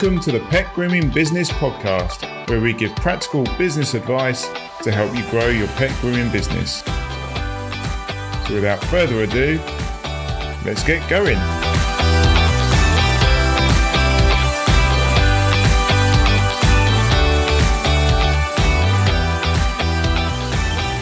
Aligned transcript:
Welcome 0.00 0.20
to 0.20 0.30
the 0.30 0.38
Pet 0.46 0.72
Grooming 0.76 1.10
Business 1.10 1.50
Podcast, 1.50 2.22
where 2.48 2.60
we 2.60 2.72
give 2.72 2.94
practical 2.94 3.42
business 3.58 3.94
advice 3.94 4.46
to 4.84 4.92
help 4.92 5.12
you 5.12 5.28
grow 5.28 5.48
your 5.48 5.66
pet 5.70 5.90
grooming 6.00 6.30
business. 6.30 6.84
So, 8.46 8.54
without 8.54 8.78
further 8.84 9.24
ado, 9.24 9.58
let's 10.64 10.84
get 10.84 11.02
going. 11.10 11.36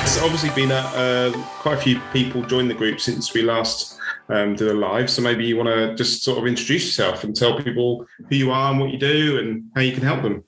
It's 0.00 0.22
obviously 0.22 0.48
been 0.54 0.70
a, 0.70 0.74
uh, 0.74 1.32
quite 1.60 1.74
a 1.74 1.82
few 1.82 2.00
people 2.14 2.40
join 2.44 2.66
the 2.66 2.72
group 2.72 3.00
since 3.00 3.34
we 3.34 3.42
last 3.42 3.96
um, 4.28 4.54
do 4.54 4.72
a 4.72 4.74
live. 4.74 5.10
So 5.10 5.22
maybe 5.22 5.44
you 5.44 5.56
want 5.56 5.68
to 5.68 5.94
just 5.94 6.22
sort 6.22 6.38
of 6.38 6.46
introduce 6.46 6.84
yourself 6.84 7.24
and 7.24 7.34
tell 7.34 7.60
people 7.60 8.06
who 8.28 8.36
you 8.36 8.50
are 8.50 8.70
and 8.70 8.80
what 8.80 8.90
you 8.90 8.98
do 8.98 9.38
and 9.38 9.70
how 9.74 9.80
you 9.80 9.92
can 9.92 10.02
help 10.02 10.22
them. 10.22 10.44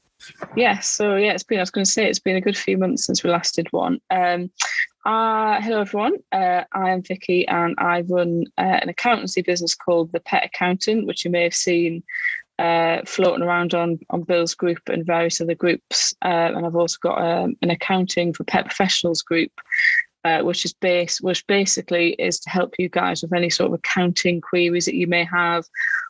Yes, 0.57 0.91
so 0.91 1.17
yeah, 1.17 1.33
it's 1.33 1.45
been. 1.45 1.59
I 1.59 1.63
was 1.63 1.71
going 1.71 1.85
to 1.85 1.91
say 1.91 2.09
it's 2.09 2.19
been 2.19 2.37
a 2.37 2.41
good 2.41 2.57
few 2.57 2.77
months 2.77 3.07
since 3.07 3.23
we 3.23 3.31
last 3.31 3.55
did 3.55 3.69
one. 3.71 4.01
Um, 4.11 4.51
uh, 5.07 5.61
hello 5.63 5.81
everyone, 5.81 6.17
uh, 6.33 6.65
I 6.73 6.91
am 6.91 7.03
Vicky 7.03 7.47
and 7.49 7.75
I 7.79 8.03
run 8.03 8.45
uh, 8.59 8.81
an 8.83 8.89
accountancy 8.89 9.43
business 9.43 9.75
called 9.75 10.13
The 10.13 10.21
Pet 10.21 10.45
Accountant, 10.45 11.07
which 11.07 11.25
you 11.25 11.31
may 11.31 11.45
have 11.45 11.55
seen 11.55 12.03
uh, 12.59 13.03
floating 13.07 13.43
around 13.43 13.73
on 13.75 14.01
on 14.11 14.23
Bill's 14.23 14.55
group 14.55 14.81
and 14.89 15.07
various 15.07 15.41
other 15.41 15.55
groups. 15.55 16.13
Uh, 16.23 16.51
and 16.55 16.67
I've 16.67 16.77
also 16.77 16.99
got 17.01 17.23
um, 17.23 17.57
an 17.63 17.71
accounting 17.71 18.35
for 18.35 18.45
pet 18.45 18.67
professionals 18.67 19.23
group, 19.23 19.53
uh, 20.25 20.41
which 20.43 20.65
is 20.65 20.73
base, 20.73 21.21
which 21.21 21.47
basically 21.47 22.11
is 22.13 22.41
to 22.41 22.51
help 22.51 22.75
you 22.79 22.89
guys 22.89 23.23
with 23.23 23.33
any 23.33 23.51
sort 23.51 23.69
of 23.69 23.79
accounting 23.79 24.41
queries 24.41 24.85
that 24.85 24.95
you 24.95 25.07
may 25.07 25.25
have, 25.25 25.65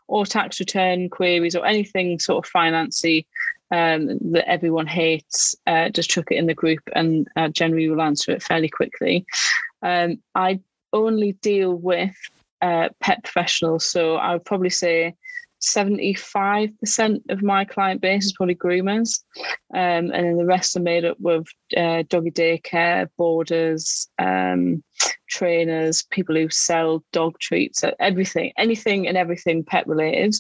or 0.07 0.25
tax 0.25 0.59
return 0.61 1.09
queries, 1.09 1.55
or 1.55 1.67
anything 1.67 2.19
sort 2.19 2.45
of 2.45 2.53
financy 2.53 3.27
um, 3.71 4.19
that 4.33 4.49
everyone 4.49 4.87
hates. 4.87 5.55
Uh, 5.67 5.89
just 5.91 6.11
chuck 6.11 6.31
it 6.31 6.37
in 6.37 6.47
the 6.47 6.55
group, 6.55 6.81
and 6.95 7.29
uh, 7.37 7.49
generally 7.49 7.89
will 7.89 8.03
answer 8.03 8.33
it 8.33 8.43
fairly 8.43 8.69
quickly. 8.69 9.27
Um, 9.83 10.21
I 10.35 10.61
only 10.93 11.33
deal 11.33 11.75
with 11.75 12.17
uh, 12.63 12.89
pet 13.01 13.23
professionals, 13.23 13.85
so 13.85 14.17
I 14.17 14.33
would 14.33 14.45
probably 14.45 14.71
say 14.71 15.15
75% 15.75 17.21
of 17.31 17.43
my 17.43 17.65
client 17.65 18.01
base 18.01 18.27
is 18.27 18.33
probably 18.33 18.55
groomers. 18.55 19.23
Um, 19.75 20.11
and 20.11 20.13
then 20.13 20.37
the 20.37 20.45
rest 20.45 20.77
are 20.77 20.81
made 20.81 21.05
up 21.05 21.17
of 21.25 21.47
uh, 21.77 22.03
doggy 22.09 22.31
daycare, 22.31 23.09
boarders, 23.17 24.09
um, 24.19 24.83
trainers, 25.29 26.03
people 26.05 26.35
who 26.35 26.49
sell 26.49 27.05
dog 27.13 27.39
treats, 27.39 27.85
uh, 27.85 27.93
everything, 28.01 28.53
anything 28.57 29.07
and 29.07 29.17
everything 29.17 29.65
pet 29.65 29.87
related 29.87 30.35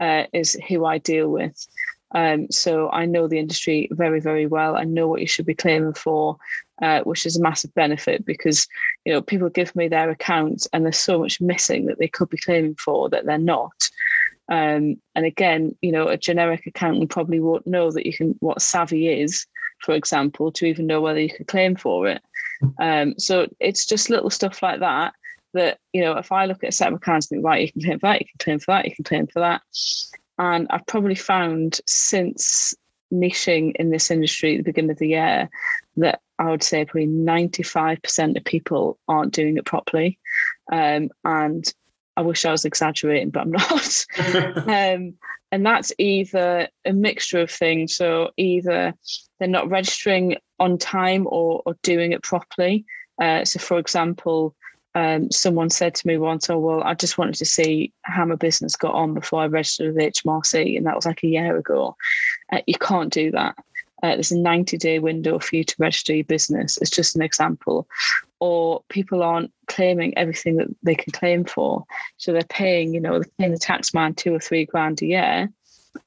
uh, 0.00 0.24
is 0.32 0.58
who 0.68 0.84
I 0.84 0.98
deal 0.98 1.28
with. 1.28 1.66
Um, 2.14 2.46
so 2.50 2.90
I 2.90 3.06
know 3.06 3.26
the 3.26 3.40
industry 3.40 3.88
very, 3.90 4.20
very 4.20 4.46
well. 4.46 4.76
I 4.76 4.84
know 4.84 5.08
what 5.08 5.20
you 5.20 5.26
should 5.26 5.46
be 5.46 5.54
claiming 5.54 5.94
for, 5.94 6.36
uh, 6.80 7.00
which 7.00 7.26
is 7.26 7.36
a 7.36 7.42
massive 7.42 7.74
benefit 7.74 8.24
because 8.24 8.68
you 9.04 9.12
know 9.12 9.20
people 9.20 9.48
give 9.48 9.74
me 9.74 9.88
their 9.88 10.10
accounts 10.10 10.68
and 10.72 10.84
there's 10.84 10.98
so 10.98 11.18
much 11.18 11.40
missing 11.40 11.86
that 11.86 11.98
they 11.98 12.08
could 12.08 12.30
be 12.30 12.38
claiming 12.38 12.76
for 12.76 13.10
that 13.10 13.26
they're 13.26 13.38
not. 13.38 13.88
Um, 14.48 14.96
and 15.14 15.24
again, 15.24 15.74
you 15.80 15.92
know, 15.92 16.08
a 16.08 16.16
generic 16.16 16.66
accountant 16.66 17.10
probably 17.10 17.40
won't 17.40 17.66
know 17.66 17.90
that 17.90 18.06
you 18.06 18.12
can 18.12 18.36
what 18.40 18.60
savvy 18.60 19.08
is, 19.08 19.46
for 19.80 19.94
example, 19.94 20.52
to 20.52 20.66
even 20.66 20.86
know 20.86 21.00
whether 21.00 21.20
you 21.20 21.30
could 21.34 21.48
claim 21.48 21.76
for 21.76 22.08
it. 22.08 22.22
Um, 22.78 23.18
so 23.18 23.46
it's 23.60 23.86
just 23.86 24.10
little 24.10 24.30
stuff 24.30 24.62
like 24.62 24.80
that 24.80 25.14
that, 25.54 25.78
you 25.92 26.02
know, 26.02 26.18
if 26.18 26.32
I 26.32 26.46
look 26.46 26.62
at 26.62 26.70
a 26.70 26.72
set 26.72 26.88
of 26.88 26.94
accounts 26.94 27.30
and 27.30 27.38
think, 27.38 27.44
right, 27.44 27.62
you 27.62 27.72
can 27.72 27.80
claim 27.82 27.98
for 27.98 28.06
that, 28.06 28.20
you 28.20 28.26
can 28.26 28.38
claim 28.38 28.58
for 28.58 28.72
that, 28.72 28.84
you 28.84 28.94
can 28.94 29.04
claim 29.04 29.26
for 29.28 29.40
that. 29.40 29.62
And 30.38 30.66
I've 30.70 30.86
probably 30.86 31.14
found 31.14 31.80
since 31.86 32.74
niching 33.12 33.72
in 33.76 33.90
this 33.90 34.10
industry 34.10 34.54
at 34.54 34.58
the 34.58 34.70
beginning 34.70 34.90
of 34.90 34.98
the 34.98 35.08
year 35.08 35.48
that 35.96 36.20
I 36.38 36.50
would 36.50 36.62
say 36.62 36.84
probably 36.84 37.06
95% 37.06 38.36
of 38.36 38.44
people 38.44 38.98
aren't 39.06 39.32
doing 39.32 39.56
it 39.56 39.64
properly. 39.64 40.18
Um, 40.72 41.10
and 41.24 41.72
I 42.16 42.22
wish 42.22 42.44
I 42.44 42.52
was 42.52 42.64
exaggerating, 42.64 43.30
but 43.30 43.40
I'm 43.40 43.52
not. 43.52 44.06
um, 44.68 45.14
and 45.52 45.64
that's 45.64 45.92
either 45.98 46.68
a 46.84 46.92
mixture 46.92 47.40
of 47.40 47.50
things. 47.50 47.96
So 47.96 48.30
either 48.36 48.94
they're 49.38 49.48
not 49.48 49.70
registering 49.70 50.36
on 50.58 50.78
time 50.78 51.26
or, 51.28 51.62
or 51.66 51.76
doing 51.82 52.12
it 52.12 52.22
properly. 52.22 52.84
Uh, 53.20 53.44
so, 53.44 53.58
for 53.58 53.78
example, 53.78 54.54
um, 54.96 55.30
someone 55.30 55.70
said 55.70 55.94
to 55.96 56.06
me 56.06 56.18
once, 56.18 56.48
"Oh 56.48 56.58
well, 56.58 56.82
I 56.82 56.94
just 56.94 57.18
wanted 57.18 57.34
to 57.36 57.44
see 57.44 57.92
how 58.02 58.24
my 58.24 58.36
business 58.36 58.76
got 58.76 58.94
on 58.94 59.14
before 59.14 59.42
I 59.42 59.46
registered 59.46 59.94
with 59.94 60.02
HMRC," 60.02 60.76
and 60.76 60.86
that 60.86 60.96
was 60.96 61.06
like 61.06 61.22
a 61.24 61.28
year 61.28 61.56
ago. 61.56 61.96
Uh, 62.52 62.60
you 62.66 62.74
can't 62.74 63.12
do 63.12 63.30
that. 63.32 63.56
Uh, 64.02 64.14
there's 64.14 64.32
a 64.32 64.38
90 64.38 64.76
day 64.76 64.98
window 64.98 65.38
for 65.38 65.56
you 65.56 65.64
to 65.64 65.74
register 65.78 66.14
your 66.14 66.24
business. 66.24 66.78
It's 66.78 66.90
just 66.90 67.16
an 67.16 67.22
example. 67.22 67.88
Or 68.46 68.82
people 68.90 69.22
aren't 69.22 69.52
claiming 69.68 70.18
everything 70.18 70.56
that 70.56 70.68
they 70.82 70.94
can 70.94 71.12
claim 71.12 71.46
for. 71.46 71.84
So 72.18 72.32
they're 72.32 72.42
paying, 72.42 72.92
you 72.92 73.00
know, 73.00 73.22
paying 73.38 73.52
the 73.52 73.58
tax 73.58 73.94
man 73.94 74.12
two 74.12 74.34
or 74.34 74.38
three 74.38 74.66
grand 74.66 75.00
a 75.00 75.06
year 75.06 75.48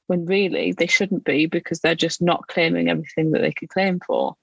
when 0.06 0.24
really 0.24 0.70
they 0.72 0.86
shouldn't 0.86 1.24
be 1.24 1.46
because 1.46 1.80
they're 1.80 1.96
just 2.06 2.22
not 2.22 2.46
claiming 2.46 2.88
everything 2.88 3.32
that 3.32 3.40
they 3.40 3.50
can 3.50 3.66
claim 3.66 3.98
for. 4.06 4.36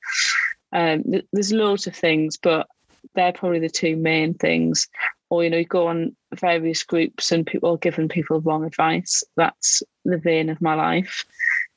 Um, 0.74 1.04
there's 1.32 1.54
loads 1.54 1.88
of 1.88 1.96
things, 1.96 2.36
but 2.36 2.68
they're 3.14 3.32
probably 3.32 3.60
the 3.60 3.70
two 3.70 3.96
main 3.96 4.34
things. 4.34 4.90
Or, 5.30 5.44
you 5.44 5.50
know, 5.50 5.58
you 5.58 5.66
go 5.66 5.88
on 5.88 6.18
various 6.34 6.84
groups 6.84 7.32
and 7.32 7.48
people 7.48 7.72
are 7.72 7.78
giving 7.78 8.10
people 8.10 8.42
wrong 8.42 8.66
advice. 8.66 9.24
That's 9.38 9.84
the 10.04 10.18
vein 10.18 10.50
of 10.50 10.62
my 10.62 10.76
life 10.76 11.24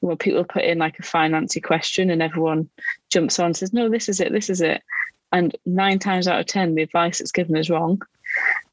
Where 0.01 0.17
people 0.17 0.45
put 0.45 0.65
in 0.65 0.79
like 0.79 0.99
a 0.99 1.03
financy 1.03 1.63
question 1.63 2.11
and 2.11 2.23
everyone 2.23 2.69
jumps 3.13 3.39
on 3.39 3.47
and 3.47 3.57
says, 3.57 3.73
no, 3.73 3.89
this 3.89 4.09
is 4.09 4.21
it, 4.21 4.33
this 4.33 4.51
is 4.51 4.61
it. 4.61 4.83
And 5.33 5.57
nine 5.67 5.99
times 5.99 6.27
out 6.27 6.41
of 6.41 6.47
10, 6.47 6.75
the 6.75 6.83
advice 6.83 7.19
that's 7.19 7.33
given 7.33 7.57
is 7.57 7.71
wrong. 7.71 8.01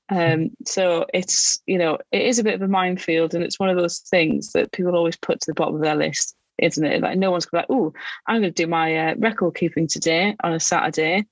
Um, 0.10 0.52
so 0.66 1.06
it's, 1.14 1.62
you 1.66 1.78
know, 1.78 1.98
it 2.12 2.22
is 2.22 2.40
a 2.40 2.44
bit 2.44 2.54
of 2.54 2.62
a 2.62 2.68
minefield 2.68 3.34
and 3.34 3.44
it's 3.44 3.60
one 3.60 3.70
of 3.70 3.78
those 3.78 4.00
things 4.00 4.52
that 4.52 4.72
people 4.72 4.96
always 4.96 5.18
put 5.18 5.42
to 5.42 5.46
the 5.48 5.56
bottom 5.56 5.76
of 5.76 5.82
their 5.82 5.96
list, 5.96 6.36
isn't 6.60 6.86
it? 6.86 7.02
Like 7.02 7.18
no 7.18 7.32
one's 7.32 7.46
going 7.46 7.66
to 7.66 7.72
like, 7.72 7.80
oh, 7.80 7.94
I'm 8.28 8.42
going 8.42 8.54
to 8.54 8.64
do 8.64 8.68
my 8.68 8.96
uh, 8.96 9.16
record 9.18 9.56
keeping 9.56 9.88
today 9.88 10.36
on 10.44 10.54
a 10.54 10.60
Saturday. 10.60 11.26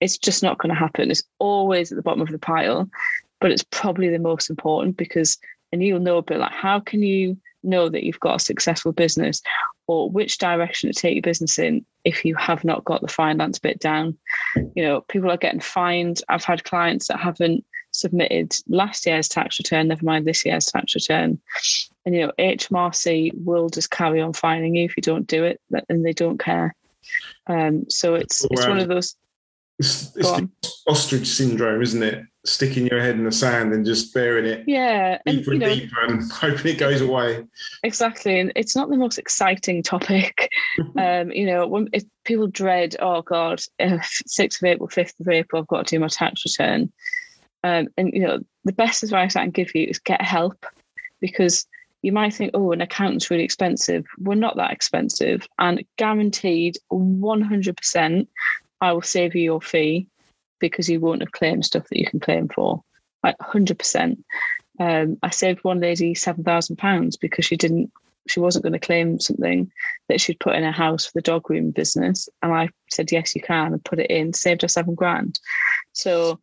It's 0.00 0.18
just 0.18 0.42
not 0.42 0.58
going 0.58 0.70
to 0.70 0.78
happen. 0.78 1.10
It's 1.10 1.24
always 1.38 1.90
at 1.90 1.96
the 1.96 2.02
bottom 2.02 2.22
of 2.22 2.30
the 2.30 2.38
pile, 2.38 2.88
but 3.40 3.50
it's 3.50 3.64
probably 3.70 4.08
the 4.08 4.18
most 4.18 4.50
important 4.50 4.96
because, 4.96 5.38
and 5.72 5.82
you'll 5.82 6.00
know 6.00 6.18
a 6.18 6.22
bit 6.22 6.38
like, 6.38 6.52
how 6.52 6.80
can 6.80 7.02
you 7.02 7.38
know 7.62 7.88
that 7.88 8.04
you've 8.04 8.20
got 8.20 8.36
a 8.36 8.44
successful 8.44 8.92
business 8.92 9.42
or 9.86 10.10
which 10.10 10.38
direction 10.38 10.90
to 10.90 10.98
take 10.98 11.14
your 11.14 11.22
business 11.22 11.58
in 11.58 11.84
if 12.04 12.24
you 12.24 12.34
have 12.34 12.64
not 12.64 12.84
got 12.84 13.00
the 13.00 13.08
finance 13.08 13.58
bit 13.58 13.78
down. 13.78 14.16
You 14.74 14.82
know, 14.82 15.00
people 15.02 15.30
are 15.30 15.36
getting 15.36 15.60
fined. 15.60 16.20
I've 16.28 16.44
had 16.44 16.64
clients 16.64 17.08
that 17.08 17.20
haven't 17.20 17.64
submitted 17.92 18.56
last 18.68 19.06
year's 19.06 19.28
tax 19.28 19.58
return, 19.58 19.88
never 19.88 20.04
mind 20.04 20.26
this 20.26 20.44
year's 20.44 20.66
tax 20.66 20.94
return. 20.94 21.40
And, 22.04 22.14
you 22.14 22.22
know, 22.22 22.32
HMRC 22.38 23.32
will 23.44 23.68
just 23.68 23.90
carry 23.90 24.20
on 24.20 24.32
fining 24.32 24.74
you 24.76 24.84
if 24.84 24.96
you 24.96 25.02
don't 25.02 25.26
do 25.26 25.44
it 25.44 25.60
and 25.88 26.04
they 26.04 26.12
don't 26.12 26.38
care. 26.38 26.74
Um, 27.46 27.88
so 27.88 28.14
it's, 28.14 28.44
it's 28.50 28.66
one 28.66 28.78
of 28.78 28.88
those. 28.88 29.16
It's, 29.82 30.16
it's 30.16 30.30
the 30.30 30.48
ostrich 30.86 31.26
syndrome, 31.26 31.82
isn't 31.82 32.02
it? 32.02 32.24
sticking 32.44 32.86
your 32.86 33.00
head 33.00 33.14
in 33.14 33.24
the 33.24 33.30
sand 33.30 33.72
and 33.72 33.86
just 33.86 34.12
bearing 34.12 34.44
it 34.44 34.64
yeah 34.66 35.18
deeper 35.26 35.52
and, 35.52 35.62
and 35.62 35.80
deeper 35.80 36.06
know, 36.08 36.14
and 36.14 36.32
hoping 36.32 36.74
it 36.74 36.78
goes 36.78 37.00
away 37.00 37.44
exactly 37.84 38.40
and 38.40 38.52
it's 38.56 38.74
not 38.74 38.90
the 38.90 38.96
most 38.96 39.16
exciting 39.16 39.80
topic 39.80 40.50
um 40.98 41.30
you 41.30 41.46
know 41.46 41.66
when 41.68 41.88
if 41.92 42.02
people 42.24 42.48
dread 42.48 42.96
oh 42.98 43.22
god 43.22 43.60
6th 43.80 44.60
of 44.60 44.64
april 44.64 44.88
5th 44.88 45.20
of 45.20 45.28
april 45.28 45.62
i've 45.62 45.68
got 45.68 45.86
to 45.86 45.94
do 45.94 46.00
my 46.00 46.08
tax 46.08 46.42
return 46.44 46.92
um 47.62 47.86
and 47.96 48.12
you 48.12 48.20
know 48.20 48.40
the 48.64 48.72
best 48.72 49.04
advice 49.04 49.36
i 49.36 49.42
can 49.42 49.50
give 49.52 49.72
you 49.74 49.86
is 49.86 50.00
get 50.00 50.20
help 50.20 50.66
because 51.20 51.66
you 52.02 52.10
might 52.10 52.34
think, 52.34 52.50
oh, 52.52 52.72
an 52.72 52.80
accountant's 52.80 53.30
really 53.30 53.44
expensive. 53.44 54.04
We're 54.18 54.34
not 54.34 54.56
that 54.56 54.72
expensive. 54.72 55.46
And 55.60 55.84
guaranteed 55.96 56.76
100%, 56.92 58.26
I 58.82 58.92
will 58.92 59.00
save 59.00 59.34
you 59.36 59.42
your 59.42 59.62
fee 59.62 60.08
because 60.58 60.88
you 60.88 61.00
won't 61.00 61.22
have 61.22 61.32
claimed 61.32 61.64
stuff 61.64 61.88
that 61.88 61.98
you 61.98 62.04
can 62.04 62.20
claim 62.20 62.48
for, 62.48 62.82
like 63.22 63.36
hundred 63.40 63.80
um. 64.80 65.18
I 65.22 65.30
saved 65.30 65.62
one 65.62 65.80
lady 65.80 66.14
seven 66.14 66.42
thousand 66.42 66.76
pounds 66.76 67.16
because 67.16 67.44
she 67.44 67.56
didn't, 67.56 67.92
she 68.26 68.40
wasn't 68.40 68.64
going 68.64 68.72
to 68.72 68.80
claim 68.80 69.20
something 69.20 69.70
that 70.08 70.20
she'd 70.20 70.40
put 70.40 70.56
in 70.56 70.64
her 70.64 70.72
house 70.72 71.06
for 71.06 71.12
the 71.14 71.22
dog 71.22 71.48
room 71.48 71.70
business, 71.70 72.28
and 72.42 72.52
I 72.52 72.70
said 72.90 73.12
yes, 73.12 73.36
you 73.36 73.40
can, 73.40 73.72
and 73.72 73.84
put 73.84 74.00
it 74.00 74.10
in, 74.10 74.32
saved 74.32 74.62
her 74.62 74.68
seven 74.68 74.96
grand. 74.96 75.38
So, 75.92 76.40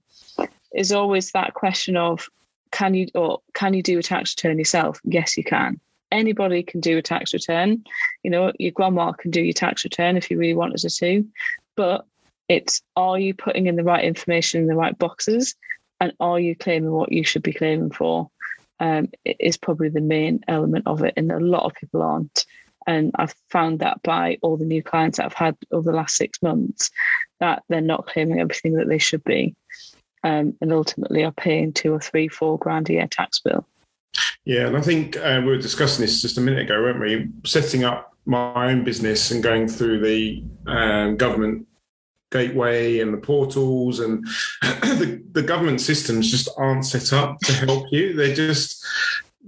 is 0.73 0.93
always 0.93 1.31
that 1.33 1.55
question 1.55 1.97
of 1.97 2.29
can 2.71 2.93
you 2.93 3.07
or 3.15 3.41
can 3.53 3.73
you 3.73 3.83
do 3.83 3.99
a 3.99 4.03
tax 4.03 4.33
return 4.37 4.57
yourself? 4.57 5.01
Yes, 5.03 5.37
you 5.37 5.43
can. 5.43 5.77
Anybody 6.09 6.63
can 6.63 6.79
do 6.79 6.97
a 6.97 7.01
tax 7.01 7.33
return. 7.33 7.83
You 8.23 8.31
know, 8.31 8.53
your 8.57 8.71
grandma 8.71 9.11
can 9.11 9.29
do 9.29 9.41
your 9.41 9.53
tax 9.53 9.83
return 9.83 10.15
if 10.15 10.31
you 10.31 10.37
really 10.37 10.55
wanted 10.55 10.81
her 10.81 10.89
to, 10.89 11.27
but 11.75 12.05
it's 12.49 12.81
are 12.95 13.17
you 13.17 13.33
putting 13.33 13.67
in 13.67 13.77
the 13.77 13.83
right 13.83 14.03
information 14.03 14.61
in 14.61 14.67
the 14.67 14.75
right 14.75 14.97
boxes 14.97 15.55
and 16.01 16.11
are 16.19 16.39
you 16.39 16.55
claiming 16.55 16.91
what 16.91 17.11
you 17.11 17.23
should 17.23 17.43
be 17.43 17.53
claiming 17.53 17.91
for? 17.91 18.29
um, 18.79 19.09
is 19.25 19.57
probably 19.57 19.89
the 19.89 20.01
main 20.01 20.41
element 20.47 20.87
of 20.87 21.03
it, 21.03 21.13
and 21.17 21.31
a 21.31 21.39
lot 21.39 21.63
of 21.63 21.73
people 21.75 22.01
aren't. 22.01 22.45
And 22.87 23.11
I've 23.15 23.35
found 23.49 23.79
that 23.79 24.01
by 24.03 24.37
all 24.41 24.57
the 24.57 24.65
new 24.65 24.81
clients 24.81 25.17
that 25.17 25.25
I've 25.25 25.33
had 25.33 25.55
over 25.71 25.91
the 25.91 25.97
last 25.97 26.15
six 26.15 26.41
months, 26.41 26.89
that 27.39 27.63
they're 27.69 27.81
not 27.81 28.07
claiming 28.07 28.39
everything 28.39 28.73
that 28.73 28.87
they 28.87 28.97
should 28.97 29.23
be, 29.23 29.55
um, 30.23 30.55
and 30.61 30.73
ultimately 30.73 31.23
are 31.23 31.31
paying 31.31 31.73
two 31.73 31.93
or 31.93 31.99
three, 31.99 32.27
four 32.27 32.57
grand 32.57 32.89
a 32.89 32.93
year 32.93 33.07
tax 33.07 33.39
bill. 33.39 33.65
Yeah, 34.45 34.67
and 34.67 34.77
I 34.77 34.81
think 34.81 35.17
uh, 35.17 35.41
we 35.43 35.49
were 35.49 35.57
discussing 35.57 36.03
this 36.03 36.21
just 36.21 36.37
a 36.37 36.41
minute 36.41 36.61
ago, 36.61 36.81
weren't 36.81 36.99
we? 36.99 37.29
Setting 37.47 37.83
up 37.83 38.13
my 38.25 38.71
own 38.71 38.83
business 38.83 39.31
and 39.31 39.43
going 39.43 39.67
through 39.67 39.99
the 40.01 40.43
um, 40.65 41.17
government 41.17 41.67
gateway 42.31 42.99
and 42.99 43.13
the 43.13 43.17
portals 43.17 43.99
and 43.99 44.25
the, 44.61 45.21
the 45.31 45.43
government 45.43 45.81
systems 45.81 46.29
just 46.29 46.49
aren't 46.57 46.85
set 46.85 47.13
up 47.13 47.39
to 47.39 47.53
help 47.53 47.85
you. 47.91 48.13
They 48.13 48.33
just 48.33 48.85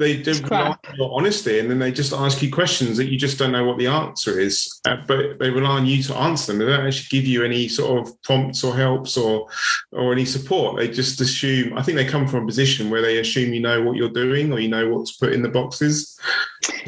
they 0.01 0.21
do 0.21 0.33
rely 0.43 0.69
on 0.69 0.95
your 0.95 1.13
honesty 1.13 1.59
and 1.59 1.69
then 1.69 1.77
they 1.77 1.91
just 1.91 2.13
ask 2.13 2.41
you 2.41 2.49
questions 2.49 2.97
that 2.97 3.11
you 3.11 3.17
just 3.17 3.37
don't 3.37 3.51
know 3.51 3.65
what 3.65 3.77
the 3.77 3.87
answer 3.87 4.39
is. 4.39 4.81
Uh, 4.85 4.97
but 5.05 5.37
they 5.37 5.49
rely 5.49 5.71
on 5.71 5.85
you 5.85 6.01
to 6.01 6.15
answer 6.15 6.51
them. 6.51 6.59
They 6.59 6.65
don't 6.65 6.87
actually 6.87 7.19
give 7.19 7.27
you 7.27 7.43
any 7.43 7.67
sort 7.67 7.99
of 7.99 8.21
prompts 8.23 8.63
or 8.63 8.75
helps 8.75 9.17
or 9.17 9.47
or 9.91 10.11
any 10.11 10.25
support. 10.25 10.77
They 10.77 10.87
just 10.87 11.21
assume 11.21 11.77
i 11.77 11.83
think 11.83 11.97
they 11.97 12.05
come 12.05 12.27
from 12.27 12.43
a 12.43 12.47
position 12.47 12.89
where 12.89 13.01
they 13.01 13.19
assume 13.19 13.53
you 13.53 13.61
know 13.61 13.81
what 13.83 13.95
you're 13.95 14.09
doing 14.09 14.51
or 14.51 14.59
you 14.59 14.69
know 14.69 14.89
what 14.89 15.07
to 15.07 15.13
put 15.19 15.33
in 15.33 15.41
the 15.41 15.49
boxes. 15.49 16.17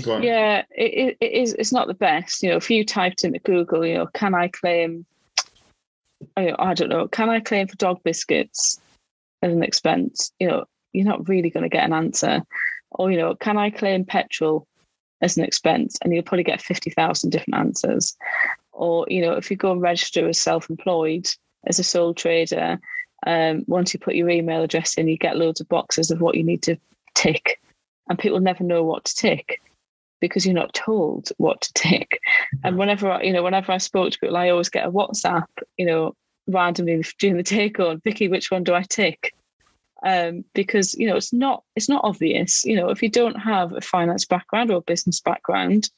Well. 0.08 0.24
yeah 0.24 0.64
it, 0.72 1.18
it 1.20 1.32
is 1.32 1.54
it's 1.54 1.72
not 1.72 1.88
the 1.88 1.94
best. 1.94 2.42
You 2.42 2.50
know 2.50 2.58
if 2.58 2.70
you 2.70 2.86
typed 2.86 3.24
into 3.24 3.40
google 3.40 3.86
you 3.86 3.96
know 3.96 4.08
can 4.14 4.34
i 4.34 4.48
claim 4.48 5.06
I 6.38 6.74
don't 6.74 6.90
know, 6.90 7.08
can 7.08 7.30
I 7.30 7.40
claim 7.40 7.68
for 7.68 7.76
dog 7.76 8.02
biscuits 8.04 8.80
as 9.42 9.52
an 9.52 9.64
expense? 9.64 10.32
You 10.40 10.48
know, 10.48 10.66
you're 10.94 11.06
not 11.06 11.28
really 11.28 11.50
going 11.50 11.64
to 11.64 11.70
get 11.70 11.86
an 11.86 11.94
answer. 11.94 12.42
Or, 12.92 13.12
you 13.12 13.18
know, 13.18 13.36
can 13.36 13.58
I 13.58 13.70
claim 13.70 14.06
petrol 14.06 14.68
as 15.22 15.38
an 15.38 15.44
expense? 15.44 15.98
And 16.02 16.14
you'll 16.14 16.24
probably 16.24 16.44
get 16.44 16.62
50,000 16.62 17.30
different 17.30 17.56
answers. 17.56 18.16
Or, 18.72 19.06
you 19.10 19.22
know, 19.22 19.34
if 19.34 19.50
you 19.50 19.58
go 19.58 19.72
and 19.72 19.82
register 19.82 20.28
as 20.28 20.40
self 20.40 20.70
employed, 20.70 21.28
as 21.66 21.80
a 21.80 21.84
sole 21.84 22.14
trader, 22.14 22.80
um, 23.26 23.64
once 23.68 23.94
you 23.94 24.00
put 24.00 24.16
your 24.16 24.30
email 24.30 24.64
address 24.64 24.96
in, 24.96 25.08
you 25.08 25.18
get 25.18 25.38
loads 25.38 25.62
of 25.62 25.70
boxes 25.70 26.12
of 26.12 26.22
what 26.22 26.36
you 26.36 26.44
need 26.44 26.62
to 26.64 26.78
tick. 27.16 27.60
And 28.10 28.20
people 28.20 28.40
never 28.40 28.64
know 28.64 28.84
what 28.84 29.06
to 29.06 29.16
tick 29.16 29.62
because 30.24 30.46
you're 30.46 30.56
not 30.56 30.74
told 30.74 31.28
what 31.36 31.60
to 31.60 31.74
tick. 31.74 32.18
And 32.64 32.78
whenever 32.78 33.12
I, 33.12 33.24
you 33.24 33.34
know, 33.34 33.44
whenever 33.44 33.74
I 33.74 33.78
spoke 33.78 34.14
to 34.14 34.20
people, 34.20 34.38
I 34.38 34.48
always 34.48 34.70
get 34.70 34.88
a 34.88 34.92
WhatsApp, 34.92 35.44
you 35.76 35.86
know, 35.86 36.16
randomly 36.48 37.04
during 37.20 37.36
the 37.36 37.44
take 37.44 37.78
on, 37.78 38.00
Vicky, 38.06 38.30
which 38.30 38.50
one 38.50 38.64
do 38.64 38.74
I 38.74 38.84
tick? 38.84 39.34
Um, 40.02 40.46
because 40.54 40.94
you 40.94 41.08
know 41.08 41.18
it's 41.18 41.34
not 41.34 41.64
it's 41.76 41.90
not 41.90 42.06
obvious. 42.06 42.64
You 42.64 42.78
know, 42.78 42.88
if 42.88 43.04
you 43.04 43.10
don't 43.10 43.36
have 43.36 43.74
a 43.74 43.82
finance 43.82 44.24
background 44.24 44.72
or 44.72 44.78
a 44.78 44.82
business 44.82 45.20
background, 45.20 45.90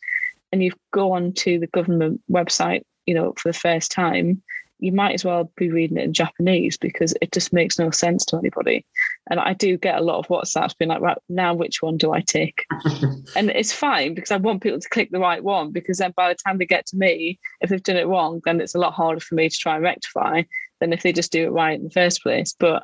and 0.51 0.63
you 0.63 0.71
go 0.91 1.11
on 1.11 1.31
to 1.33 1.59
the 1.59 1.67
government 1.67 2.19
website, 2.31 2.81
you 3.05 3.13
know, 3.13 3.33
for 3.37 3.49
the 3.49 3.59
first 3.59 3.91
time, 3.91 4.41
you 4.79 4.91
might 4.91 5.13
as 5.13 5.23
well 5.23 5.51
be 5.55 5.71
reading 5.71 5.97
it 5.97 6.03
in 6.03 6.13
Japanese 6.13 6.77
because 6.77 7.13
it 7.21 7.31
just 7.31 7.53
makes 7.53 7.79
no 7.79 7.91
sense 7.91 8.25
to 8.25 8.37
anybody. 8.37 8.85
And 9.29 9.39
I 9.39 9.53
do 9.53 9.77
get 9.77 9.97
a 9.97 10.01
lot 10.01 10.19
of 10.19 10.27
WhatsApps 10.27 10.77
being 10.77 10.89
like, 10.89 11.01
right, 11.01 11.17
now 11.29 11.53
which 11.53 11.81
one 11.81 11.97
do 11.97 12.13
I 12.13 12.21
tick? 12.21 12.65
and 13.35 13.49
it's 13.49 13.71
fine 13.71 14.13
because 14.13 14.31
I 14.31 14.37
want 14.37 14.61
people 14.61 14.79
to 14.79 14.89
click 14.89 15.11
the 15.11 15.19
right 15.19 15.43
one 15.43 15.71
because 15.71 15.99
then 15.99 16.13
by 16.15 16.29
the 16.29 16.35
time 16.35 16.57
they 16.57 16.65
get 16.65 16.85
to 16.87 16.97
me, 16.97 17.39
if 17.61 17.69
they've 17.69 17.81
done 17.81 17.95
it 17.95 18.07
wrong, 18.07 18.41
then 18.43 18.59
it's 18.59 18.75
a 18.75 18.79
lot 18.79 18.93
harder 18.93 19.21
for 19.21 19.35
me 19.35 19.49
to 19.49 19.57
try 19.57 19.75
and 19.75 19.83
rectify 19.83 20.43
than 20.81 20.91
if 20.91 21.03
they 21.03 21.13
just 21.13 21.31
do 21.31 21.45
it 21.45 21.51
right 21.51 21.77
in 21.79 21.85
the 21.85 21.91
first 21.91 22.21
place. 22.21 22.53
But 22.59 22.83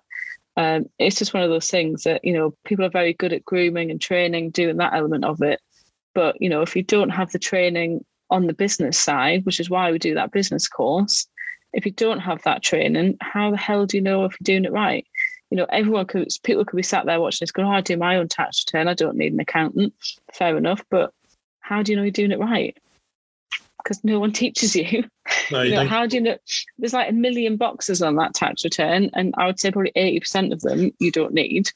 um, 0.57 0.85
it's 0.97 1.17
just 1.17 1.33
one 1.33 1.43
of 1.43 1.49
those 1.49 1.69
things 1.69 2.03
that, 2.03 2.23
you 2.23 2.33
know, 2.33 2.55
people 2.65 2.85
are 2.85 2.89
very 2.89 3.13
good 3.13 3.33
at 3.33 3.45
grooming 3.45 3.91
and 3.91 3.99
training, 3.99 4.51
doing 4.51 4.77
that 4.77 4.93
element 4.93 5.25
of 5.25 5.41
it. 5.41 5.59
But, 6.13 6.41
you 6.41 6.49
know, 6.49 6.61
if 6.61 6.75
you 6.75 6.83
don't 6.83 7.09
have 7.09 7.31
the 7.31 7.39
training 7.39 8.05
on 8.29 8.47
the 8.47 8.53
business 8.53 8.97
side, 8.97 9.45
which 9.45 9.59
is 9.59 9.69
why 9.69 9.91
we 9.91 9.99
do 9.99 10.15
that 10.15 10.31
business 10.31 10.67
course, 10.67 11.27
if 11.73 11.85
you 11.85 11.91
don't 11.91 12.19
have 12.19 12.41
that 12.43 12.63
training, 12.63 13.17
how 13.21 13.51
the 13.51 13.57
hell 13.57 13.85
do 13.85 13.97
you 13.97 14.03
know 14.03 14.25
if 14.25 14.33
you're 14.33 14.43
doing 14.43 14.65
it 14.65 14.71
right? 14.71 15.05
You 15.49 15.57
know, 15.57 15.65
everyone 15.69 16.05
could, 16.05 16.29
people 16.43 16.65
could 16.65 16.77
be 16.77 16.83
sat 16.83 17.05
there 17.05 17.19
watching 17.19 17.39
this 17.41 17.51
going, 17.51 17.67
oh, 17.67 17.71
I 17.71 17.81
do 17.81 17.97
my 17.97 18.17
own 18.17 18.27
tax 18.27 18.63
return. 18.65 18.87
I 18.87 18.93
don't 18.93 19.17
need 19.17 19.33
an 19.33 19.39
accountant. 19.39 19.93
Fair 20.33 20.57
enough. 20.57 20.83
But 20.89 21.13
how 21.59 21.83
do 21.83 21.91
you 21.91 21.97
know 21.97 22.03
you're 22.03 22.11
doing 22.11 22.31
it 22.31 22.39
right? 22.39 22.77
Because 23.77 24.03
no 24.03 24.19
one 24.19 24.31
teaches 24.31 24.75
you. 24.75 25.03
No, 25.49 25.61
you, 25.63 25.75
know, 25.75 25.85
how 25.85 26.05
do 26.05 26.15
you 26.15 26.21
know? 26.21 26.37
There's 26.77 26.93
like 26.93 27.09
a 27.09 27.13
million 27.13 27.57
boxes 27.57 28.01
on 28.01 28.15
that 28.15 28.33
tax 28.33 28.63
return, 28.63 29.09
and 29.13 29.33
I 29.37 29.47
would 29.47 29.59
say 29.59 29.69
probably 29.69 29.91
80% 29.95 30.53
of 30.53 30.61
them 30.61 30.91
you 30.99 31.11
don't 31.11 31.33
need 31.33 31.69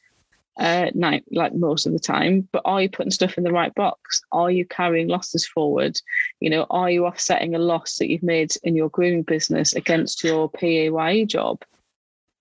uh, 0.59 0.89
night, 0.93 1.23
like 1.31 1.53
most 1.53 1.85
of 1.85 1.93
the 1.93 1.99
time. 1.99 2.47
But 2.51 2.61
are 2.65 2.81
you 2.81 2.89
putting 2.89 3.11
stuff 3.11 3.37
in 3.37 3.43
the 3.43 3.51
right 3.51 3.73
box? 3.75 4.21
Are 4.31 4.49
you 4.51 4.65
carrying 4.65 5.07
losses 5.07 5.45
forward? 5.45 5.99
You 6.39 6.49
know, 6.49 6.65
are 6.69 6.89
you 6.89 7.05
offsetting 7.05 7.55
a 7.55 7.59
loss 7.59 7.97
that 7.97 8.09
you've 8.09 8.23
made 8.23 8.53
in 8.63 8.75
your 8.75 8.89
grooming 8.89 9.23
business 9.23 9.73
against 9.73 10.23
your 10.23 10.49
PAYE 10.49 11.25
job? 11.25 11.63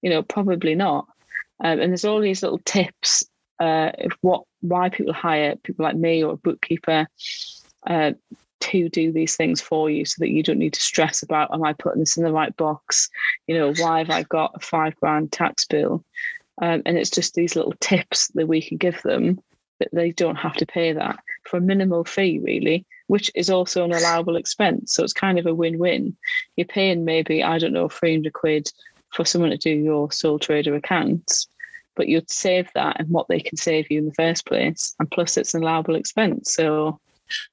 You 0.03 0.11
know, 0.11 0.23
probably 0.23 0.75
not. 0.75 1.07
Um, 1.63 1.81
and 1.81 1.91
there's 1.93 2.05
all 2.05 2.21
these 2.21 2.43
little 2.43 2.61
tips 2.65 3.25
uh, 3.61 3.91
of 3.99 4.13
what 4.21 4.45
why 4.61 4.89
people 4.89 5.13
hire 5.13 5.57
people 5.57 5.85
like 5.85 5.97
me 5.97 6.25
or 6.25 6.33
a 6.33 6.37
bookkeeper 6.37 7.07
uh, 7.87 8.13
to 8.61 8.89
do 8.89 9.13
these 9.13 9.37
things 9.37 9.61
for 9.61 9.91
you, 9.91 10.05
so 10.05 10.17
that 10.19 10.31
you 10.31 10.43
don't 10.43 10.59
need 10.59 10.73
to 10.73 10.81
stress 10.81 11.23
about 11.23 11.53
am 11.53 11.63
I 11.65 11.73
putting 11.73 12.01
this 12.01 12.17
in 12.17 12.25
the 12.25 12.33
right 12.33 12.57
box? 12.57 13.09
You 13.47 13.59
know, 13.59 13.75
why 13.75 13.99
have 13.99 14.11
I 14.11 14.23
got 14.25 14.53
a 14.55 14.61
five 14.61 14.97
grand 14.97 15.33
tax 15.33 15.67
bill? 15.67 16.05
Um, 16.61 16.83
and 16.87 16.97
it's 16.97 17.11
just 17.11 17.35
these 17.35 17.57
little 17.57 17.75
tips 17.81 18.29
that 18.29 18.47
we 18.47 18.63
can 18.63 18.77
give 18.77 19.03
them 19.03 19.41
that 19.81 19.89
they 19.93 20.13
don't 20.13 20.37
have 20.37 20.55
to 20.55 20.67
pay 20.67 20.93
that 20.93 21.19
for 21.43 21.57
a 21.57 21.61
minimal 21.61 22.05
fee, 22.05 22.39
really, 22.39 22.87
which 23.09 23.31
is 23.35 23.51
also 23.51 23.85
an 23.85 23.93
allowable 23.93 24.37
expense. 24.37 24.95
So 24.95 25.03
it's 25.03 25.13
kind 25.13 25.39
of 25.39 25.47
a 25.47 25.55
win 25.55 25.79
win. 25.79 26.17
You're 26.57 26.67
paying 26.67 27.05
maybe, 27.05 27.43
I 27.43 27.59
don't 27.59 27.73
know, 27.73 27.89
300 27.89 28.33
quid 28.33 28.71
for 29.11 29.25
someone 29.25 29.51
to 29.51 29.57
do 29.57 29.71
your 29.71 30.11
sole 30.13 30.39
trader 30.39 30.75
accounts, 30.75 31.49
but 31.97 32.09
you'd 32.09 32.31
save 32.31 32.69
that 32.75 33.01
and 33.01 33.09
what 33.09 33.29
they 33.29 33.41
can 33.41 33.57
save 33.57 33.91
you 33.91 33.99
in 33.99 34.07
the 34.07 34.15
first 34.15 34.47
place. 34.47 34.95
And 34.99 35.11
plus, 35.11 35.37
it's 35.37 35.55
an 35.55 35.63
allowable 35.63 35.97
expense. 35.97 36.55
So 36.55 37.01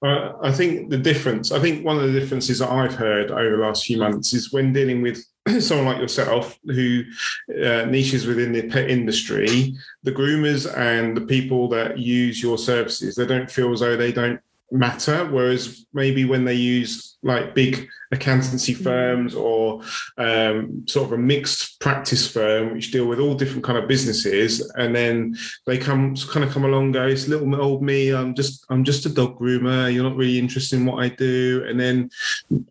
I 0.03 0.51
think 0.51 0.89
the 0.89 0.98
difference, 0.98 1.51
I 1.51 1.59
think 1.59 1.86
one 1.86 1.98
of 1.98 2.12
the 2.12 2.19
differences 2.19 2.59
that 2.59 2.69
I've 2.69 2.95
heard 2.95 3.31
over 3.31 3.57
the 3.57 3.63
last 3.63 3.86
few 3.86 3.98
months 3.98 4.33
is 4.33 4.51
when 4.51 4.74
dealing 4.74 5.01
with 5.01 5.24
someone 5.60 5.88
like 5.88 5.98
yourself 5.98 6.60
who 6.65 7.04
uh, 7.50 7.86
niches 7.86 8.25
within 8.25 8.51
the 8.51 8.68
pet 8.70 8.89
industry, 8.89 9.75
the 10.04 10.12
groomers 10.12 10.72
and 10.77 11.18
the 11.18 11.22
people 11.22 11.68
that 11.70 11.98
use 11.98 12.42
your 12.42 12.58
services, 12.58 13.15
they 13.15 13.25
don't 13.25 13.50
feel 13.50 13.74
as 13.74 13.80
though 13.80 13.98
they 13.98 14.12
don't 14.12 14.39
matter. 14.72 15.25
Whereas 15.25 15.86
maybe 15.94 16.25
when 16.25 16.46
they 16.46 16.56
use 16.56 17.18
like 17.24 17.54
big 17.54 17.88
accountancy 18.12 18.74
mm. 18.74 18.84
firms 18.84 19.36
or 19.36 19.82
um, 20.18 20.84
sort 20.88 21.08
of 21.08 21.13
a 21.13 21.18
mixed 21.18 21.80
practice 21.80 22.30
firm, 22.32 22.74
which 22.74 22.92
deal 22.92 23.06
with 23.06 23.20
all 23.20 23.36
different 23.36 23.63
kind 23.63 23.78
of 23.78 23.88
businesses, 23.88 24.72
and 24.75 24.96
then 24.96 25.36
they 25.66 25.78
come 25.78 26.16
kind 26.16 26.44
of 26.46 26.51
come 26.51 26.66
along, 26.66 26.94
go, 26.94 27.08
"It's 27.08 27.28
little 27.28 27.54
old 27.62 27.84
me. 27.84 28.10
I'm 28.10 28.34
just 28.34 28.66
I'm 28.70 28.84
just 28.84 29.06
a 29.06 29.10
dog 29.10 29.40
groomer. 29.40 29.94
You're 29.94 30.04
not 30.04 30.18
really 30.18 30.40
interested 30.40 30.78
in 30.78 30.86
what 30.86 31.04
I 31.04 31.10
do." 31.10 31.63
And 31.68 31.80
then 31.80 32.10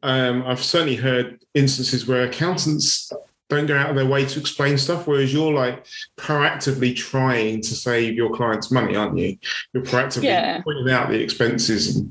um, 0.02 0.42
I've 0.46 0.62
certainly 0.62 0.96
heard 0.96 1.40
instances 1.54 2.06
where 2.06 2.24
accountants 2.24 3.12
don't 3.50 3.66
go 3.66 3.76
out 3.76 3.90
of 3.90 3.96
their 3.96 4.06
way 4.06 4.24
to 4.24 4.40
explain 4.40 4.78
stuff. 4.78 5.06
Whereas 5.06 5.34
you're 5.34 5.52
like 5.52 5.84
proactively 6.16 6.96
trying 6.96 7.60
to 7.60 7.74
save 7.74 8.14
your 8.14 8.34
clients 8.34 8.70
money, 8.70 8.96
aren't 8.96 9.18
you? 9.18 9.36
You're 9.72 9.82
proactively 9.82 10.24
yeah. 10.24 10.62
pointing 10.62 10.90
out 10.90 11.08
the 11.10 11.20
expenses. 11.20 12.02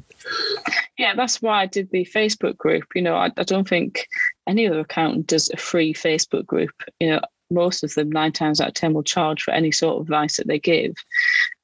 Yeah, 0.97 1.15
that's 1.15 1.41
why 1.41 1.61
I 1.61 1.65
did 1.65 1.89
the 1.91 2.05
Facebook 2.05 2.57
group. 2.57 2.83
You 2.93 3.01
know, 3.01 3.15
I, 3.15 3.31
I 3.37 3.43
don't 3.43 3.67
think 3.67 4.05
any 4.47 4.67
other 4.67 4.81
accountant 4.81 5.27
does 5.27 5.49
a 5.49 5.57
free 5.57 5.93
Facebook 5.93 6.45
group. 6.45 6.71
You 6.99 7.11
know, 7.11 7.21
most 7.49 7.83
of 7.83 7.93
them, 7.95 8.11
nine 8.11 8.33
times 8.33 8.61
out 8.61 8.67
of 8.67 8.73
10, 8.73 8.93
will 8.93 9.03
charge 9.03 9.41
for 9.41 9.51
any 9.51 9.71
sort 9.71 9.95
of 9.95 10.01
advice 10.03 10.37
that 10.37 10.47
they 10.47 10.59
give. 10.59 10.93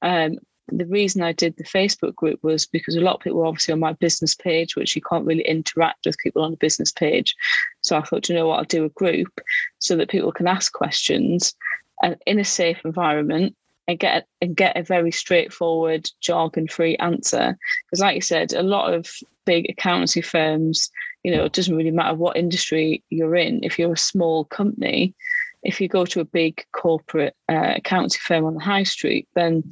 Um, 0.01 0.38
the 0.67 0.86
reason 0.86 1.22
I 1.22 1.31
did 1.31 1.57
the 1.57 1.63
Facebook 1.63 2.15
group 2.15 2.43
was 2.43 2.65
because 2.65 2.95
a 2.95 3.01
lot 3.01 3.15
of 3.15 3.22
people 3.22 3.39
were 3.39 3.45
obviously 3.45 3.74
on 3.74 3.79
my 3.79 3.93
business 3.93 4.34
page, 4.36 4.75
which 4.75 4.95
you 4.95 5.01
can't 5.01 5.25
really 5.25 5.48
interact 5.48 6.05
with 6.05 6.17
people 6.17 6.43
on 6.43 6.51
the 6.51 6.57
business 6.57 6.91
page. 6.91 7.36
So 7.81 7.98
I 7.98 8.01
thought, 8.01 8.29
you 8.29 8.36
know 8.36 8.48
what, 8.48 8.60
I'll 8.60 8.65
do 8.65 8.86
a 8.86 8.89
group 8.89 9.39
so 9.79 9.95
that 9.95 10.10
people 10.10 10.31
can 10.31 10.48
ask 10.48 10.74
questions 10.74 11.53
and 12.01 12.17
in 12.25 12.39
a 12.39 12.45
safe 12.45 12.79
environment 12.84 13.55
and 13.88 14.00
get 14.00 14.27
and 14.41 14.55
get 14.55 14.75
a 14.75 14.84
very 14.84 15.12
straightforward, 15.12 16.10
jargon-free 16.19 16.98
answer. 16.98 17.57
Because, 17.86 18.01
like 18.01 18.15
you 18.15 18.22
said, 18.22 18.53
a 18.53 18.63
lot 18.63 18.93
of 18.93 19.07
big 19.45 19.69
accountancy 19.69 20.22
firms, 20.22 20.89
you 21.24 21.36
know, 21.36 21.45
it 21.45 21.53
doesn't 21.53 21.75
really 21.75 21.91
matter 21.91 22.15
what 22.15 22.38
industry 22.38 23.03
you're 23.10 23.36
in. 23.36 23.63
If 23.63 23.77
you're 23.77 23.93
a 23.93 23.98
small 23.98 24.45
company, 24.45 25.13
if 25.62 25.79
you 25.79 25.88
go 25.88 26.05
to 26.05 26.19
a 26.19 26.25
big 26.25 26.65
corporate 26.72 27.36
uh, 27.50 27.75
firm 28.19 28.45
on 28.45 28.55
the 28.55 28.60
high 28.60 28.84
street, 28.84 29.27
then 29.36 29.63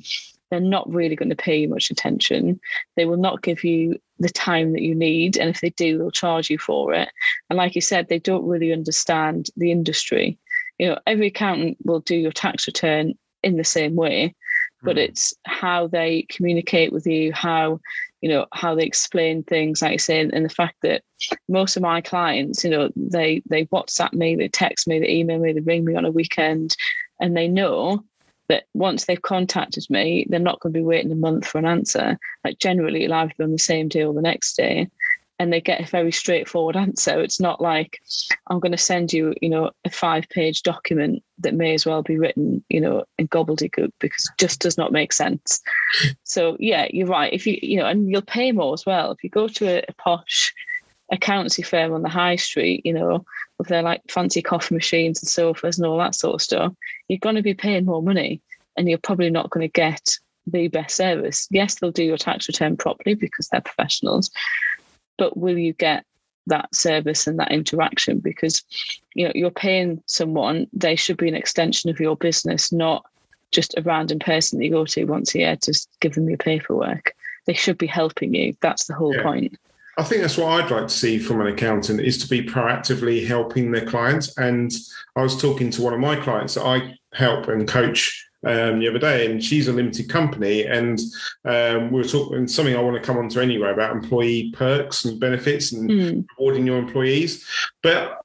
they're 0.53 0.60
not 0.62 0.89
really 0.89 1.15
going 1.15 1.29
to 1.29 1.36
pay 1.36 1.57
you 1.57 1.67
much 1.67 1.91
attention. 1.91 2.60
They 2.95 3.05
will 3.05 3.17
not 3.17 3.41
give 3.41 3.63
you 3.63 4.00
the 4.19 4.29
time 4.29 4.74
that 4.74 4.83
you 4.83 4.95
need. 4.95 5.38
And 5.38 5.50
if 5.50 5.62
they 5.62 5.72
do, 5.72 5.98
they'll 5.98 6.12
charge 6.12 6.50
you 6.50 6.57
for 6.60 6.93
it. 6.93 7.10
And 7.50 7.57
like 7.57 7.75
you 7.75 7.81
said, 7.81 8.07
they 8.07 8.19
don't 8.19 8.45
really 8.45 8.72
understand 8.72 9.50
the 9.57 9.72
industry. 9.72 10.38
You 10.79 10.89
know, 10.89 11.00
every 11.07 11.27
accountant 11.27 11.77
will 11.83 12.00
do 12.01 12.15
your 12.15 12.31
tax 12.31 12.67
return 12.67 13.13
in 13.43 13.57
the 13.57 13.63
same 13.63 13.95
way. 13.95 14.36
but 14.83 14.98
Mm. 14.98 15.05
it's 15.07 15.33
how 15.45 15.88
they 15.88 16.25
communicate 16.29 16.91
with 16.91 17.07
you, 17.07 17.33
how 17.33 17.79
you 18.22 18.29
know 18.29 18.45
how 18.53 18.75
they 18.75 18.83
explain 18.86 19.43
things, 19.43 19.81
like 19.81 19.93
I 19.93 19.98
say, 19.98 20.19
and 20.22 20.45
the 20.45 20.50
fact 20.50 20.75
that 20.81 21.03
most 21.50 21.75
of 21.75 21.83
my 21.83 22.01
clients, 22.01 22.63
you 22.63 22.69
know, 22.69 22.89
they 22.95 23.41
they 23.50 23.65
WhatsApp 23.67 24.13
me, 24.13 24.36
they 24.36 24.48
text 24.50 24.88
me, 24.88 25.00
they 25.00 25.10
email 25.10 25.39
me, 25.39 25.53
they 25.53 25.60
ring 25.62 25.86
me 25.86 25.95
on 25.95 26.05
a 26.05 26.12
weekend, 26.12 26.75
and 27.19 27.36
they 27.36 27.48
know 27.48 28.03
that 28.50 28.65
once 28.73 29.05
they've 29.05 29.21
contacted 29.21 29.85
me, 29.89 30.25
they're 30.29 30.39
not 30.39 30.59
going 30.59 30.73
to 30.73 30.79
be 30.79 30.83
waiting 30.83 31.12
a 31.12 31.15
month 31.15 31.47
for 31.47 31.57
an 31.57 31.65
answer. 31.65 32.17
Like 32.43 32.59
generally, 32.59 33.03
it'll 33.03 33.15
either 33.15 33.33
be 33.38 33.43
on 33.43 33.51
the 33.51 33.59
same 33.59 33.88
day 33.88 34.03
or 34.03 34.13
the 34.13 34.21
next 34.21 34.55
day, 34.57 34.89
and 35.39 35.51
they 35.51 35.62
get 35.62 35.81
a 35.81 35.89
very 35.89 36.12
straightforward 36.12 36.75
answer. 36.75 37.19
It's 37.21 37.39
not 37.39 37.62
like 37.62 38.00
I'm 38.47 38.59
going 38.59 38.71
to 38.71 38.77
send 38.77 39.12
you, 39.13 39.33
you 39.41 39.50
know, 39.50 39.71
a 39.83 39.89
five-page 39.89 40.62
document 40.63 41.23
that 41.39 41.55
may 41.55 41.73
as 41.73 41.85
well 41.85 42.03
be 42.03 42.17
written, 42.17 42.63
you 42.69 42.79
know, 42.79 43.03
in 43.17 43.27
gobbledygook 43.27 43.91
because 44.00 44.29
it 44.29 44.39
just 44.39 44.59
does 44.62 44.77
not 44.77 44.91
make 44.91 45.12
sense. 45.12 45.62
So 46.23 46.55
yeah, 46.59 46.88
you're 46.91 47.07
right. 47.07 47.33
If 47.33 47.47
you, 47.47 47.57
you 47.62 47.77
know, 47.77 47.85
and 47.85 48.09
you'll 48.09 48.21
pay 48.21 48.51
more 48.51 48.73
as 48.73 48.85
well 48.85 49.12
if 49.12 49.23
you 49.23 49.29
go 49.29 49.47
to 49.47 49.67
a, 49.67 49.83
a 49.88 49.93
posh 49.93 50.53
accountancy 51.13 51.62
firm 51.62 51.93
on 51.93 52.01
the 52.01 52.10
high 52.10 52.36
street, 52.36 52.82
you 52.86 52.93
know, 52.93 53.24
with 53.58 53.67
their 53.67 53.84
like 53.84 54.01
fancy 54.10 54.41
coffee 54.41 54.75
machines 54.75 55.22
and 55.22 55.29
sofas 55.29 55.77
and 55.77 55.86
all 55.88 55.98
that 56.00 56.15
sort 56.15 56.34
of 56.36 56.41
stuff, 56.41 56.74
you're 57.08 57.20
going 57.20 57.36
to 57.36 57.41
be 57.41 57.53
paying 57.53 57.86
more 57.86 58.01
money 58.01 58.41
and 58.75 58.89
you're 58.89 58.98
probably 58.98 59.29
not 59.29 59.50
going 59.51 59.65
to 59.65 59.72
get 59.72 60.17
the 60.48 60.67
best 60.67 60.96
service. 60.98 61.48
Yes, 61.51 61.75
they'll 61.75 61.91
do 61.91 62.03
your 62.03 62.17
tax 62.17 62.48
return 62.48 62.75
properly 62.75 63.13
because 63.15 63.48
they're 63.48 63.62
professionals, 63.62 64.32
but 65.17 65.38
will 65.38 65.58
you 65.58 65.74
get 65.74 66.03
that 66.48 66.74
service 66.75 67.27
and 67.27 67.39
that 67.39 67.51
interaction? 67.51 68.20
Because 68.20 68.63
you 69.13 69.25
know 69.25 69.32
you're 69.36 69.51
paying 69.51 70.03
someone; 70.08 70.67
they 70.74 70.96
should 70.96 71.17
be 71.17 71.29
an 71.29 71.36
extension 71.36 71.89
of 71.89 72.00
your 72.00 72.17
business, 72.17 72.74
not 72.74 73.05
just 73.51 73.77
a 73.77 73.82
random 73.84 74.20
person 74.20 74.58
that 74.60 74.65
you 74.65 74.72
go 74.72 74.84
to 74.84 75.05
once 75.05 75.36
a 75.36 75.39
year 75.39 75.55
to 75.55 75.88
give 76.01 76.15
them 76.15 76.27
your 76.27 76.39
paperwork. 76.39 77.13
They 77.46 77.53
should 77.53 77.77
be 77.77 77.88
helping 77.88 78.34
you. 78.34 78.55
That's 78.62 78.86
the 78.86 78.96
whole 78.96 79.15
Yeah. 79.15 79.24
point. 79.24 79.58
I 79.97 80.03
think 80.03 80.21
that's 80.21 80.38
what 80.38 80.47
I'd 80.47 80.71
like 80.71 80.88
to 80.88 80.93
see 80.93 81.19
from 81.19 81.41
an 81.41 81.47
accountant 81.47 82.01
is 82.01 82.17
to 82.19 82.27
be 82.27 82.43
proactively 82.43 83.25
helping 83.27 83.71
their 83.71 83.85
clients. 83.85 84.35
And 84.38 84.71
I 85.15 85.21
was 85.21 85.39
talking 85.39 85.69
to 85.71 85.81
one 85.83 85.93
of 85.93 86.00
my 86.00 86.15
clients 86.15 86.55
that 86.55 86.65
I 86.65 86.95
help 87.13 87.47
and 87.47 87.67
coach 87.67 88.27
um, 88.45 88.79
the 88.79 88.89
other 88.89 89.00
day, 89.00 89.29
and 89.29 89.41
she's 89.41 89.67
a 89.67 89.73
limited 89.73 90.09
company, 90.09 90.65
and 90.65 91.00
um, 91.45 91.91
we 91.91 92.01
were 92.01 92.07
talking 92.07 92.45
something 92.47 92.75
I 92.75 92.81
want 92.81 93.01
to 93.01 93.05
come 93.05 93.17
on 93.17 93.29
to 93.29 93.41
anyway 93.41 93.71
about 93.71 93.95
employee 93.95 94.51
perks 94.53 95.05
and 95.05 95.19
benefits 95.19 95.71
and 95.71 95.89
Hmm. 95.89 96.21
rewarding 96.38 96.67
your 96.67 96.77
employees. 96.77 97.47
But 97.83 98.19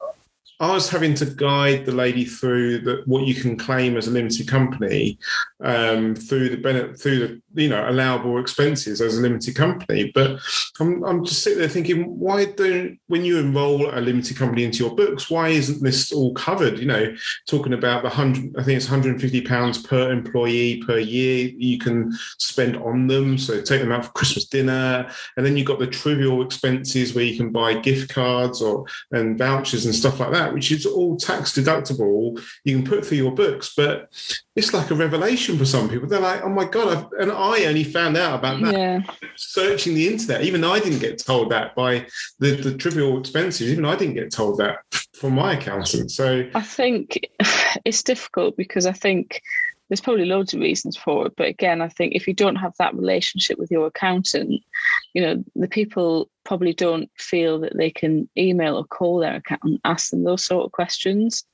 I 0.61 0.73
was 0.73 0.89
having 0.89 1.15
to 1.15 1.27
guide 1.27 1.87
the 1.87 1.93
lady 1.93 2.25
through 2.25 2.81
the, 2.81 3.03
what 3.07 3.27
you 3.29 3.35
can 3.35 3.57
claim 3.57 3.97
as 3.97 4.09
a 4.09 4.11
limited 4.11 4.49
company 4.49 5.17
um, 5.63 6.17
through 6.17 6.49
the 6.49 6.57
benefit, 6.57 7.01
through 7.01 7.19
the 7.21 7.41
you 7.59 7.69
know 7.69 7.89
allowable 7.89 8.39
expenses 8.39 9.01
as 9.01 9.19
a 9.19 9.21
limited 9.21 9.55
company. 9.55 10.11
But 10.15 10.41
I'm, 10.81 11.05
I'm 11.05 11.25
just 11.25 11.43
sitting 11.43 11.59
there 11.59 11.69
thinking, 11.69 12.19
why 12.19 12.47
don't 12.47 12.99
when 13.09 13.25
you 13.25 13.39
enroll 13.39 13.91
a 13.91 14.01
limited 14.01 14.37
company 14.37 14.65
into 14.65 14.85
your 14.85 14.95
books, 14.95 15.31
why 15.31 15.49
isn't 15.49 15.83
this 15.83 16.13
all 16.13 16.33
covered? 16.35 16.79
You 16.79 16.87
know, 16.87 17.15
talking 17.47 17.73
about 17.73 18.03
the 18.03 18.09
hundred, 18.09 18.55
I 18.59 18.63
think 18.63 18.77
it's 18.77 18.87
150 18.87 19.43
pounds 19.43 19.83
per 19.83 20.11
employee 20.11 20.83
per 20.87 20.99
year 20.99 21.51
you 21.57 21.79
can 21.79 22.13
spend 22.39 22.77
on 22.77 23.07
them. 23.09 23.39
So 23.39 23.61
take 23.61 23.81
them 23.81 23.93
out 23.93 24.07
for 24.07 24.13
Christmas 24.13 24.47
dinner, 24.47 25.11
and 25.37 25.45
then 25.45 25.57
you've 25.57 25.67
got 25.67 25.79
the 25.79 25.87
trivial 25.87 26.43
expenses 26.43 27.15
where 27.15 27.25
you 27.25 27.37
can 27.37 27.51
buy 27.51 27.75
gift 27.75 28.13
cards 28.13 28.63
or 28.63 28.85
and 29.11 29.37
vouchers 29.37 29.85
and 29.85 29.95
stuff 29.95 30.21
like 30.21 30.33
that, 30.33 30.55
which 30.55 30.71
is 30.71 30.87
all 30.87 31.17
tax 31.17 31.53
deductible. 31.53 32.41
You 32.65 32.77
can 32.77 32.87
put 32.87 33.05
through 33.05 33.19
your 33.19 33.33
books, 33.33 33.75
but 33.77 34.13
it's 34.59 34.75
like 34.75 34.91
a 34.91 34.95
revelation 34.95 35.57
for 35.57 35.65
some 35.65 35.89
people. 35.89 36.09
They're 36.09 36.19
like, 36.21 36.43
"Oh 36.43 36.49
my 36.49 36.65
god!" 36.65 36.89
I've, 36.89 37.13
and 37.21 37.31
I 37.31 37.65
only 37.67 37.85
found 37.85 38.17
out 38.17 38.41
about 38.41 38.61
that 38.63 38.75
Yeah. 38.75 39.03
searching 39.37 39.95
the 39.95 40.09
internet. 40.09 40.43
Even 40.43 40.65
I 40.65 40.81
didn't 40.81 40.99
get 40.99 41.19
told 41.25 41.51
that 41.53 41.77
by 41.77 42.07
the, 42.41 42.57
the 42.57 42.77
trivial 42.77 43.19
expenses. 43.21 43.71
Even 43.71 43.85
I 43.85 43.95
didn't 43.95 44.15
get 44.15 44.33
told 44.33 44.59
that 44.59 44.79
from 45.15 45.35
my 45.35 45.53
accountant. 45.55 46.11
So 46.11 46.49
I 46.55 46.61
think 46.61 47.21
it's 47.85 48.03
difficult 48.03 48.57
because 48.57 48.85
I 48.85 48.93
think 48.93 49.41
there's 49.89 50.01
probably 50.01 50.27
loads 50.27 50.53
of 50.53 50.61
reasons 50.61 50.97
for 50.97 51.27
it. 51.27 51.35
But 51.37 51.47
again, 51.47 51.81
I 51.81 51.89
think 51.89 52.15
if 52.15 52.27
you 52.27 52.35
don't 52.35 52.57
have 52.57 52.75
that 52.79 52.95
relationship 52.95 53.59
with 53.59 53.71
your 53.71 53.87
accountant, 53.87 54.63
you 55.15 55.23
know, 55.23 55.45
the 55.55 55.69
people 55.69 56.29
probably 56.45 56.75
don't 56.75 57.09
feel 57.17 57.61
that 57.61 57.77
they 57.77 57.91
can 57.91 58.29
email 58.37 58.77
or 58.77 58.85
call 58.85 59.19
their 59.19 59.37
accountant, 59.37 59.81
ask 59.85 60.11
them 60.11 60.25
those 60.25 60.45
sort 60.45 60.67
of 60.67 60.73
questions. 60.73 61.45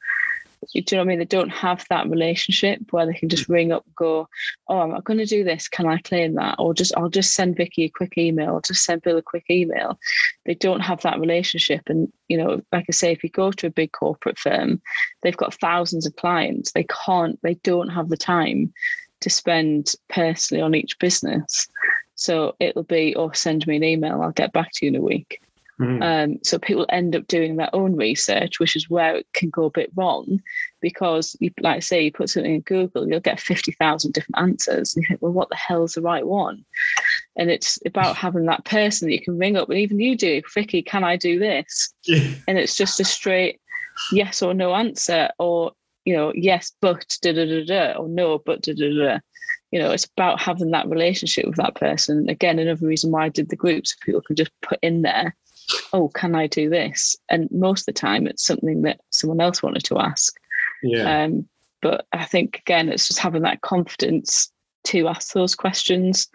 You 0.73 0.83
know 0.93 0.99
what 0.99 1.05
I 1.05 1.09
mean? 1.09 1.19
They 1.19 1.25
don't 1.25 1.51
have 1.51 1.85
that 1.91 2.09
relationship 2.09 2.81
where 2.91 3.07
they 3.07 3.15
can 3.15 3.29
just 3.29 3.49
ring 3.49 3.73
up 3.73 3.85
go, 3.97 4.29
Oh, 4.69 4.79
I'm 4.79 5.01
going 5.03 5.19
to 5.19 5.27
do 5.27 5.45
this. 5.45 5.69
Can 5.69 5.87
I 5.87 5.99
claim 5.99 6.35
that? 6.35 6.57
Or 6.59 6.75
just, 6.75 6.93
I'll 6.97 7.09
just 7.09 7.35
send 7.35 7.57
Vicky 7.57 7.85
a 7.85 7.91
quick 7.91 8.17
email 8.17 8.55
or 8.55 8.63
just 8.63 8.85
send 8.85 9.03
Bill 9.03 9.19
a 9.19 9.23
quick 9.23 9.45
email. 9.51 9.99
They 10.47 10.55
don't 10.55 10.81
have 10.81 11.03
that 11.03 11.21
relationship. 11.21 11.83
And, 11.89 12.13
you 12.29 12.37
know, 12.37 12.63
like 12.73 12.87
I 12.89 12.93
say, 12.93 13.13
if 13.13 13.23
you 13.23 13.31
go 13.31 13.51
to 13.53 13.67
a 13.67 13.71
big 13.71 13.93
corporate 13.93 14.39
firm, 14.39 14.81
they've 15.23 15.37
got 15.37 15.55
thousands 15.61 16.07
of 16.07 16.17
clients. 16.17 16.73
They 16.73 16.87
can't, 17.05 17.39
they 17.43 17.55
don't 17.55 17.89
have 17.89 18.09
the 18.09 18.17
time 18.17 18.73
to 19.21 19.31
spend 19.31 19.93
personally 20.09 20.63
on 20.63 20.75
each 20.75 20.99
business. 20.99 21.67
So 22.15 22.55
it'll 22.61 22.85
be, 22.85 23.15
oh, 23.17 23.33
send 23.33 23.67
me 23.67 23.77
an 23.77 23.85
email. 23.85 24.23
I'll 24.23 24.33
get 24.33 24.53
back 24.53 24.71
to 24.75 24.87
you 24.87 24.91
in 24.91 24.97
a 24.97 25.03
week. 25.03 25.41
Mm, 25.81 26.03
Um, 26.03 26.39
so 26.43 26.59
people 26.59 26.87
end 26.89 27.17
up 27.17 27.27
doing 27.27 27.57
their 27.57 27.75
own 27.75 27.97
research, 27.97 28.61
which 28.61 28.77
is 28.77 28.91
where 28.91 29.17
it 29.17 29.27
can 29.33 29.51
go 29.51 29.65
a 29.65 29.71
bit 29.71 29.91
wrong 29.97 30.41
because, 30.81 31.37
you, 31.41 31.51
like 31.61 31.77
I 31.77 31.81
say, 31.81 32.03
you 32.03 32.13
put 32.13 32.31
something 32.31 32.55
in 32.55 32.61
Google, 32.61 33.09
you'll 33.09 33.21
get 33.21 33.41
50,000 33.41 34.13
different 34.13 34.39
answers. 34.39 34.95
And 34.95 35.03
you 35.03 35.09
think, 35.09 35.23
well, 35.23 35.33
what 35.33 35.49
the 35.49 35.57
hell's 35.57 35.95
the 35.95 36.03
right 36.03 36.27
one? 36.27 36.65
And 37.37 37.51
it's 37.51 37.79
about 37.87 38.17
having 38.17 38.47
that 38.47 38.65
person 38.65 39.09
that 39.09 39.15
you 39.15 39.23
can 39.23 39.39
ring 39.39 39.57
up, 39.57 39.69
and 39.71 39.79
even 39.79 40.01
you 40.01 40.17
do, 40.17 40.43
Vicky, 40.53 40.83
can 40.83 41.05
I 41.05 41.17
do 41.17 41.39
this? 41.39 41.93
yeah, 42.05 42.29
And 42.49 42.59
it's 42.59 42.77
just 42.77 43.01
a 43.01 43.05
straight 43.05 43.61
yes 44.13 44.43
or 44.43 44.55
no 44.55 44.75
answer, 44.75 45.31
or, 45.39 45.73
you 46.05 46.15
know, 46.15 46.33
yes, 46.35 46.73
but 46.81 47.17
da 47.23 47.33
da 47.33 47.47
da 47.47 47.65
da, 47.65 47.99
or 47.99 48.09
no, 48.09 48.39
but 48.39 48.63
da 48.63 48.75
da 48.75 48.89
da. 48.95 49.19
You 49.71 49.81
know, 49.81 49.91
it's 49.91 50.07
about 50.17 50.41
having 50.41 50.71
that 50.71 50.89
relationship 50.89 51.47
with 51.47 51.57
that 51.57 51.75
person. 51.75 52.29
Again, 52.29 52.61
another 52.61 52.87
reason 52.87 53.11
why 53.11 53.25
I 53.25 53.29
did 53.29 53.49
the 53.49 53.57
group, 53.57 53.87
so 53.87 53.97
people 54.05 54.21
can 54.21 54.37
just 54.37 54.53
put 54.63 54.79
in 54.83 55.03
there 55.03 55.35
oh, 55.93 56.09
can 56.09 56.35
I 56.35 56.47
do 56.47 56.69
this? 56.69 57.17
And 57.29 57.49
most 57.51 57.83
of 57.83 57.95
the 57.95 58.01
time, 58.01 58.27
it's 58.27 58.45
something 58.45 58.83
that 58.83 59.01
someone 59.11 59.41
else 59.41 59.63
wanted 59.63 59.85
to 59.85 59.99
ask. 59.99 60.39
yeah. 60.83 61.25
Um, 61.25 61.49
but 61.81 62.07
I 62.13 62.25
think, 62.25 62.61
again, 62.61 62.89
it's 62.89 63.07
just 63.07 63.19
having 63.19 63.43
that 63.43 63.61
confidence 63.61 64.51
to 64.85 65.09
ask 65.09 65.33
those 65.33 65.55
questions. 65.55 66.29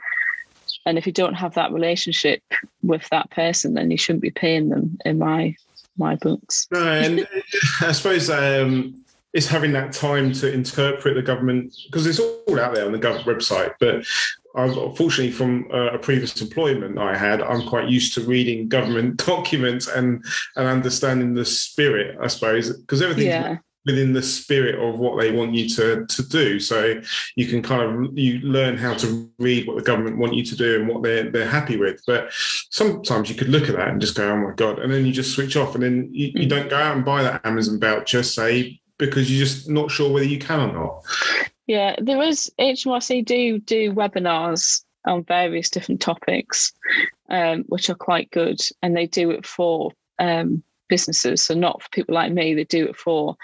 And 0.86 0.98
if 0.98 1.08
you 1.08 1.14
don't 1.14 1.34
have 1.34 1.56
that 1.56 1.72
relationship 1.72 2.44
with 2.84 3.08
that 3.10 3.32
person, 3.32 3.74
then 3.74 3.90
you 3.90 3.98
shouldn't 3.98 4.22
be 4.22 4.32
paying 4.32 4.70
them 4.70 4.98
in 5.06 5.18
my 5.18 5.56
my 5.98 6.16
books. 6.16 6.68
No, 6.72 6.82
and 6.82 7.28
I 7.82 7.92
suppose 7.92 8.30
um, 8.30 9.04
it's 9.34 9.48
having 9.48 9.74
that 9.74 9.92
time 9.92 10.32
to 10.34 10.52
interpret 10.52 11.16
the 11.16 11.22
government 11.22 11.76
because 11.86 12.08
it's 12.08 12.20
all 12.20 12.60
out 12.60 12.74
there 12.74 12.86
on 12.86 12.92
the 12.92 12.98
government 12.98 13.28
website. 13.28 13.74
But 13.80 14.06
I've, 14.56 14.74
fortunately, 14.98 15.32
from 15.32 15.70
uh, 15.72 15.92
a 15.92 15.98
previous 16.00 16.42
employment 16.42 16.98
I 16.98 17.16
had, 17.16 17.42
I'm 17.42 17.68
quite 17.68 17.88
used 17.90 18.14
to 18.16 18.22
reading 18.22 18.68
government 18.68 19.18
documents 19.26 19.88
and 19.88 20.24
and 20.56 20.68
understanding 20.68 21.34
the 21.36 21.46
spirit. 21.46 22.18
I 22.22 22.28
suppose 22.28 22.76
because 22.76 23.02
everything's 23.02 23.28
Yeah. 23.28 23.58
within 23.86 24.12
the 24.14 24.22
spirit 24.22 24.76
of 24.78 25.00
what 25.00 25.20
they 25.20 25.32
want 25.32 25.54
you 25.54 25.70
to 25.70 26.06
to 26.06 26.28
do. 26.28 26.60
So 26.60 27.00
you 27.36 27.46
can 27.48 27.62
kind 27.62 27.82
of 28.08 28.18
you 28.18 28.40
learn 28.40 28.76
how 28.78 28.94
to 28.96 29.30
read 29.40 29.68
what 29.68 29.78
the 29.78 29.84
government 29.84 30.18
want 30.18 30.34
you 30.34 30.44
to 30.46 30.56
do 30.56 30.80
and 30.80 30.88
what 30.90 31.04
they're 31.04 31.30
they're 31.30 31.48
happy 31.48 31.78
with. 31.78 32.02
But 32.08 32.30
sometimes 32.72 33.30
you 33.30 33.36
could 33.36 33.50
look 33.50 33.70
at 33.70 33.76
that 33.76 33.90
and 33.90 34.02
just 34.02 34.16
go, 34.18 34.30
"Oh 34.32 34.38
my 34.38 34.54
god!" 34.56 34.80
and 34.80 34.92
then 34.92 35.06
you 35.06 35.14
just 35.14 35.34
switch 35.34 35.56
off, 35.56 35.76
and 35.76 35.84
then 35.84 36.10
you, 36.12 36.28
you 36.36 36.46
Mm. 36.48 36.50
don't 36.50 36.70
go 36.70 36.78
out 36.78 36.96
and 36.96 37.06
buy 37.06 37.22
that 37.24 37.46
Amazon 37.46 37.80
voucher, 37.80 38.24
say 38.24 38.80
because 38.98 39.32
you're 39.32 39.46
just 39.46 39.70
not 39.70 39.90
sure 39.90 40.12
whether 40.12 40.26
you 40.26 40.40
can 40.40 40.60
or 40.60 40.74
not. 40.74 41.04
Yeah, 41.70 41.98
there 42.02 42.20
is 42.24 42.52
HMRC 42.60 43.24
do 43.26 43.60
do 43.60 43.94
webinars 43.94 44.84
on 45.06 45.24
various 45.24 45.70
different 45.70 46.02
topics, 46.02 46.74
um, 47.30 47.64
which 47.68 47.92
are 47.92 47.96
quite 47.96 48.32
good, 48.32 48.60
and 48.82 48.98
they 48.98 49.06
do 49.06 49.30
it 49.30 49.46
for 49.46 49.92
um, 50.18 50.64
businesses, 50.88 51.44
so 51.44 51.54
not 51.54 51.84
for 51.84 51.90
people 51.90 52.16
like 52.16 52.32
me. 52.32 52.56
They 52.56 52.64
do 52.64 52.88
it 52.88 52.96
for 52.96 53.36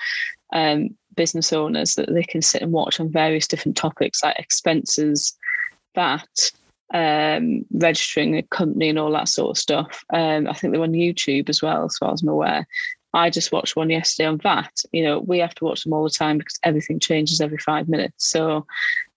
um, 0.54 0.98
business 1.16 1.54
owners 1.54 1.94
that 1.96 2.12
they 2.12 2.24
can 2.24 2.42
sit 2.42 2.64
and 2.64 2.72
watch 2.72 3.00
on 3.00 3.12
various 3.12 3.48
different 3.48 3.78
topics 3.78 4.24
like 4.24 4.40
expenses, 4.40 5.38
VAT, 5.94 6.52
um, 6.96 7.64
registering 7.74 8.38
a 8.38 8.42
company, 8.42 8.90
and 8.90 8.98
all 8.98 9.12
that 9.12 9.30
sort 9.30 9.52
of 9.52 9.62
stuff. 9.62 10.04
Um, 10.12 10.48
I 10.48 10.54
think 10.54 10.74
they're 10.74 10.82
on 10.82 10.94
YouTube 10.94 11.48
as 11.48 11.62
well, 11.62 11.86
as 11.86 11.96
far 12.00 12.12
as 12.12 12.24
I'm 12.24 12.30
aware. 12.30 12.66
I 13.16 13.30
just 13.30 13.52
watched 13.52 13.76
one 13.76 13.90
yesterday 13.90 14.28
on 14.28 14.38
VAT. 14.38 14.84
You 14.92 15.04
know, 15.04 15.20
we 15.20 15.40
have 15.40 15.56
to 15.56 15.66
watch 15.66 15.84
them 15.84 15.94
all 15.94 16.04
the 16.04 16.10
time 16.10 16.38
because 16.38 16.60
everything 16.64 17.00
changes 17.00 17.42
every 17.42 17.58
five 17.58 17.88
minutes. 17.88 18.28
So 18.28 18.66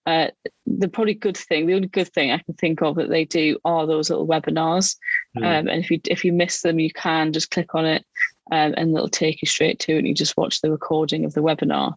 uh, 0.06 0.28
the 0.66 0.88
probably 0.88 1.14
good 1.14 1.36
thing, 1.36 1.66
the 1.66 1.74
only 1.74 1.88
good 1.88 2.08
thing 2.08 2.30
I 2.30 2.38
can 2.38 2.54
think 2.54 2.80
of 2.80 2.94
that 2.96 3.10
they 3.10 3.24
do 3.24 3.58
are 3.64 3.86
those 3.86 4.08
little 4.08 4.26
webinars. 4.26 4.96
Mm. 5.36 5.42
Um, 5.42 5.68
and 5.68 5.84
if 5.84 5.90
you 5.90 6.00
if 6.04 6.24
you 6.24 6.32
miss 6.32 6.62
them, 6.62 6.78
you 6.78 6.92
can 6.92 7.32
just 7.32 7.50
click 7.50 7.74
on 7.74 7.84
it, 7.84 8.04
um, 8.50 8.74
and 8.76 8.94
it'll 8.94 9.08
take 9.08 9.42
you 9.42 9.46
straight 9.46 9.80
to 9.80 9.92
it. 9.94 9.98
And 9.98 10.08
you 10.08 10.14
just 10.14 10.36
watch 10.36 10.60
the 10.60 10.70
recording 10.70 11.24
of 11.24 11.34
the 11.34 11.42
webinar. 11.42 11.94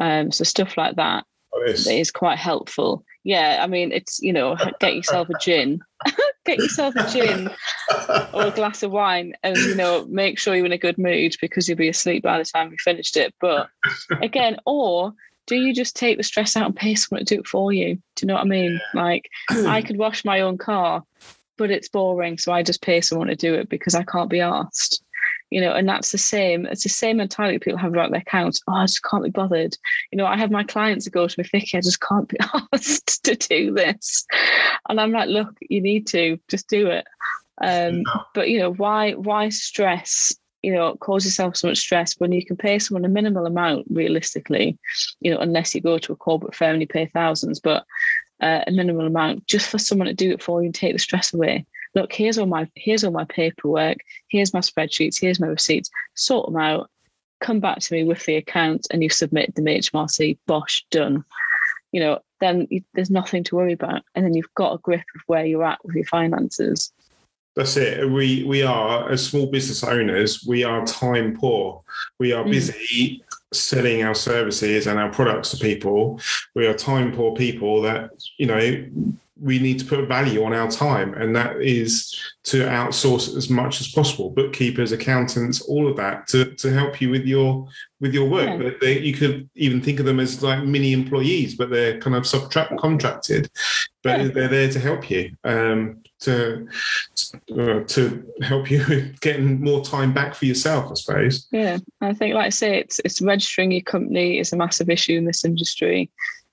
Um, 0.00 0.32
so 0.32 0.44
stuff 0.44 0.78
like 0.78 0.96
that 0.96 1.26
this. 1.66 1.84
that 1.84 1.94
is 1.94 2.10
quite 2.10 2.38
helpful. 2.38 3.04
Yeah, 3.24 3.60
I 3.62 3.66
mean, 3.66 3.92
it's 3.92 4.20
you 4.20 4.32
know, 4.32 4.56
get 4.80 4.94
yourself 4.94 5.28
a 5.28 5.38
gin, 5.38 5.80
get 6.44 6.58
yourself 6.58 6.94
a 6.96 7.08
gin 7.10 7.50
or 8.32 8.46
a 8.46 8.50
glass 8.50 8.82
of 8.82 8.90
wine, 8.90 9.34
and 9.42 9.56
you 9.56 9.74
know, 9.74 10.04
make 10.08 10.38
sure 10.38 10.54
you're 10.54 10.66
in 10.66 10.72
a 10.72 10.78
good 10.78 10.98
mood 10.98 11.36
because 11.40 11.68
you'll 11.68 11.78
be 11.78 11.88
asleep 11.88 12.22
by 12.22 12.38
the 12.38 12.44
time 12.44 12.70
you 12.70 12.76
finished 12.80 13.16
it. 13.16 13.34
But 13.40 13.68
again, 14.22 14.58
or 14.66 15.12
do 15.46 15.56
you 15.56 15.74
just 15.74 15.96
take 15.96 16.16
the 16.16 16.24
stress 16.24 16.56
out 16.56 16.66
and 16.66 16.76
pay 16.76 16.94
someone 16.94 17.24
to 17.24 17.34
do 17.34 17.40
it 17.40 17.46
for 17.46 17.72
you? 17.72 17.96
Do 18.16 18.22
you 18.22 18.28
know 18.28 18.34
what 18.34 18.44
I 18.44 18.48
mean? 18.48 18.80
Like, 18.94 19.28
I 19.50 19.82
could 19.82 19.98
wash 19.98 20.24
my 20.24 20.40
own 20.40 20.58
car, 20.58 21.02
but 21.56 21.70
it's 21.70 21.88
boring, 21.88 22.38
so 22.38 22.52
I 22.52 22.62
just 22.62 22.82
pay 22.82 23.00
someone 23.00 23.28
to 23.28 23.36
do 23.36 23.54
it 23.54 23.68
because 23.68 23.94
I 23.94 24.02
can't 24.02 24.30
be 24.30 24.40
asked 24.40 25.01
you 25.52 25.60
know, 25.60 25.72
and 25.72 25.86
that's 25.86 26.12
the 26.12 26.18
same. 26.18 26.64
It's 26.64 26.82
the 26.82 26.88
same 26.88 27.18
mentality 27.18 27.58
people 27.58 27.78
have 27.78 27.92
about 27.92 28.10
their 28.10 28.20
accounts. 28.20 28.62
Oh, 28.66 28.72
I 28.72 28.84
just 28.86 29.04
can't 29.04 29.22
be 29.22 29.28
bothered. 29.28 29.76
You 30.10 30.16
know, 30.16 30.24
I 30.24 30.38
have 30.38 30.50
my 30.50 30.64
clients 30.64 31.04
that 31.04 31.10
go 31.10 31.28
to 31.28 31.34
me, 31.38 31.46
Vicky, 31.52 31.76
I 31.76 31.82
just 31.82 32.00
can't 32.00 32.26
be 32.26 32.38
asked 32.72 33.24
to 33.24 33.36
do 33.36 33.74
this. 33.74 34.24
And 34.88 34.98
I'm 34.98 35.12
like, 35.12 35.28
look, 35.28 35.54
you 35.60 35.82
need 35.82 36.06
to 36.08 36.38
just 36.48 36.68
do 36.68 36.86
it. 36.86 37.04
Um, 37.60 38.02
but 38.34 38.48
you 38.48 38.60
know, 38.60 38.72
why 38.72 39.12
why 39.12 39.50
stress? 39.50 40.34
You 40.62 40.72
know, 40.72 40.96
cause 40.96 41.24
yourself 41.24 41.56
so 41.56 41.68
much 41.68 41.78
stress 41.78 42.14
when 42.18 42.32
you 42.32 42.46
can 42.46 42.56
pay 42.56 42.78
someone 42.78 43.04
a 43.04 43.08
minimal 43.08 43.44
amount 43.44 43.86
realistically, 43.90 44.78
you 45.20 45.30
know, 45.30 45.38
unless 45.38 45.74
you 45.74 45.82
go 45.82 45.98
to 45.98 46.12
a 46.12 46.16
corporate 46.16 46.54
firm 46.54 46.74
and 46.74 46.80
you 46.80 46.86
pay 46.86 47.06
thousands, 47.06 47.60
but 47.60 47.84
uh, 48.40 48.60
a 48.66 48.70
minimal 48.70 49.06
amount 49.06 49.46
just 49.46 49.68
for 49.68 49.78
someone 49.78 50.06
to 50.06 50.14
do 50.14 50.30
it 50.30 50.42
for 50.42 50.62
you 50.62 50.66
and 50.66 50.74
take 50.74 50.94
the 50.94 50.98
stress 50.98 51.34
away 51.34 51.66
look, 51.94 52.12
here's 52.12 52.38
all 52.38 52.46
my 52.46 52.68
here's 52.74 53.04
all 53.04 53.12
my 53.12 53.24
paperwork, 53.24 53.98
here's 54.28 54.54
my 54.54 54.60
spreadsheets, 54.60 55.20
here's 55.20 55.40
my 55.40 55.46
receipts, 55.46 55.90
sort 56.14 56.46
them 56.46 56.56
out, 56.56 56.90
come 57.40 57.60
back 57.60 57.80
to 57.80 57.94
me 57.94 58.04
with 58.04 58.24
the 58.24 58.36
account 58.36 58.86
and 58.90 59.02
you 59.02 59.10
submit 59.10 59.54
the 59.54 59.62
HMRC, 59.62 60.38
bosh, 60.46 60.84
done. 60.90 61.24
You 61.90 62.00
know, 62.00 62.18
then 62.40 62.66
you, 62.70 62.82
there's 62.94 63.10
nothing 63.10 63.44
to 63.44 63.56
worry 63.56 63.74
about. 63.74 64.02
And 64.14 64.24
then 64.24 64.32
you've 64.32 64.54
got 64.54 64.74
a 64.74 64.78
grip 64.78 65.04
of 65.14 65.22
where 65.26 65.44
you're 65.44 65.64
at 65.64 65.84
with 65.84 65.94
your 65.94 66.06
finances. 66.06 66.90
That's 67.54 67.76
it. 67.76 68.10
We 68.10 68.44
we 68.44 68.62
are 68.62 69.10
as 69.10 69.26
small 69.26 69.46
business 69.46 69.84
owners, 69.84 70.42
we 70.46 70.64
are 70.64 70.86
time 70.86 71.36
poor. 71.36 71.82
We 72.18 72.32
are 72.32 72.44
mm. 72.44 72.50
busy 72.50 73.18
mm. 73.18 73.36
selling 73.52 74.02
our 74.04 74.14
services 74.14 74.86
and 74.86 74.98
our 74.98 75.10
products 75.10 75.50
to 75.50 75.58
people. 75.58 76.18
We 76.54 76.66
are 76.66 76.72
time 76.72 77.12
poor 77.12 77.34
people 77.34 77.82
that, 77.82 78.10
you 78.38 78.46
know, 78.46 78.86
we 79.42 79.58
need 79.58 79.80
to 79.80 79.84
put 79.84 80.06
value 80.06 80.44
on 80.44 80.54
our 80.54 80.70
time, 80.70 81.14
and 81.14 81.34
that 81.34 81.60
is 81.60 82.16
to 82.44 82.62
outsource 82.62 83.36
as 83.36 83.50
much 83.50 83.80
as 83.80 83.88
possible. 83.88 84.30
Bookkeepers, 84.30 84.92
accountants, 84.92 85.60
all 85.62 85.88
of 85.88 85.96
that 85.96 86.28
to, 86.28 86.54
to 86.54 86.72
help 86.72 87.00
you 87.00 87.10
with 87.10 87.24
your 87.24 87.66
with 88.00 88.14
your 88.14 88.28
work. 88.28 88.48
Yeah. 88.48 88.56
But 88.58 88.80
they, 88.80 89.00
you 89.00 89.12
could 89.12 89.50
even 89.56 89.82
think 89.82 89.98
of 89.98 90.06
them 90.06 90.20
as 90.20 90.42
like 90.42 90.62
mini 90.64 90.92
employees, 90.92 91.56
but 91.56 91.70
they're 91.70 91.98
kind 91.98 92.14
of 92.14 92.24
subtract 92.24 92.78
contracted, 92.78 93.50
but 94.04 94.20
yeah. 94.20 94.28
they're 94.28 94.48
there 94.48 94.70
to 94.70 94.78
help 94.78 95.10
you. 95.10 95.32
Um, 95.42 96.02
to 96.20 96.68
uh, 97.58 97.80
to 97.80 98.24
help 98.42 98.70
you 98.70 99.12
getting 99.20 99.60
more 99.60 99.84
time 99.84 100.14
back 100.14 100.36
for 100.36 100.46
yourself, 100.46 100.92
I 100.92 100.94
suppose. 100.94 101.48
Yeah, 101.50 101.78
I 102.00 102.14
think, 102.14 102.36
like 102.36 102.46
I 102.46 102.50
say, 102.50 102.78
it's 102.78 103.00
it's 103.04 103.20
registering 103.20 103.72
your 103.72 103.82
company 103.82 104.38
is 104.38 104.52
a 104.52 104.56
massive 104.56 104.88
issue 104.88 105.18
in 105.18 105.24
this 105.24 105.44
industry 105.44 106.10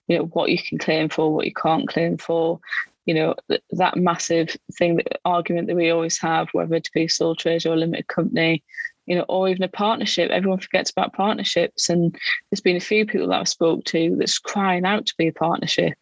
you 0.10 0.18
know 0.18 0.26
what 0.26 0.50
you 0.50 0.58
can 0.58 0.78
claim 0.78 1.08
for 1.08 1.34
what 1.34 1.46
you 1.46 1.54
can't 1.54 1.88
claim 1.88 2.18
for. 2.18 2.60
You 3.06 3.14
know 3.14 3.36
th- 3.48 3.64
that 3.72 3.96
massive 3.96 4.58
thing 4.78 4.98
that 4.98 5.22
argument 5.24 5.68
that 5.68 5.76
we 5.76 5.90
always 5.90 6.20
have 6.20 6.50
whether 6.52 6.80
to 6.80 6.92
be 6.94 7.08
sole 7.08 7.36
trader 7.36 7.70
or 7.70 7.74
a 7.74 7.78
limited 7.78 8.08
company 8.08 8.64
you 9.06 9.16
know 9.16 9.26
or 9.30 9.50
even 9.50 9.64
a 9.64 9.68
partnership 9.68 10.30
everyone 10.30 10.60
forgets 10.60 10.92
about 10.92 11.14
partnerships. 11.14 11.90
And 11.90 12.16
there's 12.52 12.62
been 12.62 12.76
a 12.76 12.82
few 12.82 13.06
people 13.06 13.30
that 13.30 13.40
i've 13.40 13.48
spoke 13.48 13.86
to 13.86 14.16
that's 14.18 14.38
crying 14.38 14.86
out 14.86 15.06
to 15.06 15.14
be 15.18 15.30
a 15.30 15.34
partnership 15.34 15.98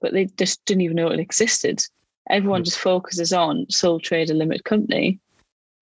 but 0.00 0.12
they 0.12 0.26
just 0.36 0.64
didn't 0.64 0.82
even 0.82 0.96
know 0.96 1.08
it 1.08 1.20
existed. 1.20 1.82
Everyone 2.30 2.62
mm. 2.62 2.64
just 2.64 2.78
focuses 2.78 3.32
on 3.32 3.66
sole 3.70 4.00
trader 4.00 4.34
limited 4.34 4.64
company. 4.64 5.18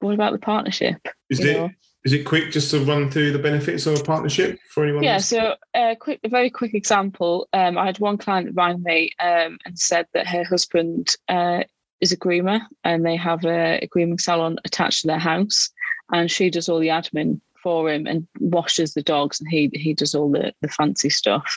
What 0.01 0.15
about 0.15 0.33
the 0.33 0.39
partnership? 0.39 0.97
Is 1.31 1.41
it 1.41 1.57
know? 1.57 1.71
Is 2.05 2.13
it 2.13 2.25
quick 2.25 2.51
just 2.51 2.71
to 2.71 2.81
run 2.81 3.11
through 3.11 3.33
the 3.33 3.39
benefits 3.39 3.87
of 3.87 3.99
a 3.99 4.05
partnership 4.05 4.59
for 4.69 4.85
anyone? 4.85 5.03
Yeah, 5.03 5.15
else? 5.15 5.27
so 5.27 5.55
a 5.75 5.97
quick, 5.97 6.21
a 6.23 6.29
very 6.29 6.51
quick 6.51 6.75
example. 6.75 7.49
Um, 7.55 7.79
I 7.79 7.87
had 7.87 7.99
one 7.99 8.19
client 8.19 8.55
rang 8.55 8.83
me 8.83 9.13
um, 9.21 9.59
and 9.65 9.79
said 9.79 10.07
that 10.13 10.27
her 10.27 10.45
husband 10.45 11.15
uh, 11.31 11.65
is 12.03 12.13
a 12.13 12.17
groomer 12.19 12.61
and 12.85 13.07
they 13.07 13.17
have 13.17 13.47
a, 13.47 13.79
a, 13.83 13.87
grooming 13.87 14.19
salon 14.19 14.59
attached 14.67 15.01
to 15.01 15.07
their 15.07 15.19
house, 15.19 15.71
and 16.13 16.31
she 16.31 16.51
does 16.51 16.69
all 16.69 16.79
the 16.79 16.89
admin 16.89 17.41
for 17.63 17.91
him 17.91 18.07
and 18.07 18.29
washes 18.39 18.93
the 18.93 19.03
dogs, 19.03 19.41
and 19.41 19.51
he 19.51 19.71
he 19.73 19.95
does 19.95 20.15
all 20.15 20.31
the 20.31 20.53
the 20.61 20.69
fancy 20.69 21.09
stuff. 21.09 21.57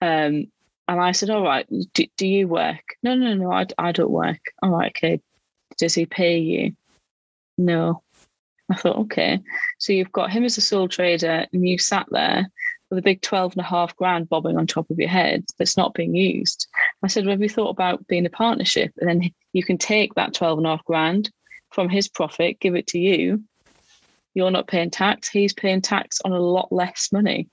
Um, 0.00 0.50
and 0.88 1.00
I 1.00 1.12
said, 1.12 1.28
"All 1.28 1.42
right, 1.42 1.66
do, 1.92 2.06
do 2.16 2.26
you 2.26 2.48
work?" 2.48 2.96
No, 3.02 3.14
no, 3.14 3.34
no, 3.34 3.52
I, 3.52 3.66
I 3.76 3.92
don't 3.92 4.10
work. 4.10 4.40
All 4.62 4.70
right, 4.70 4.92
okay. 4.96 5.20
Does 5.76 5.94
he 5.94 6.06
pay 6.06 6.38
you? 6.38 6.74
No. 7.58 8.02
I 8.70 8.76
thought, 8.76 8.96
okay. 8.96 9.40
So 9.78 9.92
you've 9.92 10.12
got 10.12 10.30
him 10.30 10.44
as 10.44 10.58
a 10.58 10.62
sole 10.62 10.88
trader 10.88 11.46
and 11.52 11.68
you 11.68 11.78
sat 11.78 12.06
there 12.10 12.50
with 12.90 12.98
a 12.98 13.02
big 13.02 13.20
12 13.22 13.52
and 13.52 13.60
a 13.60 13.68
half 13.68 13.96
grand 13.96 14.28
bobbing 14.28 14.56
on 14.56 14.66
top 14.66 14.88
of 14.90 14.98
your 14.98 15.08
head 15.08 15.44
that's 15.58 15.76
not 15.76 15.94
being 15.94 16.14
used. 16.14 16.66
I 17.02 17.08
said, 17.08 17.24
well, 17.24 17.32
have 17.32 17.42
you 17.42 17.48
thought 17.48 17.70
about 17.70 18.06
being 18.06 18.26
a 18.26 18.30
partnership? 18.30 18.92
And 18.98 19.08
then 19.08 19.30
you 19.52 19.64
can 19.64 19.78
take 19.78 20.14
that 20.14 20.34
12 20.34 20.58
and 20.58 20.66
a 20.66 20.70
half 20.70 20.84
grand 20.84 21.30
from 21.70 21.88
his 21.88 22.08
profit, 22.08 22.60
give 22.60 22.74
it 22.74 22.86
to 22.88 22.98
you. 22.98 23.42
You're 24.34 24.50
not 24.50 24.68
paying 24.68 24.90
tax. 24.90 25.28
He's 25.28 25.52
paying 25.52 25.80
tax 25.80 26.20
on 26.24 26.32
a 26.32 26.40
lot 26.40 26.72
less 26.72 27.10
money. 27.12 27.48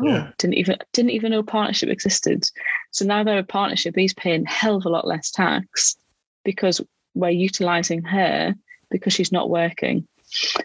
Oh, 0.00 0.06
yeah. 0.06 0.30
didn't 0.38 0.54
even 0.54 0.78
didn't 0.94 1.10
even 1.10 1.32
know 1.32 1.42
partnership 1.42 1.90
existed. 1.90 2.44
So 2.92 3.04
now 3.04 3.24
they're 3.24 3.38
a 3.38 3.44
partnership. 3.44 3.94
He's 3.94 4.14
paying 4.14 4.46
hell 4.46 4.76
of 4.76 4.86
a 4.86 4.88
lot 4.88 5.06
less 5.06 5.30
tax 5.30 5.96
because 6.44 6.80
we're 7.14 7.30
utilizing 7.30 8.02
her 8.04 8.54
because 8.90 9.12
she's 9.12 9.32
not 9.32 9.50
working. 9.50 10.08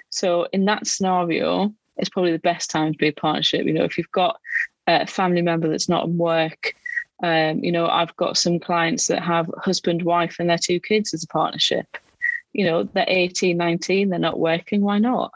So 0.09 0.47
in 0.53 0.65
that 0.65 0.87
scenario, 0.87 1.73
it's 1.97 2.09
probably 2.09 2.31
the 2.31 2.39
best 2.39 2.69
time 2.69 2.93
to 2.93 2.97
be 2.97 3.07
a 3.07 3.13
partnership. 3.13 3.65
You 3.65 3.73
know, 3.73 3.83
if 3.83 3.97
you've 3.97 4.11
got 4.11 4.39
a 4.87 5.07
family 5.07 5.41
member 5.41 5.67
that's 5.67 5.89
not 5.89 6.05
in 6.05 6.17
work, 6.17 6.73
um, 7.23 7.59
you 7.63 7.71
know, 7.71 7.87
I've 7.87 8.15
got 8.15 8.37
some 8.37 8.59
clients 8.59 9.07
that 9.07 9.23
have 9.23 9.49
husband, 9.57 10.03
wife, 10.03 10.37
and 10.39 10.49
their 10.49 10.57
two 10.57 10.79
kids 10.79 11.13
as 11.13 11.23
a 11.23 11.27
partnership. 11.27 11.97
You 12.53 12.65
know, 12.65 12.83
they're 12.83 13.05
18, 13.07 13.57
19, 13.57 14.09
they're 14.09 14.19
not 14.19 14.39
working. 14.39 14.81
Why 14.81 14.99
not? 14.99 15.31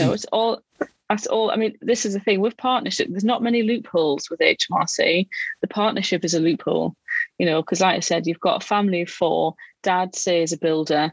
you 0.00 0.06
know, 0.06 0.12
it's 0.12 0.24
all 0.26 0.62
that's 1.10 1.26
all. 1.26 1.50
I 1.50 1.56
mean, 1.56 1.76
this 1.82 2.06
is 2.06 2.14
the 2.14 2.20
thing 2.20 2.40
with 2.40 2.56
partnership. 2.56 3.08
There's 3.10 3.24
not 3.24 3.42
many 3.42 3.62
loopholes 3.62 4.30
with 4.30 4.38
HMRC. 4.38 5.28
The 5.60 5.68
partnership 5.68 6.24
is 6.24 6.34
a 6.34 6.40
loophole, 6.40 6.94
you 7.36 7.46
know, 7.46 7.60
because 7.62 7.80
like 7.80 7.96
I 7.96 8.00
said, 8.00 8.26
you've 8.26 8.40
got 8.40 8.62
a 8.62 8.66
family 8.66 9.02
of 9.02 9.10
four. 9.10 9.54
Dad 9.82 10.14
says 10.14 10.52
a 10.52 10.58
builder 10.58 11.12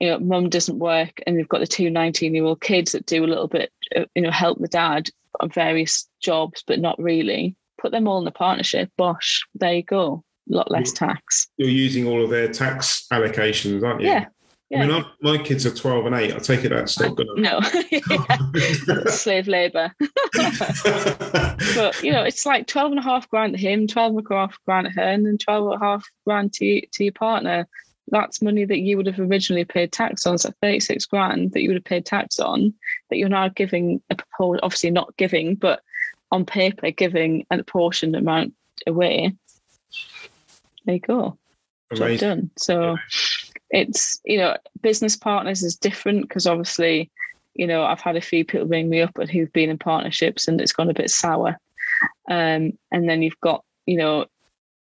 you 0.00 0.08
know, 0.08 0.18
mum 0.18 0.48
doesn't 0.48 0.78
work 0.78 1.20
and 1.26 1.36
they've 1.36 1.48
got 1.48 1.60
the 1.60 1.66
two 1.66 1.90
19 1.90 2.34
year 2.34 2.44
old 2.44 2.60
kids 2.60 2.92
that 2.92 3.06
do 3.06 3.24
a 3.24 3.26
little 3.26 3.48
bit, 3.48 3.72
uh, 3.96 4.04
you 4.14 4.22
know, 4.22 4.30
help 4.30 4.58
the 4.58 4.68
dad 4.68 5.08
on 5.40 5.50
various 5.50 6.08
jobs, 6.20 6.62
but 6.66 6.80
not 6.80 6.98
really. 6.98 7.56
Put 7.80 7.92
them 7.92 8.08
all 8.08 8.20
in 8.20 8.26
a 8.26 8.32
partnership. 8.32 8.90
Bosh, 8.96 9.42
there 9.54 9.74
you 9.74 9.82
go. 9.82 10.24
A 10.50 10.56
lot 10.56 10.70
less 10.70 10.92
tax. 10.92 11.48
You're 11.56 11.68
using 11.68 12.06
all 12.06 12.22
of 12.22 12.30
their 12.30 12.48
tax 12.48 13.06
allocations, 13.12 13.82
aren't 13.82 14.00
you? 14.00 14.08
Yeah. 14.08 14.26
Yeah. 14.70 14.82
I 14.82 14.86
mean, 14.86 14.96
I, 14.96 15.04
my 15.20 15.38
kids 15.38 15.66
are 15.66 15.74
12 15.74 16.06
and 16.06 16.14
8. 16.14 16.34
I 16.34 16.38
take 16.38 16.64
it 16.64 16.70
that's 16.70 16.98
not 16.98 17.16
to. 17.16 17.26
No, 17.36 17.60
slave 19.10 19.46
labor. 19.46 19.94
but, 20.34 22.02
you 22.02 22.10
know, 22.10 22.22
it's 22.22 22.46
like 22.46 22.66
12 22.66 22.92
and 22.92 22.98
a 22.98 23.02
half 23.02 23.28
grand 23.28 23.52
to 23.52 23.58
him, 23.58 23.86
12 23.86 24.16
and 24.16 24.26
a 24.26 24.34
half 24.34 24.58
grand 24.64 24.86
to 24.86 24.92
her, 24.92 25.02
and 25.02 25.26
then 25.26 25.38
12 25.38 25.72
and 25.72 25.82
a 25.82 25.84
half 25.84 26.04
grand 26.26 26.54
to, 26.54 26.80
to 26.80 27.04
your 27.04 27.12
partner 27.12 27.68
that's 28.08 28.42
money 28.42 28.64
that 28.64 28.80
you 28.80 28.96
would 28.96 29.06
have 29.06 29.18
originally 29.18 29.64
paid 29.64 29.92
tax 29.92 30.26
on. 30.26 30.38
So 30.38 30.50
36 30.60 31.06
grand 31.06 31.52
that 31.52 31.62
you 31.62 31.70
would 31.70 31.76
have 31.76 31.84
paid 31.84 32.06
tax 32.06 32.38
on 32.38 32.74
that 33.10 33.16
you're 33.16 33.28
now 33.28 33.48
giving 33.48 34.02
a 34.10 34.14
proportion, 34.14 34.60
obviously 34.62 34.90
not 34.90 35.16
giving, 35.16 35.54
but 35.54 35.80
on 36.30 36.44
paper 36.44 36.90
giving 36.90 37.46
a 37.50 37.62
portion 37.62 38.14
amount 38.14 38.54
away. 38.86 39.34
There 40.84 40.96
you 40.96 41.00
go. 41.00 41.38
Job 41.94 42.18
done. 42.18 42.50
So 42.56 42.96
it's, 43.70 44.20
you 44.24 44.38
know, 44.38 44.56
business 44.82 45.16
partners 45.16 45.62
is 45.62 45.76
different 45.76 46.22
because 46.22 46.46
obviously, 46.46 47.10
you 47.54 47.66
know, 47.66 47.84
I've 47.84 48.00
had 48.00 48.16
a 48.16 48.20
few 48.20 48.44
people 48.44 48.66
ring 48.66 48.90
me 48.90 49.00
up 49.00 49.16
and 49.18 49.30
who've 49.30 49.52
been 49.52 49.70
in 49.70 49.78
partnerships 49.78 50.48
and 50.48 50.60
it's 50.60 50.72
gone 50.72 50.90
a 50.90 50.94
bit 50.94 51.10
sour. 51.10 51.58
Um, 52.28 52.76
and 52.90 53.08
then 53.08 53.22
you've 53.22 53.40
got, 53.40 53.64
you 53.86 53.96
know, 53.96 54.26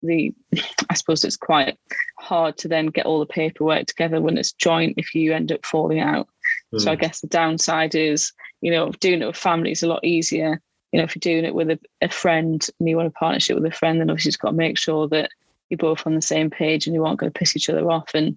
the 0.02 0.34
I 0.90 0.94
suppose 0.94 1.24
it's 1.24 1.36
quite 1.36 1.78
hard 2.24 2.56
to 2.58 2.68
then 2.68 2.86
get 2.86 3.06
all 3.06 3.20
the 3.20 3.26
paperwork 3.26 3.86
together 3.86 4.20
when 4.20 4.38
it's 4.38 4.52
joint 4.52 4.94
if 4.96 5.14
you 5.14 5.32
end 5.32 5.52
up 5.52 5.64
falling 5.64 6.00
out. 6.00 6.28
Mm. 6.72 6.80
So 6.80 6.90
I 6.90 6.94
hmm. 6.94 7.00
guess 7.00 7.20
the 7.20 7.28
downside 7.28 7.94
is, 7.94 8.32
you 8.60 8.70
know, 8.70 8.90
doing 9.00 9.22
it 9.22 9.26
with 9.26 9.36
family 9.36 9.72
is 9.72 9.82
a 9.82 9.88
lot 9.88 10.04
easier. 10.04 10.60
You 10.92 10.98
know, 10.98 11.04
if 11.04 11.14
you're 11.14 11.20
doing 11.20 11.44
it 11.44 11.54
with 11.54 11.70
a, 11.70 11.78
a 12.00 12.08
friend 12.08 12.66
and 12.78 12.88
you 12.88 12.96
want 12.96 13.08
a 13.08 13.12
partnership 13.12 13.56
with 13.56 13.72
a 13.72 13.76
friend, 13.76 14.00
then 14.00 14.10
obviously 14.10 14.30
you've 14.30 14.38
got 14.38 14.50
to 14.50 14.56
make 14.56 14.78
sure 14.78 15.08
that 15.08 15.30
you're 15.68 15.78
both 15.78 16.06
on 16.06 16.14
the 16.14 16.22
same 16.22 16.50
page 16.50 16.86
and 16.86 16.94
you 16.94 17.04
aren't 17.04 17.18
going 17.18 17.32
to 17.32 17.38
piss 17.38 17.56
each 17.56 17.68
other 17.68 17.90
off. 17.90 18.10
And 18.14 18.36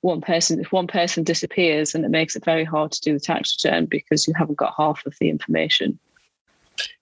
one 0.00 0.20
person, 0.20 0.60
if 0.60 0.72
one 0.72 0.86
person 0.86 1.24
disappears, 1.24 1.94
and 1.94 2.04
it 2.04 2.10
makes 2.10 2.36
it 2.36 2.44
very 2.44 2.64
hard 2.64 2.92
to 2.92 3.00
do 3.00 3.14
the 3.14 3.20
tax 3.20 3.56
return 3.56 3.86
because 3.86 4.28
you 4.28 4.34
haven't 4.34 4.58
got 4.58 4.74
half 4.76 5.04
of 5.06 5.16
the 5.18 5.28
information. 5.28 5.98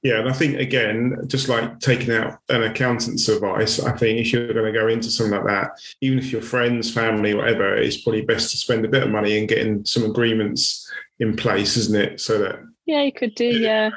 Yeah, 0.03 0.21
and 0.21 0.29
I 0.29 0.33
think 0.33 0.59
again, 0.59 1.17
just 1.27 1.49
like 1.49 1.81
taking 1.81 2.15
out 2.15 2.39
an 2.49 2.63
accountant's 2.63 3.29
advice, 3.29 3.81
I 3.81 3.93
think 3.97 4.21
if 4.21 4.33
you're 4.33 4.53
going 4.53 4.73
to 4.73 4.79
go 4.79 4.89
into 4.89 5.11
something 5.11 5.37
like 5.37 5.47
that, 5.47 5.71
even 6.01 6.19
if 6.19 6.33
your 6.33 6.43
friends, 6.43 6.93
family, 6.93 7.35
whatever, 7.35 7.77
it's 7.77 8.03
probably 8.03 8.23
best 8.23 8.51
to 8.51 8.57
spend 8.57 8.85
a 8.85 8.89
bit 8.89 9.03
of 9.03 9.11
money 9.11 9.39
and 9.39 9.49
getting 9.49 9.85
some 9.85 10.05
agreements 10.05 10.91
in 11.19 11.37
place, 11.37 11.77
isn't 11.77 11.97
it? 11.97 12.21
So 12.21 12.39
that 12.39 12.57
yeah, 12.87 13.03
you 13.03 13.13
could 13.13 13.35
do 13.35 13.47
yeah. 13.47 13.91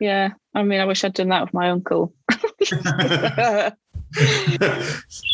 Yeah, 0.00 0.30
I 0.54 0.62
mean, 0.62 0.80
I 0.80 0.84
wish 0.84 1.04
I'd 1.04 1.14
done 1.14 1.28
that 1.28 1.42
with 1.42 1.54
my 1.54 1.70
uncle. 1.70 2.12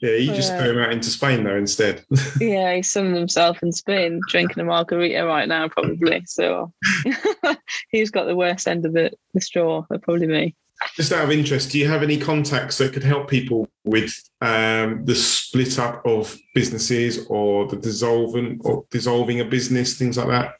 yeah, 0.00 0.16
he 0.16 0.26
just 0.26 0.56
threw 0.56 0.70
him 0.70 0.78
out 0.78 0.92
into 0.92 1.10
Spain 1.10 1.44
though 1.44 1.56
instead. 1.56 2.04
yeah, 2.40 2.74
he's 2.74 2.90
sunning 2.90 3.14
himself 3.14 3.62
in 3.62 3.72
Spain, 3.72 4.20
drinking 4.28 4.60
a 4.60 4.64
margarita 4.64 5.24
right 5.26 5.48
now, 5.48 5.68
probably. 5.68 6.22
So 6.32 6.72
he's 7.90 8.10
got 8.10 8.24
the 8.24 8.36
worst 8.36 8.66
end 8.66 8.86
of 8.86 8.92
the, 8.92 9.12
the 9.34 9.40
straw, 9.40 9.84
probably 10.02 10.26
me. 10.26 10.54
Just 10.96 11.12
out 11.12 11.24
of 11.24 11.30
interest, 11.30 11.70
do 11.70 11.78
you 11.78 11.86
have 11.86 12.02
any 12.02 12.18
contacts 12.18 12.78
that 12.78 12.92
could 12.92 13.04
help 13.04 13.28
people 13.28 13.68
with 13.84 14.12
um, 14.40 15.04
the 15.04 15.14
split 15.14 15.78
up 15.78 16.04
of 16.06 16.36
businesses 16.54 17.26
or 17.26 17.68
the 17.68 17.76
dissolving 17.76 18.60
or 18.64 18.84
dissolving 18.90 19.40
a 19.40 19.44
business, 19.44 19.96
things 19.96 20.16
like 20.16 20.28
that? 20.28 20.54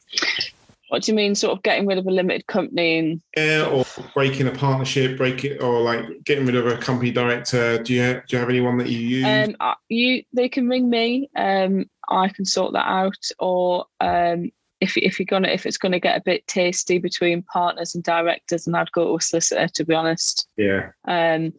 What 0.93 1.01
do 1.01 1.11
you 1.11 1.15
mean, 1.15 1.33
sort 1.33 1.57
of 1.57 1.63
getting 1.63 1.87
rid 1.87 1.97
of 1.97 2.05
a 2.05 2.11
limited 2.11 2.45
company? 2.45 2.99
And- 2.99 3.21
yeah, 3.35 3.65
or 3.65 3.83
breaking 4.13 4.45
a 4.45 4.51
partnership, 4.51 5.17
break 5.17 5.43
it, 5.43 5.59
or 5.59 5.81
like 5.81 6.23
getting 6.23 6.45
rid 6.45 6.55
of 6.55 6.67
a 6.67 6.77
company 6.77 7.09
director. 7.09 7.81
Do 7.81 7.95
you 7.95 8.01
have, 8.01 8.27
do 8.27 8.35
you 8.35 8.39
have 8.39 8.49
anyone 8.49 8.77
that 8.77 8.89
you 8.89 8.99
use? 8.99 9.25
Um, 9.25 9.73
you 9.89 10.21
they 10.33 10.47
can 10.47 10.69
ring 10.69 10.91
me. 10.91 11.31
Um, 11.35 11.85
I 12.11 12.27
can 12.29 12.45
sort 12.45 12.73
that 12.73 12.85
out. 12.85 13.17
Or 13.39 13.85
um, 14.01 14.51
if 14.81 14.95
if 14.95 15.17
you're 15.17 15.25
gonna 15.25 15.47
if 15.47 15.65
it's 15.65 15.79
gonna 15.79 15.99
get 15.99 16.15
a 16.15 16.23
bit 16.23 16.45
tasty 16.45 16.99
between 16.99 17.41
partners 17.41 17.95
and 17.95 18.03
directors, 18.03 18.67
and 18.67 18.77
I'd 18.77 18.91
go 18.91 19.07
to 19.07 19.15
a 19.15 19.21
solicitor 19.21 19.67
to 19.69 19.85
be 19.85 19.95
honest. 19.95 20.47
Yeah. 20.57 20.91
Um, 21.07 21.53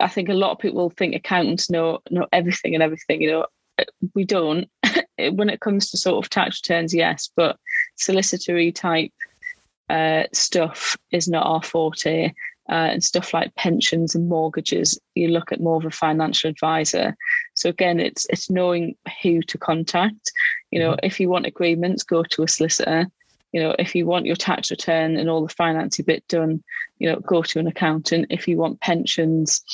I 0.00 0.08
think 0.08 0.28
a 0.28 0.34
lot 0.34 0.52
of 0.52 0.58
people 0.58 0.90
think 0.90 1.14
accountants 1.14 1.70
know 1.70 2.00
know 2.10 2.26
everything 2.30 2.74
and 2.74 2.82
everything. 2.82 3.22
You 3.22 3.30
know, 3.30 3.46
we 4.14 4.26
don't. 4.26 4.68
when 5.32 5.50
it 5.50 5.60
comes 5.60 5.90
to 5.90 5.96
sort 5.96 6.24
of 6.24 6.30
tax 6.30 6.60
returns, 6.62 6.94
yes, 6.94 7.30
but 7.36 7.56
solicitory 7.96 8.72
type 8.72 9.12
uh, 9.88 10.24
stuff 10.32 10.96
is 11.10 11.28
not 11.28 11.46
our 11.46 11.62
forte. 11.62 12.32
Uh, 12.68 12.90
and 12.92 13.02
stuff 13.02 13.34
like 13.34 13.52
pensions 13.56 14.14
and 14.14 14.28
mortgages, 14.28 14.96
you 15.16 15.26
look 15.26 15.50
at 15.50 15.60
more 15.60 15.74
of 15.74 15.84
a 15.84 15.90
financial 15.90 16.48
advisor. 16.48 17.16
So 17.54 17.68
again, 17.68 17.98
it's 17.98 18.28
it's 18.30 18.48
knowing 18.48 18.94
who 19.22 19.42
to 19.42 19.58
contact. 19.58 20.30
You 20.70 20.78
know, 20.78 20.92
mm-hmm. 20.92 21.04
if 21.04 21.18
you 21.18 21.28
want 21.28 21.46
agreements, 21.46 22.04
go 22.04 22.22
to 22.22 22.44
a 22.44 22.48
solicitor. 22.48 23.08
You 23.50 23.60
know, 23.60 23.74
if 23.80 23.96
you 23.96 24.06
want 24.06 24.26
your 24.26 24.36
tax 24.36 24.70
return 24.70 25.16
and 25.16 25.28
all 25.28 25.44
the 25.44 25.52
financing 25.52 26.04
bit 26.04 26.24
done, 26.28 26.62
you 27.00 27.10
know, 27.10 27.18
go 27.18 27.42
to 27.42 27.58
an 27.58 27.66
accountant. 27.66 28.26
If 28.30 28.46
you 28.46 28.56
want 28.56 28.80
pensions, 28.80 29.64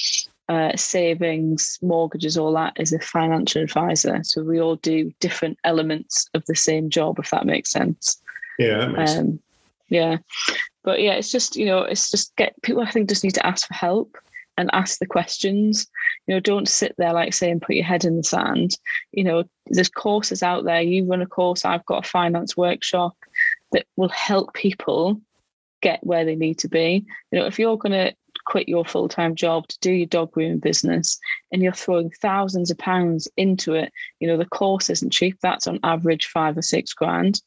uh, 0.49 0.77
savings, 0.77 1.79
mortgages, 1.83 2.37
all 2.37 2.53
that 2.55 2.75
is 2.79 2.93
a 2.93 3.01
financial 3.01 3.63
advisor. 3.63 4.21
So 4.23 4.43
we 4.43 4.61
all 4.61 4.77
do 4.77 5.13
different 5.21 5.59
elements 5.65 6.29
of 6.35 6.45
the 6.47 6.55
same 6.55 6.89
job, 6.89 7.19
if 7.19 7.31
that 7.31 7.47
makes 7.47 7.71
sense. 7.71 8.21
Yeah, 8.59 8.79
that 8.79 8.93
makes 8.93 9.11
um, 9.11 9.17
sense. 9.17 9.41
Yeah, 9.89 10.17
but 10.85 11.01
yeah, 11.01 11.13
it's 11.13 11.31
just 11.31 11.57
you 11.57 11.67
know, 11.67 11.81
it's 11.81 12.11
just 12.11 12.35
get 12.37 12.61
people. 12.63 12.83
I 12.83 12.91
think 12.91 13.09
just 13.09 13.25
need 13.25 13.35
to 13.35 13.47
ask 13.47 13.67
for 13.67 13.75
help 13.75 14.17
and 14.57 14.71
ask 14.73 14.99
the 14.99 15.07
questions. 15.07 15.87
You 16.27 16.35
know, 16.35 16.41
don't 16.41 16.69
sit 16.69 16.95
there 16.97 17.13
like 17.13 17.35
saying 17.35 17.61
put 17.61 17.77
your 17.77 17.85
head 17.85 18.05
in 18.05 18.17
the 18.17 18.23
sand. 18.23 18.79
You 19.13 19.25
know, 19.25 19.45
there's 19.67 19.89
courses 19.89 20.43
out 20.43 20.65
there. 20.65 20.81
You 20.81 21.05
run 21.05 21.23
a 21.23 21.27
course. 21.27 21.65
I've 21.65 21.85
got 21.87 22.05
a 22.05 22.09
finance 22.09 22.57
workshop 22.57 23.17
that 23.73 23.87
will 23.97 24.09
help 24.09 24.55
people 24.55 25.21
get 25.83 26.05
where 26.05 26.25
they 26.25 26.37
need 26.37 26.59
to 26.59 26.69
be. 26.69 27.05
You 27.31 27.39
know, 27.39 27.47
if 27.47 27.59
you're 27.59 27.77
going 27.77 27.93
to 27.93 28.15
quit 28.47 28.69
your 28.69 28.85
full 28.85 29.09
time 29.09 29.35
job 29.35 29.67
to 29.69 29.79
do 29.81 29.93
your 29.93 30.07
dog 30.07 30.33
grooming 30.33 30.59
business 30.59 31.19
and 31.53 31.63
you're 31.63 31.73
throwing 31.73 32.11
thousands 32.23 32.71
of 32.71 32.79
pounds 32.79 33.29
into 33.37 33.75
it, 33.75 33.93
you 34.21 34.27
know, 34.27 34.37
the 34.37 34.47
course 34.47 34.89
isn't 34.89 35.13
cheap. 35.13 35.37
That's 35.43 35.67
on 35.67 35.81
average 35.83 36.27
five 36.27 36.57
or 36.57 36.63
six 36.63 36.95
grand. 36.95 37.43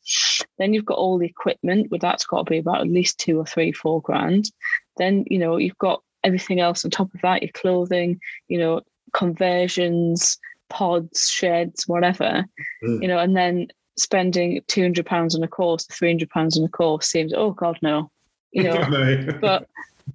Then 0.57 0.73
you've 0.73 0.85
got 0.85 0.97
all 0.97 1.17
the 1.17 1.25
equipment, 1.25 1.87
but 1.89 2.01
that's 2.01 2.25
got 2.25 2.45
to 2.45 2.49
be 2.49 2.59
about 2.59 2.81
at 2.81 2.87
least 2.87 3.19
two 3.19 3.39
or 3.39 3.45
three, 3.45 3.71
four 3.71 4.01
grand. 4.01 4.51
Then, 4.97 5.25
you 5.27 5.39
know, 5.39 5.57
you've 5.57 5.77
got 5.77 6.03
everything 6.23 6.59
else 6.59 6.83
on 6.83 6.91
top 6.91 7.13
of 7.13 7.21
that 7.21 7.41
your 7.41 7.51
clothing, 7.53 8.19
you 8.47 8.59
know, 8.59 8.81
conversions, 9.13 10.37
pods, 10.69 11.29
sheds, 11.29 11.87
whatever, 11.87 12.45
mm. 12.83 13.01
you 13.01 13.07
know, 13.07 13.17
and 13.17 13.35
then 13.35 13.67
spending 13.97 14.61
£200 14.67 15.35
on 15.35 15.43
a 15.43 15.47
course, 15.47 15.85
£300 15.87 16.57
on 16.57 16.63
a 16.63 16.69
course 16.69 17.07
seems, 17.07 17.33
oh 17.33 17.51
God, 17.51 17.77
no. 17.81 18.11
You 18.51 18.63
know, 18.63 19.37
but 19.41 19.67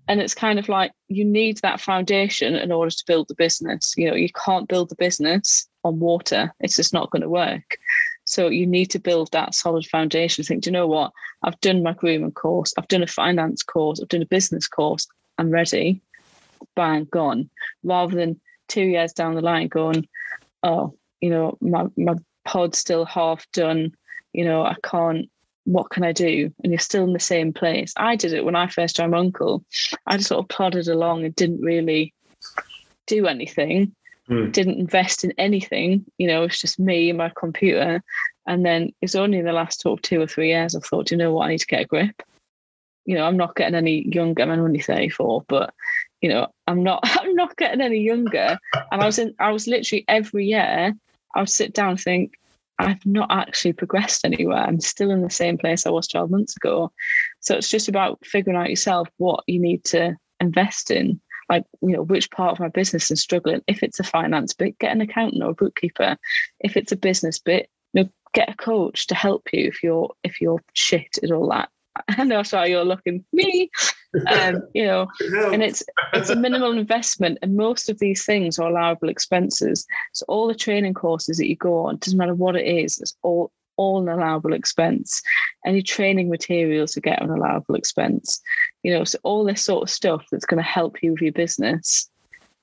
and 0.09 0.21
it's 0.21 0.35
kind 0.35 0.59
of 0.59 0.69
like 0.69 0.93
you 1.09 1.25
need 1.25 1.59
that 1.59 1.81
foundation 1.81 2.55
in 2.55 2.73
order 2.73 2.91
to 2.91 3.05
build 3.07 3.29
the 3.29 3.35
business. 3.35 3.95
You 3.97 4.11
know 4.11 4.17
you 4.17 4.29
can't 4.45 4.69
build 4.69 4.89
the 4.89 4.97
business 4.97 5.69
on 5.85 6.01
water. 6.01 6.53
It's 6.61 6.77
just 6.77 6.93
not 6.93 7.11
going 7.11 7.23
to 7.23 7.29
work. 7.29 7.79
So 8.25 8.49
you 8.49 8.67
need 8.67 8.87
to 8.87 8.99
build 8.99 9.31
that 9.33 9.55
solid 9.55 9.87
foundation. 9.87 10.45
Think 10.45 10.65
do 10.65 10.69
you 10.69 10.73
know 10.73 10.87
what? 10.87 11.13
I've 11.43 11.61
done 11.61 11.83
my 11.83 11.93
grooming 11.93 12.33
course. 12.33 12.73
I've 12.79 12.89
done 12.89 13.03
a 13.03 13.07
finance 13.07 13.63
course. 13.63 14.01
I've 14.01 14.09
done 14.09 14.23
a 14.23 14.27
business 14.27 14.67
course. 14.67 15.07
I'm 15.39 15.51
ready. 15.51 16.01
Bang 16.75 17.05
gone. 17.11 17.51
Rather 17.83 18.17
than 18.17 18.41
two 18.69 18.85
years 18.85 19.13
down 19.13 19.35
the 19.35 19.43
line 19.43 19.69
going 19.69 20.09
oh 20.63 20.97
you 21.21 21.29
know 21.29 21.59
my, 21.61 21.85
my 21.97 22.15
pod's 22.45 22.79
still 22.79 23.05
half 23.05 23.51
done. 23.53 23.95
You 24.33 24.45
know 24.45 24.63
i 24.65 24.75
can't 24.83 25.29
what 25.65 25.91
can 25.91 26.05
I 26.05 26.13
do? 26.13 26.53
And 26.63 26.73
you're 26.73 26.79
still 26.79 27.05
in 27.05 27.13
the 27.13 27.21
same 27.21 27.53
place. 27.53 27.93
I 27.97 28.17
did 28.17 28.33
it 28.33 28.45
when 28.45 28.57
I 28.57 28.69
first 28.69 28.97
joined 28.97 29.13
my 29.13 29.19
uncle. 29.19 29.65
I 30.07 30.17
just 30.17 30.29
sort 30.29 30.43
of 30.43 30.49
plodded 30.49 30.89
along 30.89 31.25
and 31.25 31.35
didn't 31.35 31.63
really 31.63 32.13
do 33.07 33.27
anything, 33.27 33.95
mm. 34.29 34.53
didn't 34.53 34.79
invest 34.79 35.25
in 35.25 35.33
anything. 35.39 36.05
You 36.19 36.29
know, 36.29 36.45
it's 36.45 36.61
just 36.61 36.79
me 36.79 37.09
and 37.09 37.19
my 37.19 37.31
computer. 37.35 38.03
And 38.47 38.65
then 38.65 38.93
it's 39.01 39.15
only 39.15 39.39
in 39.39 39.47
the 39.47 39.53
last 39.53 39.81
sort 39.81 39.99
of 39.99 40.03
two 40.03 40.21
or 40.21 40.27
three 40.27 40.49
years 40.49 40.75
I 40.75 40.81
thought, 40.81 41.11
you 41.11 41.17
know 41.17 41.33
what, 41.33 41.47
I 41.47 41.51
need 41.51 41.61
to 41.61 41.67
get 41.67 41.83
a 41.83 41.87
grip. 41.87 42.23
You 43.07 43.17
know, 43.17 43.25
I'm 43.25 43.37
not 43.37 43.57
getting 43.57 43.75
any 43.75 44.07
younger. 44.09 44.43
I'm 44.43 44.51
only 44.51 44.81
34, 44.81 45.45
but 45.49 45.75
you 46.21 46.29
know, 46.29 46.49
I'm 46.67 46.83
not 46.83 47.01
I'm 47.21 47.35
not 47.35 47.57
getting 47.57 47.81
any 47.81 48.01
younger. 48.01 48.59
And 48.93 49.03
I 49.03 49.07
was 49.07 49.19
in 49.19 49.35
I 49.39 49.51
was 49.51 49.67
literally 49.67 50.05
every 50.09 50.47
year 50.47 50.95
I 51.35 51.41
would 51.41 51.51
sit 51.51 51.73
down 51.73 51.91
and 51.91 52.01
think, 52.01 52.35
I've 52.79 53.05
not 53.07 53.31
actually 53.31 53.73
progressed 53.73 54.25
anywhere. 54.25 54.59
I'm 54.59 54.81
still 54.81 55.11
in 55.11 55.23
the 55.23 55.31
same 55.31 55.59
place 55.59 55.87
I 55.87 55.91
was 55.91 56.09
12 56.09 56.31
months 56.31 56.57
ago. 56.57 56.93
So 57.41 57.57
it's 57.57 57.71
just 57.71 57.89
about 57.89 58.25
figuring 58.25 58.59
out 58.59 58.71
yourself 58.71 59.09
what 59.19 59.45
you 59.47 59.61
need 59.61 59.85
to 59.85 60.17
invest 60.41 60.91
in. 60.91 61.21
Like, 61.49 61.65
you 61.83 61.91
know, 61.91 62.03
which 62.03 62.31
part 62.31 62.53
of 62.53 62.61
my 62.61 62.69
business 62.69 63.11
is 63.11 63.21
struggling. 63.21 63.63
If 63.69 63.83
it's 63.83 64.01
a 64.01 64.05
finance 64.05 64.55
bit, 64.55 64.79
get 64.79 64.93
an 64.93 65.03
accountant 65.03 65.43
or 65.43 65.51
a 65.51 65.55
bookkeeper. 65.55 66.17
If 66.61 66.77
it's 66.77 66.93
a 66.93 66.97
business 66.97 67.39
bit, 67.39 67.69
you 67.93 68.03
know, 68.03 68.11
get 68.33 68.51
a 68.51 68.57
coach 68.57 69.07
to 69.09 69.15
help 69.15 69.49
you 69.53 69.69
if 69.69 69.83
you're 69.83 70.13
if 70.25 70.41
you're 70.41 70.61
shit 70.73 71.19
at 71.23 71.31
all 71.31 71.49
that. 71.51 71.69
I 72.09 72.25
know 72.25 72.43
sorry 72.43 72.71
you're 72.71 72.85
looking 72.85 73.25
me. 73.33 73.71
Um, 74.27 74.63
you 74.75 74.85
know, 74.85 75.09
and 75.53 75.63
it's 75.63 75.83
it's 76.13 76.31
a 76.31 76.37
minimal 76.37 76.73
investment, 76.73 77.39
and 77.43 77.57
most 77.57 77.89
of 77.89 77.99
these 77.99 78.25
things 78.25 78.59
are 78.59 78.69
allowable 78.69 79.09
expenses. 79.09 79.87
So 80.13 80.25
all 80.29 80.49
the 80.49 80.55
training 80.55 80.95
courses 80.95 81.39
that 81.39 81.49
you 81.49 81.57
go 81.57 81.87
on, 81.87 81.99
doesn't 81.99 82.19
matter 82.19 82.35
what 82.35 82.57
it 82.57 82.67
is, 82.67 82.99
it's 82.99 83.17
all 83.23 83.53
all 83.77 84.01
an 84.03 84.09
allowable 84.09 84.53
expense. 84.53 85.23
Any 85.67 85.83
training 85.83 86.31
materials 86.31 86.93
to 86.93 87.01
get 87.01 87.23
an 87.23 87.31
allowable 87.31 87.75
expense. 87.75 88.41
You 88.83 88.97
know, 88.97 89.05
so 89.05 89.19
all 89.23 89.45
this 89.45 89.63
sort 89.63 89.83
of 89.83 89.91
stuff 89.91 90.27
that's 90.31 90.47
going 90.47 90.63
to 90.63 90.69
help 90.69 91.03
you 91.03 91.13
with 91.13 91.23
your 91.23 91.33
business 91.33 92.09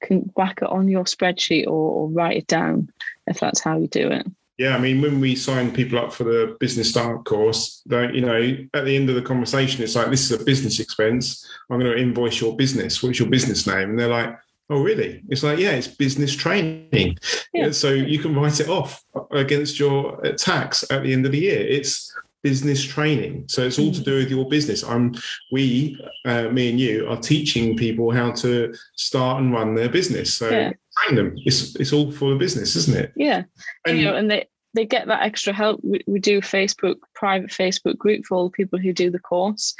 can 0.02 0.32
whack 0.36 0.60
it 0.62 0.70
on 0.70 0.88
your 0.88 1.04
spreadsheet 1.04 1.68
or, 1.68 1.70
or 1.70 2.10
write 2.10 2.38
it 2.38 2.48
down 2.48 2.90
if 3.28 3.40
that's 3.40 3.60
how 3.60 3.78
you 3.78 3.88
do 3.88 4.08
it. 4.08 4.26
Yeah, 4.62 4.76
I 4.76 4.80
mean, 4.80 5.02
when 5.02 5.20
we 5.20 5.36
sign 5.36 5.74
people 5.74 5.98
up 5.98 6.14
for 6.14 6.24
the 6.24 6.56
business 6.60 6.92
start 6.92 7.26
course, 7.26 7.82
don't 7.88 8.14
you 8.14 8.22
know, 8.22 8.58
at 8.76 8.86
the 8.86 8.96
end 8.96 9.10
of 9.10 9.16
the 9.16 9.22
conversation, 9.24 9.84
it's 9.84 9.96
like, 9.96 10.12
this 10.12 10.30
is 10.30 10.40
a 10.40 10.46
business 10.46 10.80
expense. 10.80 11.50
I'm 11.72 11.80
going 11.80 11.92
to 11.92 11.98
invoice 11.98 12.40
your 12.40 12.56
business. 12.56 13.02
What's 13.02 13.18
your 13.18 13.28
business 13.28 13.66
name? 13.66 13.90
And 13.90 14.00
they're 14.00 14.08
like, 14.08 14.38
oh, 14.70 14.84
really? 14.84 15.24
It's 15.30 15.42
like, 15.42 15.58
yeah, 15.58 15.72
it's 15.72 15.88
business 15.88 16.36
training. 16.36 17.18
Yeah. 17.56 17.72
So 17.72 17.90
you 17.90 18.20
can 18.20 18.36
write 18.36 18.60
it 18.60 18.70
off 18.70 19.04
against 19.32 19.80
your 19.80 20.24
uh, 20.24 20.34
tax 20.34 20.84
at 20.92 21.02
the 21.02 21.12
end 21.12 21.26
of 21.26 21.32
the 21.32 21.40
year. 21.40 21.60
It's 21.60 22.16
business 22.44 22.84
training. 22.84 23.46
So 23.48 23.64
it's 23.64 23.80
all 23.80 23.92
to 23.92 24.02
do 24.02 24.18
with 24.18 24.30
your 24.30 24.48
business. 24.48 24.84
I'm, 24.84 25.16
we, 25.52 26.00
uh, 26.26 26.50
me 26.50 26.70
and 26.70 26.80
you, 26.80 27.10
are 27.10 27.18
teaching 27.18 27.76
people 27.76 28.12
how 28.12 28.32
to 28.34 28.76
start 28.96 29.42
and 29.42 29.52
run 29.52 29.74
their 29.74 29.90
business. 29.90 30.36
So 30.36 30.50
yeah. 30.50 30.74
Them. 31.12 31.36
It's 31.46 31.76
it's 31.76 31.94
all 31.94 32.12
for 32.12 32.32
the 32.32 32.36
business, 32.36 32.76
isn't 32.76 32.98
it? 32.98 33.14
Yeah, 33.16 33.44
and, 33.86 33.98
you 33.98 34.06
know, 34.06 34.16
and 34.16 34.30
they 34.30 34.48
they 34.74 34.86
get 34.86 35.08
that 35.08 35.24
extra 35.24 35.54
help. 35.54 35.82
We, 35.84 36.02
we 36.08 36.20
do 36.20 36.42
Facebook 36.42 36.96
private 37.14 37.50
Facebook 37.50 37.98
group 37.98 38.26
for 38.26 38.36
all 38.36 38.46
the 38.46 38.52
people 38.52 38.80
who 38.80 38.94
do 38.94 39.10
the 39.10 39.20
course, 39.20 39.74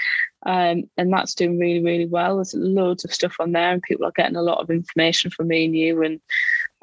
um, 0.46 0.84
and 0.98 1.12
that's 1.12 1.36
doing 1.36 1.60
really 1.60 1.84
really 1.84 2.08
well. 2.08 2.38
There's 2.38 2.54
loads 2.54 3.06
of 3.06 3.14
stuff 3.14 3.36
on 3.40 3.52
there, 3.52 3.72
and 3.72 3.82
people 3.82 4.06
are 4.06 4.12
getting 4.12 4.36
a 4.36 4.42
lot 4.42 4.60
of 4.60 4.70
information 4.70 5.32
from 5.32 5.48
me 5.48 5.66
and 5.66 5.76
you, 5.76 6.04
and 6.04 6.20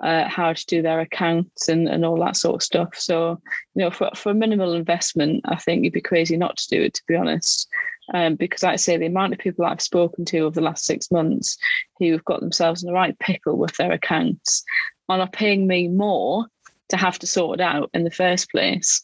uh, 0.02 0.28
how 0.28 0.52
to 0.52 0.66
do 0.66 0.80
their 0.80 1.00
accounts 1.00 1.68
and, 1.68 1.88
and 1.88 2.04
all 2.04 2.18
that 2.20 2.36
sort 2.36 2.54
of 2.54 2.62
stuff. 2.62 2.94
So 2.94 3.40
you 3.74 3.84
know, 3.84 3.90
for 3.90 4.10
for 4.14 4.30
a 4.30 4.34
minimal 4.34 4.74
investment, 4.74 5.42
I 5.46 5.56
think 5.56 5.84
you'd 5.84 5.92
be 5.92 6.00
crazy 6.00 6.36
not 6.36 6.56
to 6.58 6.68
do 6.68 6.82
it. 6.82 6.94
To 6.94 7.02
be 7.08 7.16
honest, 7.16 7.68
Um, 8.14 8.36
because 8.36 8.62
like 8.62 8.72
I 8.72 8.76
say, 8.76 8.96
the 8.96 9.06
amount 9.06 9.34
of 9.34 9.38
people 9.38 9.64
I've 9.64 9.82
spoken 9.82 10.24
to 10.26 10.38
over 10.40 10.54
the 10.54 10.64
last 10.64 10.84
six 10.84 11.10
months 11.10 11.58
who 11.98 12.12
have 12.12 12.24
got 12.24 12.40
themselves 12.40 12.82
in 12.82 12.86
the 12.86 12.94
right 12.94 13.18
pickle 13.18 13.58
with 13.58 13.76
their 13.76 13.92
accounts 13.92 14.64
and 15.08 15.20
are 15.20 15.28
paying 15.28 15.66
me 15.66 15.88
more 15.88 16.46
to 16.88 16.96
have 16.96 17.18
to 17.18 17.26
sort 17.26 17.60
it 17.60 17.62
out 17.62 17.90
in 17.92 18.04
the 18.04 18.10
first 18.10 18.50
place. 18.50 19.02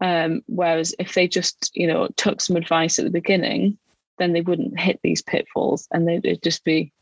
Um, 0.00 0.42
whereas 0.46 0.94
if 0.98 1.14
they 1.14 1.28
just, 1.28 1.70
you 1.74 1.86
know, 1.86 2.08
took 2.16 2.40
some 2.40 2.56
advice 2.56 2.98
at 2.98 3.04
the 3.04 3.10
beginning, 3.10 3.78
then 4.18 4.32
they 4.32 4.40
wouldn't 4.40 4.78
hit 4.78 5.00
these 5.02 5.22
pitfalls 5.22 5.88
and 5.92 6.06
they'd 6.06 6.42
just 6.42 6.64
be 6.64 6.92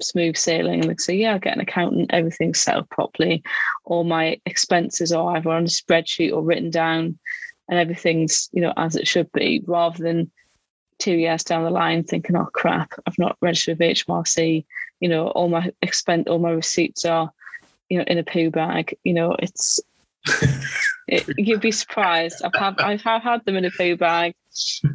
smooth 0.00 0.36
sailing 0.36 0.80
and 0.80 0.90
they'd 0.90 1.00
say, 1.00 1.14
Yeah, 1.14 1.32
I'll 1.32 1.38
get 1.38 1.54
an 1.54 1.60
accountant, 1.60 2.10
everything's 2.12 2.60
set 2.60 2.76
up 2.76 2.90
properly. 2.90 3.42
All 3.84 4.04
my 4.04 4.40
expenses 4.46 5.12
are 5.12 5.36
either 5.36 5.50
on 5.50 5.64
a 5.64 5.66
spreadsheet 5.66 6.32
or 6.32 6.42
written 6.42 6.70
down 6.70 7.18
and 7.68 7.78
everything's, 7.78 8.48
you 8.52 8.62
know, 8.62 8.72
as 8.76 8.96
it 8.96 9.06
should 9.06 9.30
be, 9.32 9.62
rather 9.66 10.02
than 10.02 10.30
two 10.98 11.14
years 11.14 11.44
down 11.44 11.64
the 11.64 11.70
line 11.70 12.04
thinking, 12.04 12.36
oh 12.36 12.48
crap, 12.52 12.92
I've 13.06 13.18
not 13.18 13.36
registered 13.40 13.78
with 13.78 13.88
HMRC, 13.88 14.64
you 15.00 15.08
know, 15.08 15.28
all 15.28 15.48
my 15.48 15.70
expense 15.82 16.24
all 16.28 16.38
my 16.38 16.50
receipts 16.50 17.04
are, 17.04 17.30
you 17.88 17.98
know, 17.98 18.04
in 18.06 18.18
a 18.18 18.24
poo 18.24 18.50
bag. 18.50 18.96
You 19.04 19.14
know, 19.14 19.36
it's 19.38 19.80
it, 21.08 21.24
you'd 21.36 21.60
be 21.60 21.72
surprised. 21.72 22.42
I've 22.44 22.54
had 22.54 22.80
I've 22.80 23.22
had 23.22 23.44
them 23.44 23.56
in 23.56 23.64
a 23.64 23.70
poo 23.70 23.96
bag, 23.96 24.34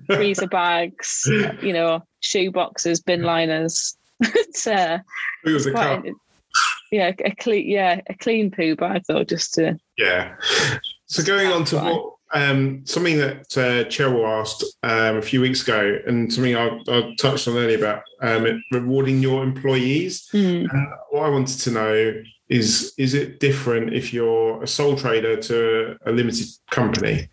freezer 0.07 0.47
bags, 0.47 1.23
you 1.61 1.73
know, 1.73 2.03
shoe 2.19 2.51
boxes, 2.51 3.01
bin 3.01 3.23
liners. 3.23 3.97
it's, 4.19 4.67
uh, 4.67 4.99
it 5.45 5.51
was 5.51 5.65
a 5.65 5.71
cup. 5.71 6.05
Yeah, 6.91 7.11
a 7.25 7.35
clean 7.35 7.67
yeah, 7.67 8.01
a 8.07 8.13
clean 8.13 8.51
poo 8.51 8.75
bag 8.75 9.03
though, 9.07 9.23
just 9.23 9.55
to 9.55 9.77
Yeah. 9.97 10.35
So 11.07 11.23
going 11.23 11.47
on 11.47 11.65
to 11.65 11.77
what 11.77 12.12
um, 12.33 12.85
something 12.85 13.17
that 13.17 13.57
uh, 13.57 13.87
Cheryl 13.89 14.27
asked 14.27 14.63
um, 14.83 15.17
a 15.17 15.21
few 15.21 15.41
weeks 15.41 15.61
ago, 15.61 15.99
and 16.07 16.31
something 16.33 16.55
I, 16.55 16.79
I 16.87 17.15
touched 17.19 17.47
on 17.47 17.57
earlier 17.57 17.77
about 17.77 18.03
um, 18.21 18.63
rewarding 18.71 19.21
your 19.21 19.43
employees. 19.43 20.27
Mm. 20.33 20.71
And 20.71 20.87
what 21.11 21.23
I 21.23 21.29
wanted 21.29 21.59
to 21.59 21.71
know 21.71 22.23
is: 22.49 22.93
is 22.97 23.13
it 23.13 23.39
different 23.39 23.93
if 23.93 24.13
you're 24.13 24.63
a 24.63 24.67
sole 24.67 24.95
trader 24.95 25.37
to 25.37 25.95
a 26.05 26.11
limited 26.11 26.47
company? 26.71 27.29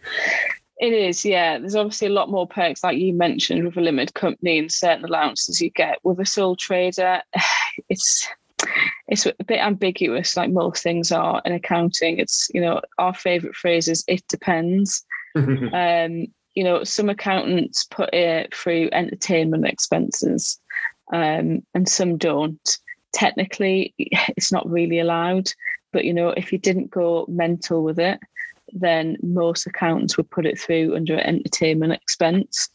It 0.81 0.95
is, 0.95 1.27
yeah. 1.27 1.59
There's 1.59 1.77
obviously 1.77 2.09
a 2.09 2.13
lot 2.13 2.31
more 2.31 2.47
perks, 2.47 2.83
like 2.83 2.97
you 2.97 3.13
mentioned, 3.13 3.65
with 3.65 3.77
a 3.77 3.83
limited 3.83 4.15
company 4.15 4.59
and 4.59 4.73
certain 4.73 5.05
allowances 5.05 5.61
you 5.61 5.71
get. 5.71 5.99
With 6.05 6.21
a 6.21 6.27
sole 6.27 6.57
trader, 6.57 7.23
it's 7.91 8.27
it's 9.09 9.27
a 9.27 9.44
bit 9.46 9.61
ambiguous, 9.61 10.37
like 10.37 10.51
most 10.51 10.83
things 10.83 11.12
are 11.12 11.42
in 11.44 11.53
accounting. 11.53 12.18
It's 12.18 12.49
you 12.55 12.61
know 12.61 12.81
our 12.99 13.14
favourite 13.14 13.57
phrase 13.57 13.88
is 13.88 14.05
"it 14.07 14.27
depends." 14.29 15.05
um, 15.37 16.27
you 16.55 16.64
know, 16.64 16.83
some 16.85 17.09
accountants 17.09 17.85
put 17.85 18.12
it 18.12 18.55
through 18.55 18.88
entertainment 18.92 19.66
expenses, 19.66 20.59
um, 21.12 21.62
and 21.75 21.88
some 21.88 22.16
don't. 22.16 22.79
Technically, 23.12 23.94
it's 23.99 24.53
not 24.53 24.68
really 24.70 25.01
allowed, 25.01 25.51
but 25.92 26.05
you 26.05 26.14
know, 26.14 26.31
if 26.31 26.53
you 26.53 26.59
didn't 26.59 26.90
go 26.90 27.27
mental 27.29 27.83
with 27.83 27.99
it, 27.99 28.20
then 28.73 29.16
most 29.23 29.66
accountants 29.66 30.16
would 30.16 30.31
put 30.31 30.46
it 30.46 30.59
through 30.59 30.94
under 30.94 31.18
entertainment 31.18 31.92
expense. 31.92 32.68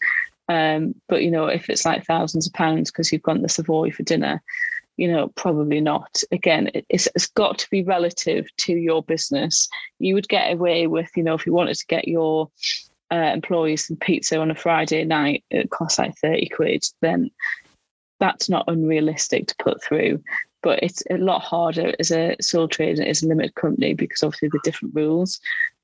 Um, 0.48 0.94
but 1.08 1.24
you 1.24 1.32
know, 1.32 1.48
if 1.48 1.70
it's 1.70 1.86
like 1.86 2.06
thousands 2.06 2.48
of 2.48 2.54
pounds 2.54 2.92
because 2.92 3.12
you've 3.12 3.24
gone 3.24 3.42
to 3.42 3.50
Savoy 3.50 3.92
for 3.92 4.04
dinner, 4.04 4.42
you 4.98 5.12
know, 5.12 5.30
probably 5.36 5.82
not. 5.82 6.24
Again, 6.32 6.72
it's, 6.90 7.08
it's 7.16 7.28
got 7.28 7.58
to 7.60 7.70
be 7.70 7.84
relative 7.84 8.48
to 8.58 8.74
your 8.74 9.04
business. 9.04 9.68
You 10.00 10.14
would 10.16 10.30
get 10.30 10.54
away 10.54 10.88
with, 10.88 11.10
you 11.16 11.24
know, 11.24 11.34
if 11.34 11.46
you 11.46 11.54
wanted 11.54 11.76
to 11.76 11.86
get 11.88 12.08
your 12.08 12.50
uh, 13.12 13.32
employees 13.34 13.88
some 13.88 13.98
pizza 13.98 14.40
on 14.40 14.52
a 14.52 14.56
Friday 14.56 15.04
night, 15.04 15.44
it 15.50 15.70
costs 15.70 16.00
like 16.00 16.16
30 16.18 16.50
quid, 16.50 16.86
then 17.02 17.30
that's 18.20 18.50
not 18.50 18.66
unrealistic 18.68 19.48
to 19.48 19.56
put 19.60 19.84
through. 19.84 20.24
But 20.64 20.82
it's 20.82 21.04
a 21.10 21.18
lot 21.18 21.42
harder 21.42 21.94
as 22.00 22.12
a 22.12 22.36
sole 22.42 22.68
trader, 22.68 23.04
as 23.04 23.22
a 23.22 23.28
limited 23.28 23.56
company, 23.56 23.94
because 23.94 24.24
obviously 24.24 24.50
the 24.50 24.60
different 24.64 24.96
rules. 24.96 25.40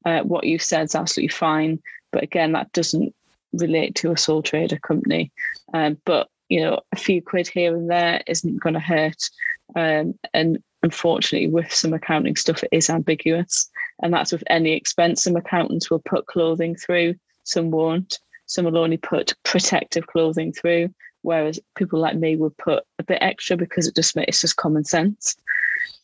Uh, 0.06 0.22
what 0.22 0.46
you've 0.46 0.64
said 0.64 0.86
is 0.86 0.96
absolutely 0.96 1.30
fine. 1.30 1.80
But 2.12 2.24
again, 2.24 2.54
that 2.54 2.72
doesn't 2.72 3.14
relate 3.54 3.96
to 3.96 4.12
a 4.12 4.18
sole 4.18 4.42
trader 4.42 4.80
company. 4.80 5.32
Um, 5.74 5.98
but 6.06 6.30
you 6.52 6.60
know, 6.60 6.82
a 6.92 6.98
few 6.98 7.22
quid 7.22 7.48
here 7.48 7.74
and 7.74 7.90
there 7.90 8.22
isn't 8.28 8.62
going 8.62 8.74
to 8.74 8.80
hurt. 8.82 9.30
Um, 9.78 10.20
and 10.34 10.62
unfortunately, 10.84 11.48
with 11.48 11.74
some 11.74 11.94
accounting 11.94 12.36
stuff, 12.36 12.62
it 12.62 12.70
is 12.74 12.90
ambiguous. 12.90 13.70
And 14.04 14.14
that's 14.14 14.34
with 14.34 14.44
any 14.48 14.74
expense. 14.74 15.24
Some 15.24 15.38
accountants 15.38 15.90
will 15.90 16.02
put 16.04 16.26
clothing 16.26 16.76
through, 16.76 17.16
some 17.44 17.72
won't. 17.72 18.20
Some 18.48 18.66
will 18.66 18.78
only 18.78 18.98
put 18.98 19.34
protective 19.46 20.08
clothing 20.08 20.52
through, 20.52 20.94
whereas 21.22 21.58
people 21.78 22.00
like 22.00 22.18
me 22.18 22.36
would 22.36 22.58
put 22.58 22.84
a 23.00 23.04
bit 23.04 23.20
extra 23.22 23.56
because 23.56 23.88
it 23.88 23.96
just 23.96 24.18
makes 24.18 24.42
just 24.42 24.58
common 24.58 24.84
sense. 24.84 25.38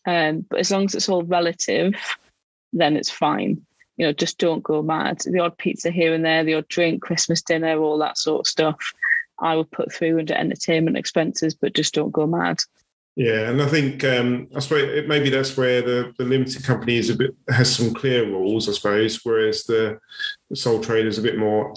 Um, 0.05 0.45
but 0.49 0.61
as 0.61 0.71
long 0.71 0.85
as 0.85 0.95
it's 0.95 1.09
all 1.09 1.23
relative, 1.23 1.93
then 2.71 2.95
it's 2.95 3.11
fine. 3.11 3.65
You 3.97 4.05
know, 4.05 4.13
just 4.13 4.37
don't 4.37 4.63
go 4.63 4.81
mad. 4.81 5.23
The 5.25 5.39
odd 5.39 5.57
pizza 5.57 5.91
here 5.91 6.13
and 6.13 6.23
there, 6.23 6.45
the 6.45 6.53
odd 6.53 6.69
drink, 6.69 7.01
Christmas 7.01 7.41
dinner, 7.41 7.77
all 7.77 7.97
that 7.97 8.17
sort 8.17 8.47
of 8.47 8.47
stuff. 8.47 8.93
I 9.39 9.55
would 9.55 9.71
put 9.71 9.91
through 9.91 10.19
under 10.19 10.33
entertainment 10.33 10.97
expenses, 10.97 11.53
but 11.53 11.73
just 11.73 11.93
don't 11.93 12.11
go 12.11 12.25
mad. 12.27 12.59
Yeah, 13.15 13.49
and 13.49 13.59
I 13.59 13.67
think 13.67 14.03
um, 14.03 14.47
I 14.55 14.59
suppose 14.59 15.07
maybe 15.07 15.31
that's 15.31 15.57
where 15.57 15.81
the, 15.81 16.13
the 16.19 16.23
limited 16.23 16.63
company 16.63 16.97
is 16.97 17.09
a 17.09 17.15
bit 17.15 17.35
has 17.49 17.75
some 17.75 17.91
clear 17.91 18.25
rules, 18.25 18.69
I 18.69 18.73
suppose, 18.73 19.25
whereas 19.25 19.63
the, 19.63 19.99
the 20.51 20.55
sole 20.55 20.79
trader 20.79 21.07
is 21.07 21.17
a 21.17 21.23
bit 21.23 21.39
more. 21.39 21.73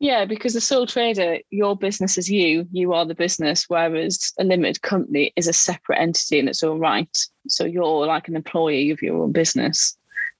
Yeah, 0.00 0.24
because 0.24 0.54
the 0.54 0.60
sole 0.60 0.84
trader, 0.84 1.38
your 1.50 1.76
business 1.76 2.18
is 2.18 2.28
you, 2.28 2.66
you 2.72 2.92
are 2.92 3.06
the 3.06 3.14
business, 3.14 3.66
whereas 3.68 4.32
a 4.36 4.42
limited 4.42 4.82
company 4.82 5.32
is 5.36 5.46
a 5.46 5.52
separate 5.52 6.00
entity 6.00 6.40
in 6.40 6.48
its 6.48 6.64
own 6.64 6.80
right. 6.80 7.16
So 7.46 7.64
you're 7.64 8.06
like 8.06 8.26
an 8.26 8.34
employee 8.34 8.90
of 8.90 9.00
your 9.00 9.22
own 9.22 9.30
business. 9.30 9.96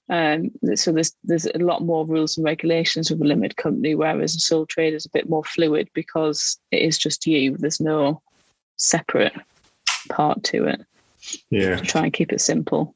Um, 0.09 0.51
so 0.75 0.91
there's 0.91 1.15
there's 1.23 1.45
a 1.45 1.59
lot 1.59 1.81
more 1.81 2.05
rules 2.05 2.37
and 2.37 2.45
regulations 2.45 3.09
with 3.09 3.21
a 3.21 3.25
limited 3.25 3.57
company, 3.57 3.95
whereas 3.95 4.35
a 4.35 4.39
sole 4.39 4.65
trader 4.65 4.97
is 4.97 5.05
a 5.05 5.09
bit 5.09 5.29
more 5.29 5.43
fluid 5.43 5.89
because 5.93 6.59
it 6.71 6.81
is 6.81 6.97
just 6.97 7.25
you. 7.25 7.55
There's 7.57 7.79
no 7.79 8.21
separate 8.77 9.33
part 10.09 10.43
to 10.45 10.65
it. 10.65 10.81
Yeah. 11.49 11.77
To 11.77 11.83
try 11.83 12.03
and 12.03 12.13
keep 12.13 12.33
it 12.33 12.41
simple. 12.41 12.95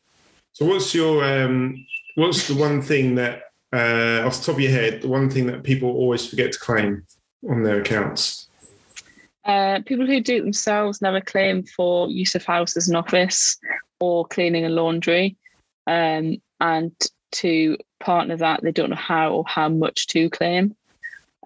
So 0.52 0.66
what's 0.66 0.94
your 0.94 1.24
um, 1.24 1.86
what's 2.16 2.48
the 2.48 2.56
one 2.56 2.82
thing 2.82 3.16
that 3.16 3.44
uh, 3.72 4.26
off 4.26 4.40
the 4.40 4.46
top 4.48 4.56
of 4.56 4.62
your 4.62 4.72
head, 4.72 5.02
the 5.02 5.08
one 5.08 5.30
thing 5.30 5.46
that 5.48 5.64
people 5.64 5.90
always 5.90 6.28
forget 6.28 6.52
to 6.52 6.60
claim 6.60 7.06
on 7.50 7.64
their 7.64 7.80
accounts? 7.80 8.50
Uh, 9.46 9.80
people 9.86 10.06
who 10.06 10.20
do 10.20 10.38
it 10.38 10.42
themselves 10.42 11.02
never 11.02 11.22
claim 11.22 11.64
for 11.64 12.10
use 12.10 12.36
of 12.36 12.44
house 12.44 12.76
as 12.76 12.90
an 12.90 12.98
office 12.98 13.58
or 14.02 14.26
cleaning 14.26 14.66
and 14.66 14.76
laundry. 14.76 15.38
Um, 15.88 16.42
and 16.60 16.92
to 17.34 17.78
partner 18.00 18.38
that, 18.38 18.62
they 18.62 18.72
don't 18.72 18.90
know 18.90 18.96
how 18.96 19.32
or 19.32 19.44
how 19.48 19.70
much 19.70 20.08
to 20.08 20.30
claim 20.30 20.76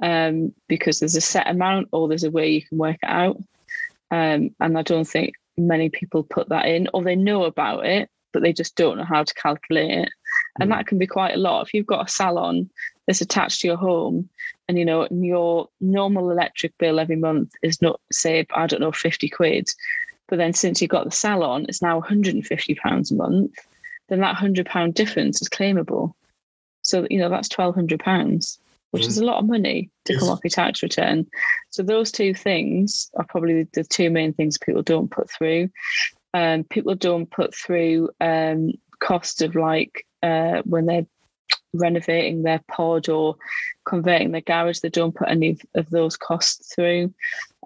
um, 0.01 0.53
because 0.67 0.99
there's 0.99 1.15
a 1.15 1.21
set 1.21 1.47
amount 1.47 1.89
or 1.91 2.07
there's 2.07 2.23
a 2.23 2.31
way 2.31 2.49
you 2.49 2.61
can 2.63 2.77
work 2.77 2.97
it 3.01 3.09
out. 3.09 3.37
Um, 4.09 4.53
and 4.59 4.77
I 4.77 4.81
don't 4.81 5.07
think 5.07 5.35
many 5.57 5.89
people 5.89 6.23
put 6.23 6.49
that 6.49 6.65
in, 6.65 6.89
or 6.93 7.03
they 7.03 7.15
know 7.15 7.43
about 7.43 7.85
it, 7.85 8.09
but 8.33 8.41
they 8.41 8.51
just 8.51 8.75
don't 8.75 8.97
know 8.97 9.05
how 9.05 9.23
to 9.23 9.33
calculate 9.35 9.91
it. 9.91 10.09
And 10.59 10.69
mm. 10.69 10.75
that 10.75 10.87
can 10.87 10.97
be 10.97 11.07
quite 11.07 11.35
a 11.35 11.39
lot. 11.39 11.65
If 11.65 11.73
you've 11.73 11.85
got 11.85 12.07
a 12.07 12.11
salon 12.11 12.69
that's 13.07 13.21
attached 13.21 13.61
to 13.61 13.67
your 13.67 13.77
home, 13.77 14.29
and 14.67 14.77
you 14.77 14.85
know 14.85 15.07
your 15.11 15.67
normal 15.79 16.29
electric 16.31 16.77
bill 16.77 16.99
every 16.99 17.15
month 17.15 17.51
is 17.61 17.81
not, 17.81 17.99
say, 18.11 18.45
I 18.53 18.67
don't 18.67 18.81
know, 18.81 18.91
fifty 18.91 19.29
quid, 19.29 19.69
but 20.27 20.37
then 20.37 20.53
since 20.53 20.81
you've 20.81 20.89
got 20.89 21.05
the 21.05 21.11
salon, 21.11 21.65
it's 21.67 21.81
now 21.81 21.99
150 21.99 22.75
pounds 22.75 23.11
a 23.11 23.15
month 23.15 23.53
then 24.11 24.19
that 24.19 24.35
hundred 24.35 24.65
pound 24.65 24.93
difference 24.93 25.41
is 25.41 25.47
claimable. 25.47 26.13
So 26.83 27.07
you 27.09 27.17
know 27.17 27.29
that's 27.29 27.47
twelve 27.47 27.73
hundred 27.73 28.01
pounds, 28.01 28.59
which 28.91 29.03
mm. 29.03 29.07
is 29.07 29.17
a 29.17 29.25
lot 29.25 29.39
of 29.39 29.47
money 29.47 29.89
to 30.05 30.13
yes. 30.13 30.21
come 30.21 30.29
off 30.29 30.41
your 30.43 30.49
tax 30.49 30.83
return. 30.83 31.25
So 31.69 31.81
those 31.81 32.11
two 32.11 32.33
things 32.33 33.09
are 33.15 33.23
probably 33.23 33.67
the 33.73 33.85
two 33.85 34.09
main 34.09 34.33
things 34.33 34.57
people 34.57 34.83
don't 34.83 35.09
put 35.09 35.29
through. 35.31 35.69
Um, 36.33 36.65
people 36.65 36.93
don't 36.95 37.31
put 37.31 37.55
through 37.55 38.09
um, 38.19 38.73
cost 38.99 39.41
of 39.41 39.55
like 39.55 40.05
uh, 40.21 40.61
when 40.65 40.87
they're 40.87 41.07
renovating 41.73 42.43
their 42.43 42.61
pod 42.67 43.07
or 43.07 43.37
converting 43.85 44.31
their 44.31 44.41
garage, 44.41 44.79
they 44.79 44.89
don't 44.89 45.15
put 45.15 45.29
any 45.29 45.57
of 45.75 45.89
those 45.89 46.17
costs 46.17 46.75
through. 46.75 47.13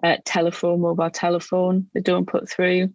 Uh, 0.02 0.16
telephone, 0.24 0.80
mobile 0.80 1.10
telephone, 1.10 1.88
they 1.92 2.00
don't 2.00 2.26
put 2.26 2.48
through. 2.48 2.92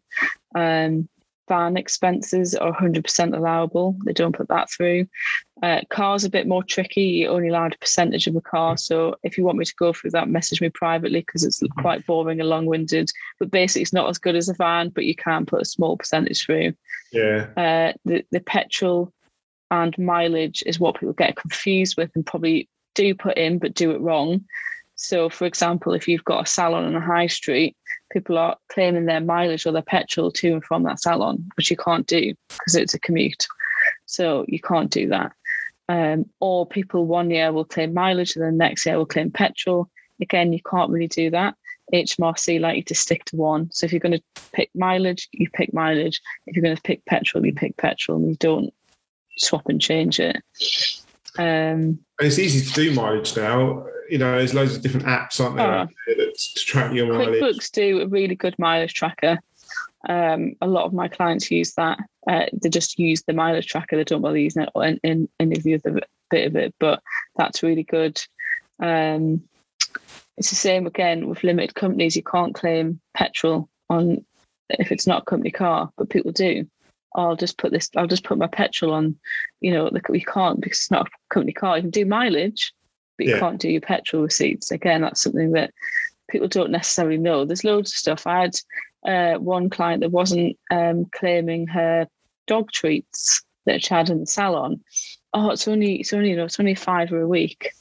Um, 0.55 1.09
van 1.51 1.75
expenses 1.75 2.55
are 2.55 2.71
100% 2.71 3.35
allowable. 3.35 3.97
They 4.05 4.13
don't 4.13 4.33
put 4.33 4.47
that 4.47 4.71
through. 4.71 5.05
Uh, 5.61 5.81
cars 5.89 6.23
are 6.23 6.27
a 6.27 6.37
bit 6.37 6.47
more 6.47 6.63
tricky. 6.63 7.03
You're 7.03 7.33
only 7.33 7.49
allowed 7.49 7.73
a 7.73 7.77
percentage 7.77 8.25
of 8.25 8.37
a 8.37 8.41
car. 8.41 8.77
So 8.77 9.17
if 9.23 9.37
you 9.37 9.43
want 9.43 9.57
me 9.57 9.65
to 9.65 9.75
go 9.75 9.91
through 9.91 10.11
that, 10.11 10.29
message 10.29 10.61
me 10.61 10.69
privately 10.69 11.19
because 11.19 11.43
it's 11.43 11.61
mm-hmm. 11.61 11.81
quite 11.81 12.05
boring 12.05 12.39
and 12.39 12.47
long-winded. 12.47 13.11
But 13.37 13.51
basically, 13.51 13.81
it's 13.81 13.91
not 13.91 14.09
as 14.09 14.17
good 14.17 14.37
as 14.37 14.47
a 14.47 14.53
van, 14.53 14.89
but 14.89 15.03
you 15.03 15.13
can 15.13 15.45
put 15.45 15.61
a 15.61 15.65
small 15.65 15.97
percentage 15.97 16.45
through. 16.45 16.73
Yeah. 17.11 17.47
Uh, 17.57 17.93
the 18.05 18.23
the 18.31 18.39
petrol 18.39 19.11
and 19.69 19.97
mileage 19.97 20.63
is 20.65 20.79
what 20.79 20.97
people 20.97 21.13
get 21.13 21.35
confused 21.35 21.97
with 21.97 22.11
and 22.15 22.25
probably 22.25 22.69
do 22.95 23.13
put 23.13 23.37
in, 23.37 23.59
but 23.59 23.73
do 23.73 23.91
it 23.91 23.99
wrong. 23.99 24.45
So, 25.01 25.29
for 25.29 25.45
example, 25.45 25.93
if 25.93 26.07
you've 26.07 26.23
got 26.23 26.45
a 26.45 26.49
salon 26.49 26.85
on 26.85 26.95
a 26.95 27.01
high 27.01 27.25
street, 27.25 27.75
people 28.11 28.37
are 28.37 28.55
claiming 28.71 29.05
their 29.05 29.19
mileage 29.19 29.65
or 29.65 29.71
their 29.71 29.81
petrol 29.81 30.31
to 30.31 30.53
and 30.53 30.63
from 30.63 30.83
that 30.83 30.99
salon, 30.99 31.49
which 31.57 31.71
you 31.71 31.77
can't 31.77 32.05
do 32.05 32.35
because 32.49 32.75
it's 32.75 32.93
a 32.93 32.99
commute. 32.99 33.47
So 34.05 34.45
you 34.47 34.59
can't 34.59 34.91
do 34.91 35.09
that. 35.09 35.31
Um, 35.89 36.29
or 36.39 36.67
people 36.67 37.07
one 37.07 37.31
year 37.31 37.51
will 37.51 37.65
claim 37.65 37.95
mileage 37.95 38.35
and 38.35 38.45
then 38.45 38.57
next 38.57 38.85
year 38.85 38.97
will 38.97 39.07
claim 39.07 39.31
petrol. 39.31 39.89
Again, 40.21 40.53
you 40.53 40.59
can't 40.69 40.91
really 40.91 41.07
do 41.07 41.31
that. 41.31 41.55
HMRC 41.91 42.59
like 42.61 42.77
you 42.77 42.83
to 42.83 42.95
stick 42.95 43.25
to 43.25 43.35
one. 43.35 43.71
So 43.71 43.85
if 43.85 43.91
you're 43.91 43.99
going 43.99 44.19
to 44.19 44.41
pick 44.53 44.69
mileage, 44.75 45.27
you 45.31 45.49
pick 45.49 45.73
mileage. 45.73 46.21
If 46.45 46.55
you're 46.55 46.63
going 46.63 46.75
to 46.75 46.81
pick 46.83 47.03
petrol, 47.05 47.43
you 47.43 47.53
pick 47.53 47.75
petrol, 47.75 48.19
and 48.19 48.29
you 48.29 48.35
don't 48.35 48.71
swap 49.37 49.67
and 49.67 49.81
change 49.81 50.19
it. 50.19 50.37
Um, 51.39 51.99
it's 52.19 52.37
easy 52.37 52.65
to 52.65 52.73
do 52.73 52.93
mileage 52.93 53.35
now. 53.35 53.87
You 54.11 54.17
know, 54.17 54.37
there's 54.37 54.53
loads 54.53 54.75
of 54.75 54.81
different 54.81 55.05
apps, 55.05 55.39
aren't 55.39 55.55
there, 55.55 55.87
oh, 55.87 55.87
to 56.05 56.65
track 56.65 56.93
your 56.93 57.07
mileage. 57.07 57.41
QuickBooks 57.41 57.71
do 57.71 58.01
a 58.01 58.07
really 58.07 58.35
good 58.35 58.59
mileage 58.59 58.93
tracker. 58.93 59.39
Um, 60.09 60.55
a 60.61 60.67
lot 60.67 60.83
of 60.83 60.91
my 60.91 61.07
clients 61.07 61.49
use 61.49 61.73
that. 61.75 61.97
Uh, 62.27 62.47
they 62.51 62.67
just 62.67 62.99
use 62.99 63.23
the 63.23 63.31
mileage 63.31 63.67
tracker. 63.67 63.95
They 63.95 64.03
don't 64.03 64.21
bother 64.21 64.37
using 64.37 64.63
it 64.63 64.69
in, 64.75 64.99
in 65.03 65.29
any 65.39 65.55
of 65.55 65.63
the 65.63 65.75
other 65.75 66.01
bit 66.29 66.47
of 66.47 66.57
it, 66.57 66.75
but 66.77 67.01
that's 67.37 67.63
really 67.63 67.83
good. 67.83 68.21
Um, 68.79 69.43
it's 70.37 70.49
the 70.49 70.57
same 70.57 70.87
again 70.87 71.29
with 71.29 71.45
limited 71.45 71.75
companies. 71.75 72.17
You 72.17 72.23
can't 72.23 72.53
claim 72.53 72.99
petrol 73.13 73.69
on 73.89 74.25
if 74.71 74.91
it's 74.91 75.07
not 75.07 75.21
a 75.21 75.25
company 75.25 75.51
car, 75.51 75.89
but 75.97 76.09
people 76.09 76.33
do. 76.33 76.67
I'll 77.15 77.37
just 77.37 77.57
put 77.57 77.71
this. 77.71 77.89
I'll 77.95 78.07
just 78.07 78.25
put 78.25 78.37
my 78.37 78.47
petrol 78.47 78.93
on. 78.93 79.17
You 79.61 79.71
know, 79.71 79.89
we 80.09 80.21
can't 80.21 80.59
because 80.59 80.79
it's 80.79 80.91
not 80.91 81.07
a 81.07 81.33
company 81.33 81.53
car. 81.53 81.77
You 81.77 81.83
can 81.83 81.91
do 81.91 82.05
mileage, 82.05 82.73
but 83.21 83.27
you 83.27 83.35
yeah. 83.35 83.39
can't 83.39 83.61
do 83.61 83.69
your 83.69 83.81
petrol 83.81 84.23
receipts. 84.23 84.71
Again, 84.71 85.01
that's 85.01 85.21
something 85.21 85.51
that 85.51 85.71
people 86.27 86.47
don't 86.47 86.71
necessarily 86.71 87.19
know. 87.19 87.45
There's 87.45 87.63
loads 87.63 87.91
of 87.91 87.97
stuff. 87.97 88.25
I 88.25 88.41
had 88.41 88.55
uh, 89.05 89.39
one 89.39 89.69
client 89.69 90.01
that 90.01 90.09
wasn't 90.09 90.57
um, 90.71 91.05
claiming 91.11 91.67
her 91.67 92.07
dog 92.47 92.71
treats 92.71 93.43
that 93.67 93.83
she 93.83 93.93
had 93.93 94.09
in 94.09 94.21
the 94.21 94.25
salon. 94.25 94.81
Oh, 95.35 95.51
it's 95.51 95.67
only 95.67 95.97
it's 95.97 96.13
only 96.13 96.31
you 96.31 96.35
know 96.35 96.45
it's 96.45 96.59
only 96.59 96.73
five 96.73 97.11
a 97.11 97.27
week. 97.27 97.73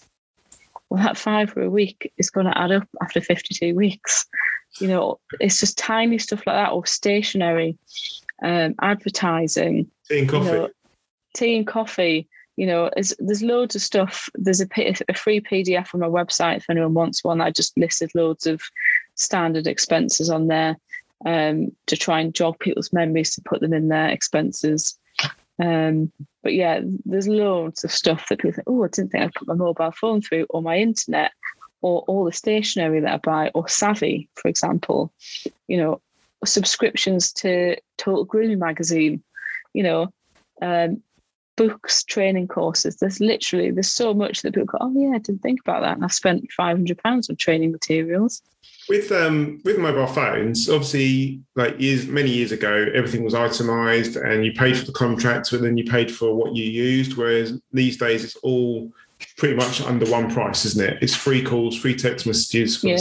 Well, 0.91 1.03
that 1.03 1.17
five 1.17 1.51
for 1.51 1.63
a 1.63 1.71
week 1.71 2.13
is 2.19 2.29
going 2.29 2.47
to 2.47 2.59
add 2.59 2.73
up 2.73 2.87
after 3.01 3.23
52 3.23 3.75
weeks. 3.75 4.27
You 4.79 4.89
know, 4.89 5.21
it's 5.41 5.59
just 5.59 5.79
tiny 5.79 6.19
stuff 6.19 6.47
like 6.47 6.57
that, 6.57 6.73
or 6.73 6.85
stationery, 6.85 7.79
um, 8.43 8.75
advertising, 8.83 9.91
tea 10.07 10.19
and 10.19 10.29
coffee. 10.29 10.47
You 10.47 10.53
know, 10.53 10.69
tea 11.35 11.57
and 11.57 11.67
coffee 11.67 12.29
you 12.61 12.67
know, 12.67 12.91
there's 12.95 13.43
loads 13.43 13.75
of 13.75 13.81
stuff. 13.81 14.29
There's 14.35 14.61
a, 14.61 14.69
a 15.09 15.15
free 15.15 15.41
PDF 15.41 15.95
on 15.95 16.01
my 16.01 16.09
website 16.09 16.59
if 16.59 16.69
anyone 16.69 16.93
wants 16.93 17.25
one. 17.25 17.41
I 17.41 17.51
just 17.51 17.75
listed 17.79 18.11
loads 18.15 18.47
of 18.47 18.61
standard 19.15 19.67
expenses 19.67 20.29
on 20.29 20.49
there 20.49 20.77
um, 21.25 21.75
to 21.87 21.97
try 21.97 22.21
and 22.21 22.35
jog 22.35 22.59
people's 22.59 22.93
memories 22.93 23.35
to 23.35 23.41
put 23.41 23.63
them 23.63 23.73
in 23.73 23.89
their 23.89 24.11
expenses. 24.11 24.99
Um, 25.59 26.13
but 26.43 26.53
yeah, 26.53 26.83
there's 27.07 27.29
loads 27.29 27.83
of 27.83 27.93
stuff 27.93 28.29
that 28.29 28.41
people 28.41 28.53
think, 28.53 28.69
oh, 28.69 28.85
I 28.85 28.89
didn't 28.89 29.13
think 29.13 29.25
I'd 29.25 29.35
put 29.35 29.49
my 29.49 29.55
mobile 29.55 29.93
phone 29.93 30.21
through 30.21 30.45
or 30.51 30.61
my 30.61 30.77
internet 30.77 31.33
or 31.81 32.03
all 32.03 32.27
the 32.27 32.33
stationery 32.33 33.01
that 33.01 33.15
I 33.15 33.17
buy 33.17 33.51
or 33.55 33.69
Savvy, 33.69 34.29
for 34.35 34.49
example. 34.49 35.15
You 35.67 35.79
know, 35.79 36.01
subscriptions 36.45 37.33
to 37.33 37.77
Total 37.97 38.27
Grooming 38.27 38.59
magazine. 38.59 39.23
You 39.73 39.83
know, 39.85 40.13
um, 40.61 41.03
books, 41.57 42.05
training 42.05 42.49
courses. 42.49 42.97
There's 42.97 43.21
literally 43.21 43.71
there's 43.71 43.91
so 43.91 44.15
much 44.15 44.43
that 44.43 44.55
people 44.55 44.67
go, 44.67 44.79
oh 44.81 44.93
yeah, 44.95 45.15
I 45.15 45.19
didn't 45.19 45.43
think 45.43 45.61
about 45.61 45.83
that, 45.83 45.95
and 45.97 46.05
I've 46.05 46.13
spent 46.13 46.51
five 46.53 46.77
hundred 46.77 46.99
pounds 46.99 47.29
on 47.31 47.37
training 47.37 47.73
materials. 47.73 48.43
With 48.89 49.13
um 49.13 49.61
with 49.65 49.79
mobile 49.79 50.07
phones, 50.07 50.69
obviously, 50.69 51.41
like 51.55 51.79
years 51.79 52.07
many 52.07 52.31
years 52.31 52.53
ago, 52.53 52.87
everything 52.95 53.25
was 53.25 53.35
itemized, 53.35 54.17
and 54.17 54.45
you 54.45 54.53
paid 54.53 54.77
for 54.77 54.87
the 54.87 54.93
contracts, 54.93 55.51
but 55.51 55.61
then 55.61 55.77
you 55.77 55.85
paid 55.85 56.11
for 56.11 56.35
what 56.35 56.57
you 56.57 56.65
used. 56.65 57.17
Whereas 57.17 57.61
these 57.73 57.97
days, 57.97 58.25
it's 58.25 58.37
all 58.37 58.91
pretty 59.37 59.55
much 59.55 59.81
under 59.81 60.09
one 60.11 60.31
price, 60.31 60.65
isn't 60.65 60.89
it? 60.89 60.99
It's 61.03 61.15
free 61.15 61.43
calls, 61.43 61.77
free 61.77 61.95
text 61.95 62.27
messages. 62.27 62.83
yeah. 62.83 62.97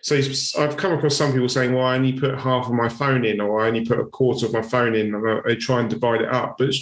So 0.00 0.16
I've 0.58 0.76
come 0.76 0.92
across 0.92 1.16
some 1.16 1.32
people 1.32 1.48
saying, 1.48 1.74
"Well, 1.74 1.86
I 1.86 1.96
only 1.96 2.12
put 2.12 2.38
half 2.38 2.66
of 2.66 2.72
my 2.72 2.88
phone 2.88 3.24
in, 3.24 3.40
or 3.40 3.60
I 3.60 3.68
only 3.68 3.84
put 3.84 3.98
a 3.98 4.06
quarter 4.06 4.46
of 4.46 4.52
my 4.52 4.62
phone 4.62 4.94
in." 4.94 5.14
And 5.14 5.42
they 5.44 5.56
try 5.56 5.80
and 5.80 5.90
divide 5.90 6.22
it 6.22 6.32
up, 6.32 6.56
but 6.58 6.74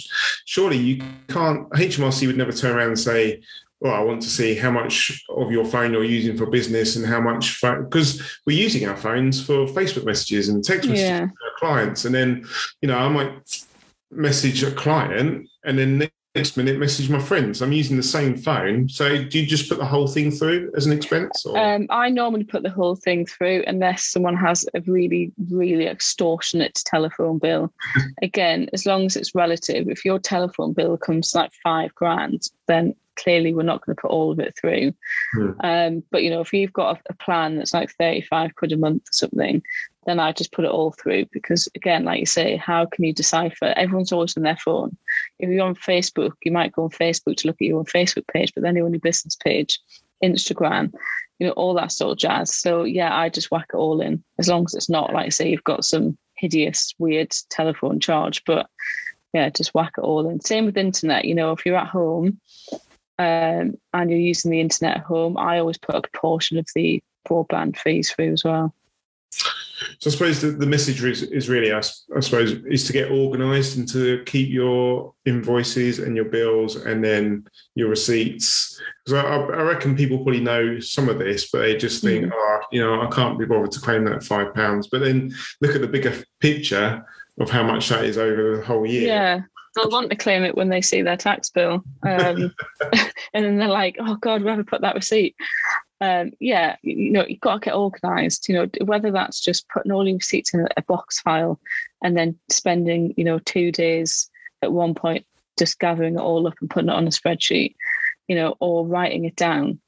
surely 0.45 0.77
you 0.77 1.03
can't. 1.27 1.69
HMRC 1.71 2.27
would 2.27 2.37
never 2.37 2.51
turn 2.51 2.75
around 2.75 2.89
and 2.89 2.99
say, 2.99 3.41
well, 3.81 3.95
I 3.95 3.99
want 3.99 4.21
to 4.21 4.29
see 4.29 4.53
how 4.53 4.69
much 4.69 5.23
of 5.29 5.51
your 5.51 5.65
phone 5.65 5.91
you're 5.91 6.03
using 6.03 6.37
for 6.37 6.45
business 6.45 6.95
and 6.95 7.05
how 7.05 7.19
much 7.19 7.59
because 7.61 8.21
we're 8.45 8.57
using 8.57 8.87
our 8.87 8.95
phones 8.95 9.43
for 9.43 9.65
Facebook 9.65 10.05
messages 10.05 10.49
and 10.49 10.63
text 10.63 10.87
messages 10.87 11.09
yeah. 11.09 11.19
to 11.21 11.25
our 11.25 11.57
clients. 11.57 12.05
And 12.05 12.13
then, 12.13 12.45
you 12.81 12.87
know, 12.87 12.97
I 12.97 13.07
might 13.09 13.65
message 14.11 14.61
a 14.61 14.71
client 14.71 15.49
and 15.65 15.79
then 15.79 15.97
next 16.35 16.55
minute 16.55 16.79
message 16.79 17.09
my 17.09 17.19
friends. 17.19 17.61
I'm 17.61 17.73
using 17.73 17.97
the 17.97 18.03
same 18.03 18.37
phone. 18.37 18.87
So 18.87 19.23
do 19.23 19.39
you 19.39 19.45
just 19.45 19.67
put 19.67 19.77
the 19.77 19.85
whole 19.85 20.07
thing 20.07 20.31
through 20.31 20.71
as 20.75 20.85
an 20.85 20.93
expense? 20.93 21.45
Um, 21.45 21.87
I 21.89 22.09
normally 22.09 22.45
put 22.45 22.63
the 22.63 22.69
whole 22.69 22.95
thing 22.95 23.25
through 23.25 23.63
unless 23.67 24.05
someone 24.05 24.37
has 24.37 24.65
a 24.73 24.81
really, 24.81 25.33
really 25.49 25.87
extortionate 25.87 26.81
telephone 26.85 27.37
bill. 27.37 27.73
Again, 28.21 28.69
as 28.71 28.85
long 28.85 29.05
as 29.05 29.17
it's 29.17 29.35
relative, 29.35 29.89
if 29.89 30.05
your 30.05 30.19
telephone 30.19 30.71
bill 30.73 30.97
comes 30.97 31.35
like 31.35 31.51
five 31.63 31.93
grand, 31.95 32.49
then 32.67 32.95
clearly 33.17 33.53
we're 33.53 33.63
not 33.63 33.85
going 33.85 33.95
to 33.95 34.01
put 34.01 34.11
all 34.11 34.31
of 34.31 34.39
it 34.39 34.55
through. 34.59 34.93
Hmm. 35.33 35.51
Um, 35.63 36.03
but 36.11 36.23
you 36.23 36.29
know, 36.29 36.41
if 36.41 36.53
you've 36.53 36.73
got 36.73 36.97
a, 36.97 37.01
a, 37.09 37.13
plan 37.15 37.57
that's 37.57 37.73
like 37.73 37.91
35 37.99 38.55
quid 38.55 38.71
a 38.71 38.77
month 38.77 39.03
or 39.03 39.11
something, 39.11 39.61
then 40.05 40.19
I 40.19 40.31
just 40.31 40.51
put 40.51 40.65
it 40.65 40.71
all 40.71 40.91
through 40.91 41.27
because 41.31 41.67
again, 41.75 42.03
like 42.03 42.19
you 42.19 42.25
say, 42.25 42.55
how 42.57 42.85
can 42.85 43.03
you 43.03 43.13
decipher? 43.13 43.73
Everyone's 43.75 44.11
always 44.11 44.35
on 44.35 44.43
their 44.43 44.57
phone. 44.57 44.97
If 45.39 45.49
you're 45.49 45.65
on 45.65 45.75
Facebook, 45.75 46.33
you 46.43 46.51
might 46.51 46.71
go 46.71 46.85
on 46.85 46.89
Facebook 46.89 47.37
to 47.37 47.47
look 47.47 47.57
at 47.61 47.67
your 47.67 47.79
own 47.79 47.85
Facebook 47.85 48.27
page, 48.27 48.53
but 48.53 48.63
then 48.63 48.75
you're 48.75 48.85
on 48.85 48.93
your 48.93 48.99
business 48.99 49.35
page, 49.35 49.79
Instagram, 50.23 50.93
you 51.39 51.47
know, 51.47 51.53
all 51.53 51.75
that 51.75 51.91
sort 51.91 52.13
of 52.13 52.17
jazz. 52.17 52.55
So 52.55 52.83
yeah, 52.83 53.15
I 53.15 53.29
just 53.29 53.51
whack 53.51 53.67
it 53.73 53.77
all 53.77 54.01
in 54.01 54.23
as 54.39 54.47
long 54.47 54.65
as 54.65 54.73
it's 54.73 54.89
not 54.89 55.13
like 55.13 55.33
say 55.33 55.49
you've 55.49 55.63
got 55.63 55.85
some 55.85 56.17
hideous, 56.35 56.93
weird 56.97 57.31
telephone 57.49 57.99
charge, 57.99 58.43
but 58.45 58.67
yeah, 59.33 59.49
just 59.49 59.73
whack 59.73 59.93
it 59.97 60.01
all 60.01 60.27
in. 60.29 60.41
Same 60.41 60.65
with 60.65 60.77
internet, 60.77 61.25
you 61.25 61.35
know, 61.35 61.51
if 61.51 61.65
you're 61.65 61.77
at 61.77 61.87
home 61.87 62.39
um, 63.19 63.77
and 63.93 64.09
you're 64.09 64.19
using 64.19 64.49
the 64.49 64.61
internet 64.61 64.97
at 64.97 65.03
home, 65.03 65.37
I 65.37 65.59
always 65.59 65.77
put 65.77 65.95
a 65.95 66.01
proportion 66.01 66.57
of 66.57 66.67
the 66.73 67.03
broadband 67.27 67.77
fees 67.77 68.11
through 68.11 68.33
as 68.33 68.43
well. 68.43 68.73
So 69.99 70.09
I 70.09 70.13
suppose 70.13 70.41
the, 70.41 70.51
the 70.51 70.65
message 70.65 71.03
is, 71.03 71.23
is 71.23 71.49
really, 71.49 71.71
I, 71.71 71.79
I, 71.79 72.19
suppose, 72.19 72.53
is 72.65 72.85
to 72.85 72.93
get 72.93 73.11
organised 73.11 73.77
and 73.77 73.87
to 73.89 74.23
keep 74.25 74.49
your 74.49 75.13
invoices 75.25 75.99
and 75.99 76.15
your 76.15 76.25
bills 76.25 76.75
and 76.75 77.03
then 77.03 77.45
your 77.75 77.89
receipts. 77.89 78.79
Because 79.05 79.23
I, 79.23 79.35
I, 79.35 79.61
reckon 79.63 79.95
people 79.95 80.17
probably 80.17 80.41
know 80.41 80.79
some 80.79 81.09
of 81.09 81.19
this, 81.19 81.49
but 81.49 81.59
they 81.59 81.77
just 81.77 82.03
think, 82.03 82.25
mm. 82.25 82.31
oh, 82.33 82.59
you 82.71 82.81
know, 82.81 83.01
I 83.01 83.07
can't 83.07 83.39
be 83.39 83.45
bothered 83.45 83.71
to 83.71 83.79
claim 83.79 84.05
that 84.05 84.23
five 84.23 84.53
pounds. 84.53 84.87
But 84.87 84.99
then 84.99 85.33
look 85.61 85.75
at 85.75 85.81
the 85.81 85.87
bigger 85.87 86.23
picture 86.39 87.05
of 87.39 87.49
how 87.49 87.63
much 87.63 87.89
that 87.89 88.03
is 88.03 88.17
over 88.17 88.57
the 88.57 88.65
whole 88.65 88.85
year. 88.85 89.07
Yeah 89.07 89.41
they'll 89.75 89.89
want 89.89 90.09
to 90.09 90.15
claim 90.15 90.43
it 90.43 90.55
when 90.55 90.69
they 90.69 90.81
see 90.81 91.01
their 91.01 91.17
tax 91.17 91.49
bill. 91.49 91.83
Um, 92.03 92.53
and 93.33 93.45
then 93.45 93.57
they're 93.57 93.67
like, 93.67 93.95
oh 93.99 94.15
God, 94.15 94.43
where 94.43 94.55
have 94.55 94.65
I 94.65 94.69
put 94.69 94.81
that 94.81 94.95
receipt? 94.95 95.35
Um, 96.01 96.31
yeah, 96.39 96.77
you 96.81 97.11
know, 97.11 97.25
you've 97.27 97.39
got 97.41 97.53
to 97.53 97.65
get 97.65 97.75
organized, 97.75 98.49
you 98.49 98.55
know, 98.55 98.67
whether 98.83 99.11
that's 99.11 99.39
just 99.39 99.69
putting 99.69 99.91
all 99.91 100.07
your 100.07 100.17
receipts 100.17 100.51
in 100.53 100.67
a 100.75 100.81
box 100.81 101.21
file 101.21 101.59
and 102.03 102.17
then 102.17 102.39
spending, 102.49 103.13
you 103.17 103.23
know, 103.23 103.37
two 103.37 103.71
days 103.71 104.29
at 104.63 104.71
one 104.71 104.95
point 104.95 105.25
just 105.59 105.79
gathering 105.79 106.15
it 106.15 106.19
all 106.19 106.47
up 106.47 106.55
and 106.59 106.71
putting 106.71 106.89
it 106.89 106.95
on 106.95 107.05
a 107.05 107.11
spreadsheet, 107.11 107.75
you 108.27 108.35
know, 108.35 108.55
or 108.59 108.85
writing 108.85 109.25
it 109.25 109.35
down. 109.35 109.79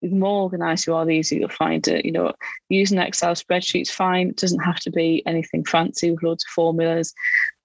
The 0.00 0.08
more 0.08 0.42
organized 0.42 0.88
you 0.88 0.94
are, 0.94 1.06
the 1.06 1.14
easier 1.14 1.38
you'll 1.38 1.48
find 1.48 1.86
it. 1.86 2.04
You 2.04 2.10
know, 2.10 2.32
using 2.68 2.98
Excel 2.98 3.36
spreadsheets 3.36 3.88
fine. 3.88 4.30
It 4.30 4.36
doesn't 4.36 4.64
have 4.64 4.80
to 4.80 4.90
be 4.90 5.22
anything 5.26 5.64
fancy 5.64 6.10
with 6.10 6.24
loads 6.24 6.44
of 6.44 6.48
formulas. 6.48 7.14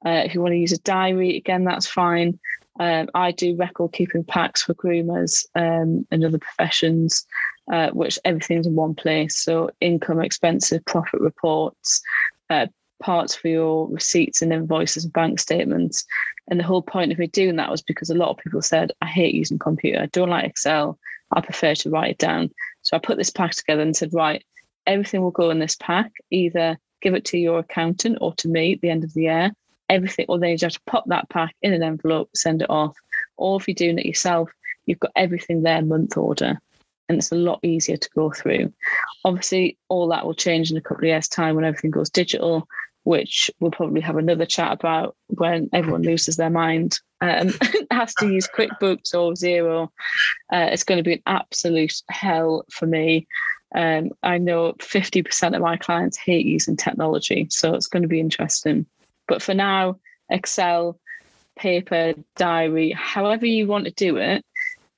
Uh, 0.06 0.22
if 0.24 0.36
you 0.36 0.42
want 0.42 0.52
to 0.52 0.60
use 0.60 0.72
a 0.72 0.78
diary, 0.80 1.36
again, 1.36 1.64
that's 1.64 1.88
fine. 1.88 2.38
Um, 2.80 3.10
I 3.16 3.32
do 3.32 3.56
record 3.56 3.94
keeping 3.94 4.24
packs 4.24 4.62
for 4.62 4.76
groomers 4.76 5.48
um, 5.56 6.06
and 6.12 6.24
other 6.24 6.38
professions, 6.38 7.26
uh, 7.72 7.90
which 7.92 8.20
everything's 8.26 8.68
in 8.68 8.76
one 8.76 8.96
place. 8.96 9.38
So 9.38 9.70
income, 9.82 10.22
expenses, 10.22 10.80
profit 10.86 11.22
reports, 11.22 12.02
uh, 12.50 12.68
parts 13.02 13.36
for 13.36 13.48
your 13.48 13.88
receipts 13.90 14.42
and 14.42 14.52
invoices 14.52 15.04
and 15.04 15.14
bank 15.14 15.40
statements. 15.40 16.06
And 16.48 16.60
the 16.60 16.64
whole 16.64 16.82
point 16.82 17.12
of 17.12 17.20
me 17.20 17.28
doing 17.28 17.58
that 17.58 17.70
was 17.70 17.82
because 17.82 18.10
a 18.10 18.16
lot 18.16 18.30
of 18.30 18.38
people 18.38 18.62
said, 18.62 18.92
I 19.02 19.08
hate 19.08 19.36
using 19.36 19.60
computer. 19.60 20.02
I 20.02 20.08
don't 20.08 20.30
like 20.30 20.46
Excel. 20.46 20.98
I 21.34 21.42
prefer 21.42 21.76
to 21.76 21.90
write 21.90 22.12
it 22.12 22.18
down. 22.18 22.52
So 22.84 22.96
I 22.96 23.00
put 23.00 23.18
this 23.18 23.30
pack 23.30 23.52
together 23.52 23.82
and 23.82 23.96
said, 23.96 24.14
right, 24.14 24.44
everything 24.86 25.22
will 25.22 25.32
go 25.32 25.50
in 25.50 25.60
this 25.60 25.76
pack. 25.76 26.12
Either 26.32 26.78
give 27.02 27.14
it 27.14 27.26
to 27.26 27.38
your 27.38 27.60
accountant 27.60 28.18
or 28.22 28.34
to 28.36 28.48
me 28.48 28.74
at 28.74 28.82
the 28.82 28.90
end 28.90 29.04
of 29.04 29.14
the 29.14 29.24
year 29.24 29.52
everything, 29.90 30.26
or 30.30 30.40
then 30.40 30.52
you 30.52 30.58
just 30.58 30.76
have 30.76 30.86
to 30.86 30.92
pop 30.92 31.06
that 31.08 31.30
pack 31.30 31.56
in 31.62 31.74
an 31.74 31.84
envelope, 31.84 32.30
send 32.36 32.62
it 32.62 32.70
off. 32.70 32.96
Or 33.38 33.60
if 33.60 33.68
you're 33.68 33.76
doing 33.76 34.00
it 34.00 34.06
yourself, 34.06 34.50
you've 34.86 35.00
got 35.00 35.12
everything 35.16 35.64
there 35.64 35.82
month 35.82 36.18
order. 36.18 36.60
And 37.10 37.20
it's 37.20 37.32
a 37.32 37.36
lot 37.36 37.60
easier 37.64 37.98
to 37.98 38.10
go 38.16 38.32
through. 38.32 38.74
Obviously, 39.24 39.78
all 39.88 40.08
that 40.10 40.26
will 40.26 40.34
change 40.34 40.72
in 40.72 40.78
a 40.78 40.82
couple 40.82 41.06
of 41.06 41.10
years' 41.10 41.30
time 41.30 41.56
when 41.56 41.64
everything 41.64 41.92
goes 41.92 42.10
digital, 42.10 42.68
which 43.04 43.50
we'll 43.60 43.72
probably 43.72 44.02
have 44.02 44.18
another 44.18 44.46
chat 44.46 44.74
about 44.74 45.16
when 45.28 45.70
everyone 45.72 46.02
loses 46.02 46.36
their 46.36 46.50
mind, 46.50 47.00
um, 47.22 47.54
has 47.92 48.14
to 48.16 48.28
use 48.28 48.50
QuickBooks 48.54 49.14
or 49.14 49.32
Xero. 49.34 49.88
Uh, 50.52 50.68
it's 50.72 50.84
going 50.84 50.98
to 50.98 51.04
be 51.04 51.14
an 51.14 51.24
absolute 51.26 51.94
hell 52.10 52.66
for 52.70 52.86
me. 52.86 53.26
Um, 53.74 54.12
I 54.24 54.38
know 54.38 54.74
50% 54.74 55.56
of 55.56 55.62
my 55.62 55.78
clients 55.78 56.18
hate 56.18 56.46
using 56.46 56.76
technology, 56.76 57.48
so 57.50 57.74
it's 57.74 57.88
going 57.88 58.04
to 58.04 58.10
be 58.10 58.20
interesting. 58.20 58.86
But 59.28 59.42
for 59.42 59.54
now, 59.54 60.00
Excel, 60.30 61.00
paper, 61.58 62.14
diary, 62.36 62.92
however 62.92 63.46
you 63.46 63.68
want 63.68 63.86
to 63.86 63.92
do 63.92 64.18
it, 64.18 64.46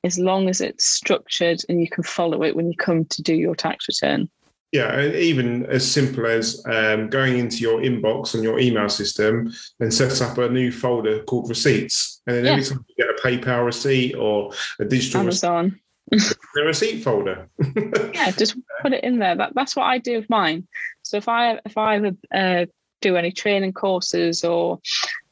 as 0.04 0.18
long 0.18 0.50
as 0.50 0.62
it's 0.62 0.86
structured 0.86 1.62
and 1.68 1.82
you 1.82 1.90
can 1.90 2.04
follow 2.04 2.44
it 2.44 2.56
when 2.56 2.70
you 2.72 2.78
come 2.78 3.06
to 3.06 3.22
do 3.22 3.36
your 3.36 3.56
tax 3.56 3.88
return. 3.88 4.30
Yeah, 4.72 5.04
even 5.04 5.66
as 5.66 5.90
simple 5.90 6.28
as 6.28 6.64
um, 6.68 7.10
going 7.10 7.40
into 7.40 7.58
your 7.58 7.82
inbox 7.82 8.36
on 8.36 8.44
your 8.44 8.60
email 8.60 8.88
system 8.88 9.52
and 9.80 9.92
set 9.92 10.22
up 10.22 10.38
a 10.38 10.48
new 10.48 10.72
folder 10.72 11.24
called 11.24 11.50
receipts. 11.50 12.22
And 12.28 12.38
then 12.38 12.46
yeah. 12.46 12.52
every 12.52 12.64
time 12.66 12.86
you 12.88 13.06
get 13.06 13.10
a 13.10 13.28
PayPal 13.28 13.66
receipt 13.66 14.14
or 14.14 14.52
a 14.80 14.86
digital 14.86 15.22
Amazon. 15.22 15.80
receipt, 16.12 16.38
the 16.54 16.62
receipt 16.62 17.04
folder. 17.04 17.50
yeah, 18.14 18.30
just 18.30 18.58
put 18.82 18.94
it 18.94 19.04
in 19.04 19.18
there. 19.18 19.36
That, 19.36 19.54
that's 19.56 19.76
what 19.76 19.86
I 19.86 19.98
do 19.98 20.18
with 20.18 20.30
mine. 20.30 20.68
So 21.02 21.18
if 21.18 21.28
I 21.28 21.60
if 21.66 21.76
I 21.76 22.12
uh, 22.32 22.66
do 23.02 23.16
any 23.16 23.32
training 23.32 23.74
courses 23.74 24.44
or 24.44 24.80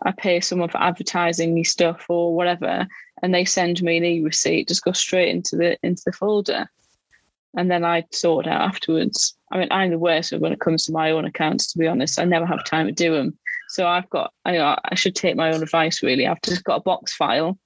I 0.04 0.12
pay 0.12 0.40
someone 0.40 0.70
for 0.70 0.82
advertising 0.82 1.54
me 1.54 1.64
stuff 1.64 2.06
or 2.10 2.36
whatever, 2.36 2.88
and 3.22 3.34
they 3.34 3.46
send 3.46 3.82
me 3.82 3.98
an 3.98 4.06
e-receipt, 4.06 4.68
just 4.68 4.84
go 4.84 4.92
straight 4.92 5.30
into 5.30 5.56
the 5.56 5.78
into 5.84 6.04
the 6.06 6.12
folder. 6.12 6.70
And 7.56 7.72
then 7.72 7.84
I 7.84 8.06
sort 8.12 8.46
it 8.46 8.52
out 8.52 8.62
afterwards. 8.62 9.36
I 9.52 9.58
mean, 9.58 9.70
I'm 9.72 9.90
the 9.90 9.98
worst 9.98 10.32
when 10.38 10.52
it 10.52 10.60
comes 10.60 10.86
to 10.86 10.92
my 10.92 11.10
own 11.12 11.26
accounts, 11.26 11.72
to 11.72 11.80
be 11.80 11.88
honest. 11.88 12.20
I 12.20 12.26
never 12.26 12.46
have 12.46 12.64
time 12.66 12.86
to 12.86 12.92
do 12.92 13.14
them. 13.14 13.38
So 13.70 13.88
I've 13.88 14.10
got, 14.10 14.32
I, 14.46 14.52
know, 14.52 14.78
I 14.86 14.96
should 14.96 15.16
take 15.16 15.36
my 15.36 15.52
own 15.52 15.64
advice 15.64 16.04
really. 16.04 16.28
I've 16.28 16.42
just 16.42 16.64
got 16.64 16.78
a 16.78 16.84
box 16.84 17.16
file 17.16 17.58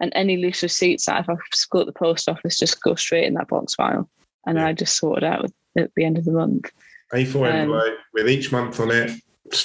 and 0.00 0.12
any 0.14 0.36
loose 0.36 0.62
receipts 0.62 1.06
that 1.06 1.20
if 1.20 1.30
I 1.30 1.34
go 1.70 1.80
to 1.80 1.84
the 1.84 1.92
post 1.92 2.28
office, 2.28 2.58
just 2.58 2.82
go 2.82 2.94
straight 2.94 3.24
in 3.24 3.34
that 3.34 3.48
box 3.48 3.74
file. 3.74 4.08
And 4.46 4.58
yeah. 4.58 4.66
I 4.66 4.72
just 4.72 4.96
sort 4.96 5.18
it 5.18 5.24
out 5.24 5.50
at 5.76 5.90
the 5.94 6.04
end 6.04 6.18
of 6.18 6.24
the 6.24 6.32
month. 6.32 6.70
A4 7.12 7.52
envelope 7.52 7.84
um, 7.86 7.96
with 8.12 8.28
each 8.28 8.52
month 8.52 8.80
on 8.80 8.90
it. 8.90 9.12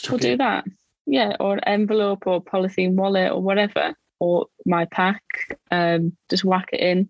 We'll 0.09 0.19
do 0.19 0.37
that. 0.37 0.65
Yeah, 1.07 1.35
or 1.39 1.55
an 1.55 1.63
envelope 1.65 2.27
or 2.27 2.41
polythene 2.41 2.93
wallet 2.93 3.31
or 3.31 3.41
whatever, 3.41 3.95
or 4.21 4.45
my 4.67 4.85
pack. 4.85 5.23
Um, 5.71 6.15
just 6.29 6.45
whack 6.45 6.69
it 6.71 6.79
in, 6.79 7.09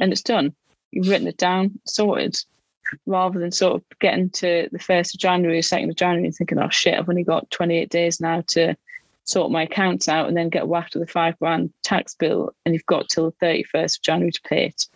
and 0.00 0.12
it's 0.12 0.22
done. 0.22 0.54
You've 0.90 1.08
written 1.08 1.28
it 1.28 1.38
down, 1.38 1.80
sorted. 1.86 2.36
Rather 3.06 3.38
than 3.38 3.52
sort 3.52 3.74
of 3.76 3.84
getting 4.00 4.30
to 4.30 4.68
the 4.72 4.78
first 4.78 5.14
of 5.14 5.20
January, 5.20 5.62
second 5.62 5.90
of 5.90 5.96
January, 5.96 6.26
and 6.26 6.34
thinking, 6.34 6.58
"Oh 6.58 6.70
shit, 6.70 6.98
I've 6.98 7.08
only 7.08 7.22
got 7.22 7.50
28 7.50 7.90
days 7.90 8.20
now 8.20 8.42
to 8.48 8.74
sort 9.24 9.52
my 9.52 9.62
accounts 9.62 10.08
out," 10.08 10.26
and 10.26 10.36
then 10.36 10.48
get 10.48 10.66
whacked 10.66 10.94
with 10.94 11.08
a 11.08 11.12
five 11.12 11.38
grand 11.38 11.72
tax 11.84 12.14
bill, 12.14 12.52
and 12.64 12.74
you've 12.74 12.86
got 12.86 13.08
till 13.08 13.30
the 13.30 13.36
31st 13.46 13.98
of 13.98 14.02
January 14.02 14.32
to 14.32 14.40
pay 14.42 14.66
it. 14.66 14.86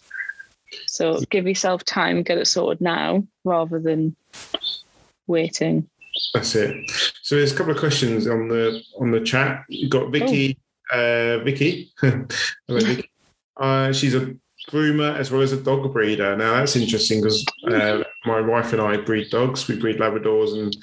So 0.86 1.20
give 1.30 1.46
yourself 1.46 1.84
time 1.84 2.22
get 2.22 2.38
it 2.38 2.46
sorted 2.46 2.80
now, 2.80 3.24
rather 3.44 3.78
than 3.78 4.16
waiting. 5.28 5.88
That's 6.34 6.54
it. 6.56 6.90
So 7.22 7.36
there's 7.36 7.52
a 7.52 7.56
couple 7.56 7.72
of 7.72 7.78
questions 7.78 8.26
on 8.26 8.48
the 8.48 8.82
on 8.98 9.12
the 9.12 9.20
chat. 9.20 9.64
You've 9.68 9.90
got 9.90 10.10
Vicky. 10.10 10.56
Uh, 10.92 11.38
Vicky. 11.38 11.90
Hello, 12.00 12.26
Vicky. 12.68 13.10
Uh, 13.56 13.92
she's 13.92 14.14
a 14.14 14.34
groomer 14.70 15.16
as 15.16 15.30
well 15.30 15.42
as 15.42 15.52
a 15.52 15.60
dog 15.60 15.92
breeder. 15.92 16.36
Now 16.36 16.54
that's 16.54 16.76
interesting 16.76 17.20
because 17.20 17.44
uh, 17.70 18.02
my 18.24 18.40
wife 18.40 18.72
and 18.72 18.80
I 18.80 18.96
breed 18.96 19.30
dogs. 19.30 19.66
We 19.66 19.78
breed 19.78 19.98
Labradors 19.98 20.54
and 20.54 20.76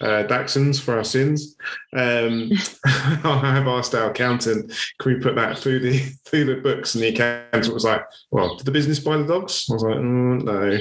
uh, 0.00 0.26
Dachshunds 0.26 0.80
for 0.80 0.96
our 0.96 1.04
sins. 1.04 1.56
Um, 1.94 2.50
I 2.84 3.52
have 3.54 3.68
asked 3.68 3.94
our 3.94 4.10
accountant, 4.10 4.72
can 4.98 5.14
we 5.14 5.20
put 5.20 5.34
that 5.36 5.58
through 5.58 5.80
the 5.80 5.98
through 6.24 6.46
the 6.46 6.60
books? 6.62 6.94
And 6.94 7.04
the 7.04 7.08
accountant 7.08 7.74
was 7.74 7.84
like, 7.84 8.02
"Well, 8.30 8.56
did 8.56 8.66
the 8.66 8.72
business 8.72 9.00
buy 9.00 9.18
the 9.18 9.24
dogs?" 9.24 9.66
I 9.70 9.74
was 9.74 9.82
like, 9.82 9.96
mm, 9.96 10.42
"No." 10.44 10.78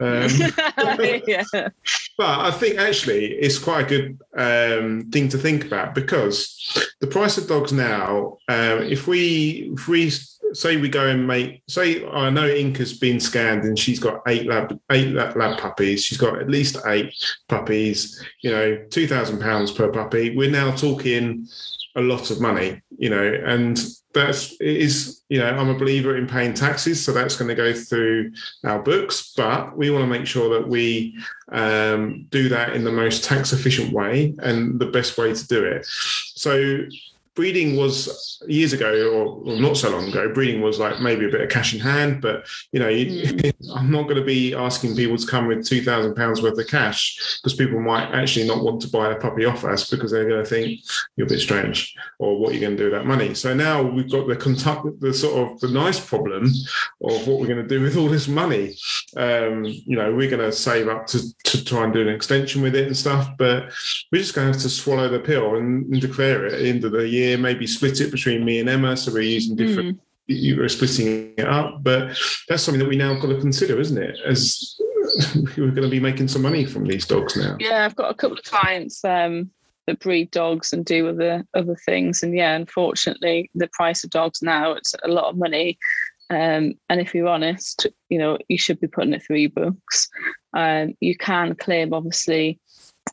Um, 0.00 0.30
yeah. 1.26 1.68
But 2.16 2.40
I 2.40 2.50
think 2.50 2.78
actually 2.78 3.26
it's 3.26 3.58
quite 3.58 3.84
a 3.84 3.88
good 3.88 4.20
um, 4.36 5.10
thing 5.10 5.28
to 5.28 5.38
think 5.38 5.64
about 5.64 5.94
because 5.94 6.56
the 7.00 7.06
price 7.06 7.36
of 7.38 7.48
dogs 7.48 7.72
now, 7.72 8.38
um, 8.48 8.82
if 8.82 9.06
we 9.06 9.72
if 9.74 9.88
we 9.88 10.10
say 10.52 10.76
we 10.76 10.88
go 10.88 11.06
and 11.06 11.26
make 11.26 11.62
say 11.68 12.06
I 12.08 12.30
know 12.30 12.46
Inca's 12.46 12.98
been 12.98 13.20
scanned 13.20 13.64
and 13.64 13.78
she's 13.78 13.98
got 13.98 14.22
eight 14.26 14.46
lab 14.46 14.78
eight 14.90 15.12
lab, 15.12 15.58
puppies. 15.58 16.04
She's 16.04 16.18
got 16.18 16.40
at 16.40 16.50
least 16.50 16.76
eight 16.86 17.14
puppies. 17.48 18.22
You 18.42 18.50
know, 18.50 18.84
two 18.90 19.06
thousand 19.06 19.40
pounds 19.40 19.70
per 19.70 19.90
puppy. 19.90 20.36
We're 20.36 20.50
now 20.50 20.70
talking 20.72 21.48
a 21.96 22.00
lot 22.00 22.30
of 22.30 22.40
money. 22.40 22.80
You 22.98 23.10
know, 23.10 23.40
and 23.44 23.78
that's 24.12 24.58
you 24.60 25.38
know 25.38 25.48
I'm 25.48 25.68
a 25.68 25.78
believer 25.78 26.16
in 26.16 26.26
paying 26.26 26.54
taxes, 26.54 27.04
so 27.04 27.12
that's 27.12 27.36
going 27.36 27.48
to 27.48 27.54
go 27.54 27.72
through 27.72 28.32
our 28.64 28.82
books. 28.82 29.32
But 29.36 29.76
we 29.76 29.90
want 29.90 30.02
to 30.02 30.18
make 30.18 30.26
sure 30.26 30.58
that 30.58 30.68
we 30.68 31.16
um, 31.50 32.26
do 32.30 32.48
that 32.48 32.74
in 32.74 32.84
the 32.84 32.92
most 32.92 33.24
tax 33.24 33.52
efficient 33.52 33.92
way 33.92 34.34
and 34.40 34.80
the 34.80 34.86
best 34.86 35.16
way 35.16 35.32
to 35.32 35.46
do 35.46 35.64
it. 35.64 35.86
So 35.86 36.80
breeding 37.36 37.76
was 37.76 38.42
years 38.48 38.72
ago 38.72 38.90
or, 39.12 39.52
or, 39.52 39.60
not 39.60 39.76
so 39.76 39.90
long 39.90 40.08
ago 40.08 40.32
breeding 40.32 40.60
was 40.60 40.80
like 40.80 41.00
maybe 41.00 41.26
a 41.26 41.30
bit 41.30 41.40
of 41.40 41.48
cash 41.48 41.72
in 41.72 41.80
hand 41.80 42.20
but 42.20 42.46
you 42.72 42.80
know 42.80 42.88
mm. 42.88 43.52
i'm 43.76 43.90
not 43.90 44.04
going 44.04 44.16
to 44.16 44.24
be 44.24 44.54
asking 44.54 44.96
people 44.96 45.16
to 45.16 45.26
come 45.26 45.46
with 45.46 45.66
2000 45.66 46.14
pounds 46.14 46.42
worth 46.42 46.58
of 46.58 46.66
cash 46.66 47.38
because 47.42 47.56
people 47.56 47.80
might 47.80 48.10
actually 48.12 48.46
not 48.46 48.64
want 48.64 48.80
to 48.80 48.88
buy 48.88 49.12
a 49.12 49.18
puppy 49.18 49.44
off 49.44 49.64
us 49.64 49.88
because 49.90 50.10
they're 50.10 50.28
going 50.28 50.42
to 50.42 50.48
think 50.48 50.80
you're 51.16 51.26
a 51.26 51.30
bit 51.30 51.40
strange 51.40 51.94
or 52.18 52.38
what 52.38 52.52
you're 52.52 52.60
going 52.60 52.76
to 52.76 52.82
do 52.82 52.90
with 52.90 52.98
that 52.98 53.06
money 53.06 53.32
so 53.32 53.54
now 53.54 53.80
we've 53.80 54.10
got 54.10 54.26
the 54.26 54.36
contact 54.36 54.84
the 55.00 55.14
sort 55.14 55.50
of 55.50 55.60
the 55.60 55.68
nice 55.68 56.00
problem 56.00 56.44
of 56.44 57.28
what 57.28 57.38
we're 57.38 57.46
going 57.46 57.62
to 57.62 57.68
do 57.68 57.80
with 57.80 57.96
all 57.96 58.08
this 58.08 58.26
money 58.26 58.74
um, 59.16 59.64
you 59.64 59.96
know 59.96 60.12
we're 60.12 60.30
going 60.30 60.42
to 60.42 60.52
save 60.52 60.88
up 60.88 61.06
to, 61.06 61.20
to 61.44 61.64
try 61.64 61.84
and 61.84 61.92
do 61.92 62.02
an 62.02 62.08
extension 62.08 62.60
with 62.60 62.74
it 62.74 62.86
and 62.86 62.96
stuff 62.96 63.28
but 63.38 63.70
we're 64.10 64.18
just 64.18 64.34
going 64.34 64.48
to 64.48 64.52
have 64.52 64.62
to 64.62 64.68
swallow 64.68 65.08
the 65.08 65.20
pill 65.20 65.56
and, 65.56 65.86
and 65.92 66.00
declare 66.00 66.46
it 66.46 66.66
into 66.66 66.88
the 66.88 67.06
year 67.06 67.19
year, 67.20 67.38
maybe 67.38 67.66
split 67.66 68.00
it 68.00 68.10
between 68.10 68.44
me 68.44 68.60
and 68.60 68.68
Emma. 68.68 68.96
So 68.96 69.12
we're 69.12 69.22
using 69.22 69.56
different, 69.56 69.96
mm. 69.96 70.00
you 70.26 70.58
were 70.58 70.68
splitting 70.68 71.34
it 71.36 71.48
up. 71.48 71.82
But 71.82 72.18
that's 72.48 72.62
something 72.62 72.80
that 72.80 72.88
we 72.88 72.96
now 72.96 73.14
got 73.14 73.28
to 73.28 73.40
consider, 73.40 73.80
isn't 73.80 74.02
it? 74.02 74.18
As 74.26 74.76
we're 75.56 75.70
going 75.70 75.82
to 75.82 75.88
be 75.88 76.00
making 76.00 76.28
some 76.28 76.42
money 76.42 76.64
from 76.64 76.84
these 76.84 77.06
dogs 77.06 77.36
now. 77.36 77.56
Yeah, 77.58 77.84
I've 77.84 77.96
got 77.96 78.10
a 78.10 78.14
couple 78.14 78.38
of 78.38 78.44
clients 78.44 79.04
um, 79.04 79.50
that 79.86 80.00
breed 80.00 80.30
dogs 80.30 80.72
and 80.72 80.84
do 80.84 81.08
other 81.08 81.44
other 81.54 81.76
things. 81.86 82.22
And 82.22 82.34
yeah, 82.34 82.54
unfortunately, 82.54 83.50
the 83.54 83.68
price 83.72 84.04
of 84.04 84.10
dogs 84.10 84.42
now 84.42 84.72
it's 84.72 84.94
a 85.04 85.08
lot 85.08 85.30
of 85.30 85.36
money. 85.36 85.78
Um, 86.30 86.74
and 86.88 87.00
if 87.00 87.12
you're 87.12 87.28
honest, 87.28 87.86
you 88.08 88.18
know 88.18 88.38
you 88.48 88.58
should 88.58 88.80
be 88.80 88.86
putting 88.86 89.12
it 89.12 89.22
through 89.22 89.38
your 89.38 89.50
books. 89.50 90.08
Um, 90.54 90.94
you 91.00 91.16
can 91.16 91.54
claim 91.56 91.92
obviously 91.92 92.60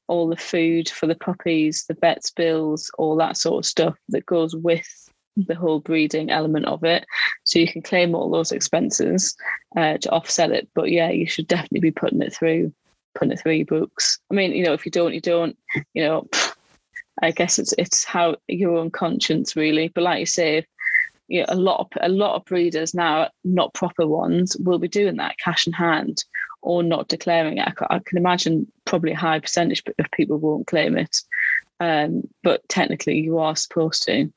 all 0.08 0.28
the 0.28 0.38
food 0.38 0.90
for 0.90 1.08
the 1.08 1.16
puppies, 1.16 1.86
the 1.88 1.96
vet's 1.96 2.32
bills, 2.32 2.90
all 2.98 3.16
that 3.18 3.38
sort 3.38 3.60
of 3.60 3.66
stuff 3.66 3.98
that 4.10 4.26
goes 4.26 4.56
with 4.56 4.88
the 5.36 5.56
whole 5.56 5.80
breeding 5.80 6.30
element 6.30 6.66
of 6.66 6.84
it. 6.84 7.06
So 7.44 7.60
you 7.60 7.68
can 7.68 7.82
claim 7.82 8.16
all 8.16 8.30
those 8.30 8.52
expenses 8.52 9.36
uh, 9.76 9.98
to 9.98 10.10
offset 10.12 10.52
it. 10.52 10.68
But 10.74 10.92
yeah, 10.92 11.10
you 11.10 11.28
should 11.28 11.48
definitely 11.48 11.82
be 11.82 11.92
putting 11.92 12.22
it 12.22 12.34
through, 12.34 12.74
putting 13.16 13.34
it 13.34 13.40
through 13.40 13.54
your 13.54 13.66
books. 13.66 14.20
I 14.32 14.34
mean, 14.34 14.54
you 14.54 14.64
know, 14.64 14.74
if 14.74 14.86
you 14.86 14.92
don't, 14.92 15.14
you 15.14 15.22
don't. 15.22 15.58
You 15.94 16.04
know, 16.04 16.28
I 17.22 17.32
guess 17.32 17.58
it's 17.58 17.74
it's 17.78 18.04
how 18.04 18.38
your 18.48 18.78
own 18.78 18.92
conscience 18.92 19.56
really. 19.56 19.88
But 19.88 20.04
like 20.04 20.20
you 20.20 20.28
say, 20.28 20.66
a 21.32 21.56
lot 21.56 21.80
of 21.80 21.88
a 22.02 22.10
lot 22.10 22.36
of 22.36 22.46
breeders 22.46 22.94
now, 22.94 23.30
not 23.44 23.74
proper 23.74 24.08
ones, 24.08 24.56
will 24.58 24.80
be 24.80 24.88
doing 24.88 25.18
that 25.18 25.38
cash 25.38 25.68
in 25.68 25.74
hand 25.74 26.24
or 26.62 26.84
not 26.84 27.08
declaring 27.08 27.58
it. 27.58 27.68
I, 27.90 28.00
can 28.00 28.18
imagine 28.18 28.72
probably 28.86 29.12
a 29.12 29.18
high 29.18 29.40
percentage 29.40 29.84
of 30.00 30.12
people 30.12 30.38
won't 30.38 30.68
claim 30.68 30.98
it, 30.98 31.22
um, 31.80 32.28
but 32.44 32.68
technically 32.68 33.20
you 33.20 33.38
are 33.40 33.56
supposed 33.56 34.04
to, 34.04 34.32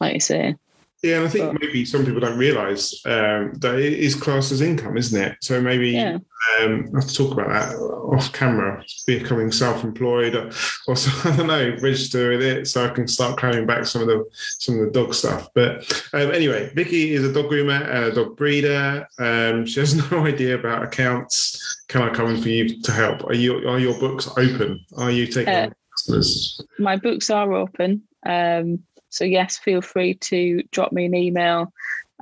like 0.00 0.14
you 0.14 0.20
say. 0.20 0.56
Yeah, 1.02 1.16
and 1.16 1.26
I 1.26 1.28
think 1.28 1.52
but, 1.52 1.62
maybe 1.62 1.86
some 1.86 2.04
people 2.04 2.20
don't 2.20 2.36
realise 2.36 3.00
um, 3.06 3.54
that 3.60 3.76
it 3.78 3.94
is 3.94 4.14
classed 4.14 4.52
as 4.52 4.60
income, 4.60 4.98
isn't 4.98 5.22
it? 5.22 5.38
So 5.40 5.58
maybe 5.60 5.92
yeah. 5.92 6.18
um, 6.60 6.90
I 6.92 6.98
have 6.98 7.08
to 7.08 7.14
talk 7.14 7.32
about 7.32 7.48
that 7.48 7.74
off 7.76 8.32
camera, 8.34 8.84
becoming 9.06 9.50
self-employed, 9.50 10.34
or, 10.34 10.50
or 10.86 10.96
so, 10.96 11.10
I 11.30 11.36
don't 11.36 11.46
know, 11.46 11.76
register 11.80 12.30
with 12.30 12.42
it 12.42 12.68
so 12.68 12.84
I 12.84 12.90
can 12.90 13.08
start 13.08 13.38
claiming 13.38 13.66
back 13.66 13.86
some 13.86 14.02
of 14.02 14.08
the 14.08 14.24
some 14.32 14.78
of 14.78 14.86
the 14.86 14.90
dog 14.92 15.14
stuff. 15.14 15.48
But 15.54 15.90
um, 16.12 16.32
anyway, 16.32 16.70
Vicky 16.74 17.14
is 17.14 17.24
a 17.24 17.32
dog 17.32 17.50
groomer 17.50 17.80
and 17.80 18.04
a 18.04 18.12
dog 18.12 18.36
breeder. 18.36 19.08
Um, 19.18 19.64
she 19.64 19.80
has 19.80 19.94
no 20.10 20.26
idea 20.26 20.58
about 20.58 20.82
accounts. 20.82 21.82
Can 21.88 22.02
I 22.02 22.10
come 22.10 22.26
in 22.26 22.42
for 22.42 22.50
you 22.50 22.82
to 22.82 22.92
help? 22.92 23.24
Are 23.24 23.34
you 23.34 23.66
are 23.66 23.78
your 23.78 23.98
books 23.98 24.28
open? 24.36 24.84
Are 24.98 25.10
you 25.10 25.26
taking 25.26 25.54
uh, 25.54 25.70
customers? 25.92 26.60
My 26.78 26.96
books 26.96 27.30
are 27.30 27.54
open. 27.54 28.02
Um, 28.26 28.80
so 29.10 29.24
yes, 29.24 29.58
feel 29.58 29.82
free 29.82 30.14
to 30.14 30.62
drop 30.70 30.92
me 30.92 31.06
an 31.06 31.14
email. 31.14 31.72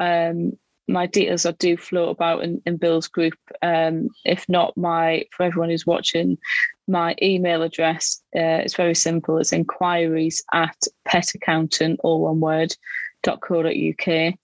Um, 0.00 0.52
my 0.88 1.06
details 1.06 1.44
I 1.44 1.52
do 1.52 1.76
float 1.76 2.10
about 2.10 2.42
in, 2.42 2.62
in 2.64 2.78
Bill's 2.78 3.08
group. 3.08 3.34
Um, 3.62 4.08
if 4.24 4.48
not, 4.48 4.74
my 4.76 5.26
for 5.30 5.44
everyone 5.44 5.68
who's 5.68 5.86
watching, 5.86 6.38
my 6.88 7.14
email 7.22 7.62
address 7.62 8.20
uh, 8.34 8.62
is 8.64 8.74
very 8.74 8.94
simple. 8.94 9.38
It's 9.38 9.52
inquiries 9.52 10.42
at 10.52 10.76
petaccountant, 11.06 11.98
all 12.02 12.22
one 12.22 12.40
word, 12.40 12.74
.co.uk. 13.22 14.34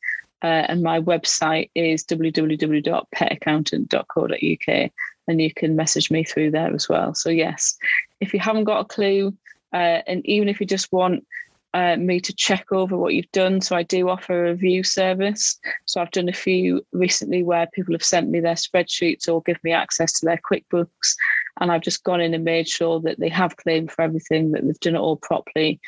Uh, 0.42 0.42
and 0.42 0.82
my 0.82 1.01
website 1.01 1.70
is 1.74 2.05
www.petaccountant.co.uk. 2.05 4.90
And 5.26 5.40
you 5.40 5.55
can 5.55 5.74
message 5.74 6.11
me 6.11 6.22
through 6.22 6.51
there 6.51 6.74
as 6.74 6.86
well. 6.86 7.14
So, 7.14 7.30
yes, 7.30 7.78
if 8.20 8.34
you 8.34 8.40
haven't 8.40 8.64
got 8.64 8.80
a 8.80 8.84
clue, 8.84 9.34
uh, 9.72 10.03
and 10.07 10.20
even 10.26 10.51
if 10.51 10.61
you 10.61 10.66
just 10.66 10.92
want 10.92 11.26
uh, 11.75 11.97
me 11.97 12.20
to 12.20 12.33
check 12.33 12.70
over 12.70 12.97
what 12.97 13.14
you've 13.14 13.31
done. 13.33 13.61
So 13.61 13.75
I 13.75 13.83
do 13.83 14.09
offer 14.09 14.47
a 14.47 14.51
review 14.53 14.85
service. 14.85 15.59
So 15.87 16.01
I've 16.01 16.12
done 16.12 16.29
a 16.29 16.33
few 16.33 16.87
recently 16.93 17.43
where 17.43 17.66
people 17.66 17.95
have 17.95 18.05
sent 18.05 18.31
me 18.31 18.39
their 18.39 18.55
spreadsheets 18.55 19.29
or 19.29 19.43
give 19.43 19.62
me 19.64 19.72
access 19.72 20.12
to 20.20 20.27
their 20.27 20.41
QuickBooks. 20.51 21.16
And 21.61 21.72
I've 21.72 21.83
just 21.83 22.05
gone 22.05 22.20
in 22.20 22.33
and 22.33 22.45
made 22.45 22.68
sure 22.68 23.01
that 23.01 23.18
they 23.18 23.29
have 23.29 23.57
claimed 23.57 23.91
for 23.91 24.03
everything, 24.03 24.53
that 24.53 24.64
they've 24.64 24.79
done 24.81 24.95
it 24.95 25.01
all 25.01 25.16
properly, 25.16 25.81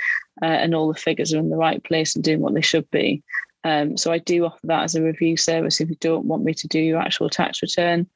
uh, 0.42 0.46
and 0.46 0.74
all 0.74 0.92
the 0.92 0.98
figures 0.98 1.32
are 1.32 1.38
in 1.38 1.50
the 1.50 1.56
right 1.56 1.82
place 1.84 2.16
and 2.16 2.24
doing 2.24 2.40
what 2.40 2.54
they 2.54 2.60
should 2.60 2.90
be. 2.90 3.22
Um, 3.62 3.96
so 3.96 4.10
I 4.12 4.18
do 4.18 4.44
offer 4.44 4.66
that 4.66 4.82
as 4.82 4.96
a 4.96 5.02
review 5.02 5.36
service 5.36 5.80
if 5.80 5.88
you 5.88 5.96
don't 6.00 6.26
want 6.26 6.44
me 6.44 6.52
to 6.54 6.68
do 6.68 6.80
your 6.80 6.98
actual 6.98 7.30
tax 7.30 7.62
return. 7.62 8.08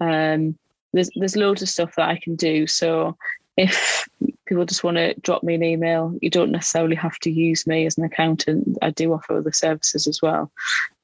Um, 0.00 0.58
there's 0.92 1.10
there's 1.16 1.36
loads 1.36 1.62
of 1.62 1.68
stuff 1.68 1.94
that 1.96 2.08
I 2.08 2.18
can 2.18 2.36
do. 2.36 2.66
So 2.66 3.16
if 3.56 4.06
people 4.46 4.64
just 4.64 4.84
want 4.84 4.96
to 4.96 5.14
drop 5.20 5.42
me 5.42 5.54
an 5.54 5.62
email, 5.62 6.14
you 6.20 6.30
don't 6.30 6.50
necessarily 6.50 6.96
have 6.96 7.18
to 7.20 7.30
use 7.30 7.66
me 7.66 7.86
as 7.86 7.96
an 7.98 8.04
accountant. 8.04 8.76
I 8.82 8.90
do 8.90 9.12
offer 9.12 9.38
other 9.38 9.52
services 9.52 10.06
as 10.06 10.20
well. 10.20 10.50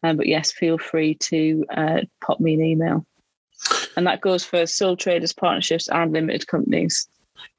Um, 0.02 0.16
but 0.16 0.26
yes, 0.26 0.52
feel 0.52 0.78
free 0.78 1.14
to 1.14 1.64
uh, 1.70 2.00
pop 2.20 2.40
me 2.40 2.54
an 2.54 2.62
email. 2.62 3.06
And 3.96 4.06
that 4.06 4.20
goes 4.20 4.44
for 4.44 4.66
sole 4.66 4.96
traders, 4.96 5.32
partnerships, 5.32 5.88
and 5.88 6.12
limited 6.12 6.46
companies. 6.46 7.08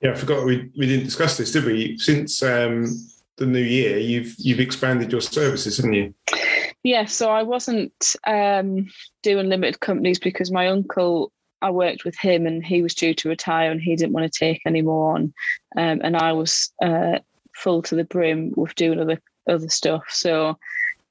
Yeah, 0.02 0.12
I 0.12 0.16
forgot 0.16 0.46
we, 0.46 0.70
we 0.78 0.88
didn't 0.88 1.06
discuss 1.06 1.38
this, 1.38 1.52
did 1.52 1.66
we? 1.66 1.98
Since 1.98 2.42
um, 2.44 2.86
the 3.38 3.46
new 3.46 3.62
year, 3.62 3.98
you've 3.98 4.36
you've 4.38 4.60
expanded 4.60 5.12
your 5.12 5.22
services, 5.22 5.78
haven't 5.78 5.94
you? 5.94 6.14
Yeah, 6.84 7.06
so 7.06 7.30
I 7.30 7.44
wasn't 7.44 8.16
um, 8.26 8.88
doing 9.22 9.50
limited 9.50 9.80
companies 9.80 10.18
because 10.18 10.52
my 10.52 10.68
uncle 10.68 11.32
I 11.62 11.70
worked 11.70 12.06
with 12.06 12.18
him 12.18 12.46
and 12.46 12.66
he 12.66 12.82
was 12.82 12.96
due 12.96 13.14
to 13.14 13.30
retire 13.30 13.72
and 13.72 13.82
he 13.82 13.96
didn't 13.96 14.14
want 14.14 14.32
to 14.32 14.40
take 14.40 14.62
any 14.66 14.82
more 14.82 15.16
on. 15.16 15.34
Um, 15.78 16.02
and 16.04 16.18
I 16.18 16.34
was 16.34 16.72
uh, 16.82 17.20
full 17.54 17.82
to 17.84 17.96
the 17.96 18.04
brim 18.04 18.54
with 18.56 18.76
doing 18.76 19.00
other 19.00 19.22
other 19.48 19.70
stuff. 19.70 20.04
So 20.10 20.58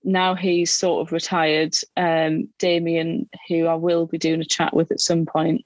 now 0.05 0.35
he's 0.35 0.73
sort 0.73 1.07
of 1.07 1.13
retired. 1.13 1.75
Um, 1.97 2.49
Damien, 2.59 3.29
who 3.49 3.67
I 3.67 3.75
will 3.75 4.07
be 4.07 4.19
doing 4.19 4.41
a 4.41 4.45
chat 4.45 4.75
with 4.75 4.91
at 4.91 5.01
some 5.01 5.27
point, 5.27 5.65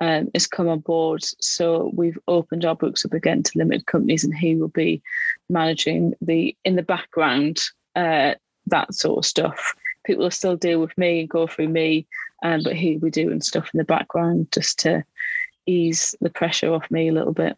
um, 0.00 0.28
has 0.34 0.46
come 0.46 0.68
on 0.68 0.80
board. 0.80 1.22
So 1.40 1.90
we've 1.94 2.18
opened 2.28 2.64
our 2.64 2.76
books 2.76 3.04
up 3.04 3.12
again 3.12 3.42
to 3.42 3.58
limited 3.58 3.86
companies, 3.86 4.24
and 4.24 4.34
he 4.34 4.56
will 4.56 4.68
be 4.68 5.02
managing 5.48 6.14
the 6.20 6.56
in 6.64 6.76
the 6.76 6.82
background 6.82 7.60
uh, 7.96 8.34
that 8.66 8.94
sort 8.94 9.18
of 9.18 9.26
stuff. 9.26 9.74
People 10.04 10.24
will 10.24 10.30
still 10.30 10.56
deal 10.56 10.80
with 10.80 10.96
me 10.98 11.20
and 11.20 11.28
go 11.28 11.46
through 11.46 11.68
me 11.68 12.06
um, 12.42 12.62
but 12.62 12.74
he'll 12.74 13.00
be 13.00 13.10
doing 13.10 13.40
stuff 13.40 13.70
in 13.72 13.78
the 13.78 13.84
background 13.84 14.48
just 14.52 14.78
to 14.80 15.04
ease 15.66 16.14
the 16.20 16.30
pressure 16.30 16.72
off 16.72 16.90
me 16.90 17.08
a 17.08 17.12
little 17.12 17.32
bit. 17.32 17.56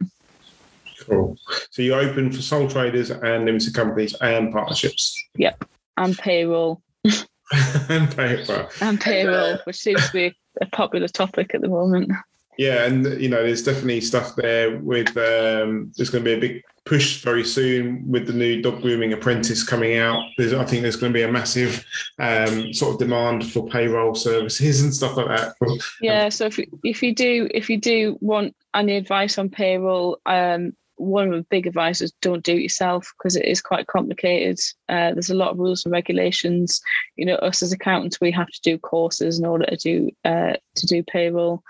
Cool. 1.00 1.36
So 1.70 1.82
you're 1.82 2.00
open 2.00 2.30
for 2.30 2.42
sole 2.42 2.68
traders 2.68 3.10
and 3.10 3.44
limited 3.44 3.74
companies 3.74 4.14
and 4.20 4.52
partnerships. 4.52 5.22
Yep, 5.36 5.64
and 5.96 6.16
payroll. 6.16 6.82
and 7.88 8.14
payroll. 8.16 8.68
And 8.80 9.00
payroll, 9.00 9.58
which 9.64 9.76
seems 9.76 10.06
to 10.06 10.12
be 10.12 10.36
a 10.60 10.66
popular 10.66 11.08
topic 11.08 11.54
at 11.54 11.60
the 11.60 11.68
moment. 11.68 12.12
Yeah, 12.58 12.84
and 12.84 13.20
you 13.20 13.28
know, 13.28 13.42
there's 13.42 13.62
definitely 13.62 14.00
stuff 14.00 14.36
there 14.36 14.78
with 14.78 15.16
um, 15.16 15.92
there's 15.96 16.10
going 16.10 16.24
to 16.24 16.30
be 16.30 16.34
a 16.34 16.40
big 16.40 16.62
push 16.84 17.22
very 17.22 17.44
soon 17.44 18.06
with 18.06 18.26
the 18.26 18.32
new 18.32 18.60
dog 18.60 18.82
grooming 18.82 19.12
apprentice 19.12 19.64
coming 19.64 19.96
out. 19.96 20.22
There's, 20.36 20.52
I 20.52 20.64
think 20.64 20.82
there's 20.82 20.96
going 20.96 21.12
to 21.12 21.16
be 21.16 21.22
a 21.22 21.32
massive 21.32 21.84
um, 22.18 22.72
sort 22.72 22.92
of 22.92 22.98
demand 22.98 23.50
for 23.50 23.66
payroll 23.66 24.14
services 24.14 24.82
and 24.82 24.94
stuff 24.94 25.16
like 25.16 25.28
that. 25.28 25.54
Yeah, 26.00 26.28
so 26.28 26.46
if 26.46 26.60
if 26.82 27.02
you 27.02 27.14
do 27.14 27.48
if 27.52 27.70
you 27.70 27.78
do 27.78 28.18
want 28.20 28.54
any 28.74 28.96
advice 28.96 29.38
on 29.38 29.48
payroll, 29.48 30.18
um, 30.26 30.74
one 30.96 31.28
of 31.28 31.34
the 31.34 31.46
big 31.50 31.66
advices 31.66 32.12
don't 32.20 32.44
do 32.44 32.54
it 32.54 32.62
yourself 32.62 33.12
because 33.18 33.36
it 33.36 33.44
is 33.44 33.60
quite 33.60 33.86
complicated 33.86 34.58
uh, 34.88 35.12
there's 35.12 35.30
a 35.30 35.34
lot 35.34 35.50
of 35.50 35.58
rules 35.58 35.84
and 35.84 35.92
regulations 35.92 36.80
you 37.16 37.26
know 37.26 37.34
us 37.36 37.62
as 37.62 37.72
accountants 37.72 38.20
we 38.20 38.30
have 38.30 38.48
to 38.48 38.60
do 38.62 38.78
courses 38.78 39.38
in 39.38 39.44
order 39.44 39.66
to 39.66 39.76
do 39.76 40.10
uh, 40.24 40.54
to 40.74 40.86
do 40.86 41.02
payroll 41.02 41.62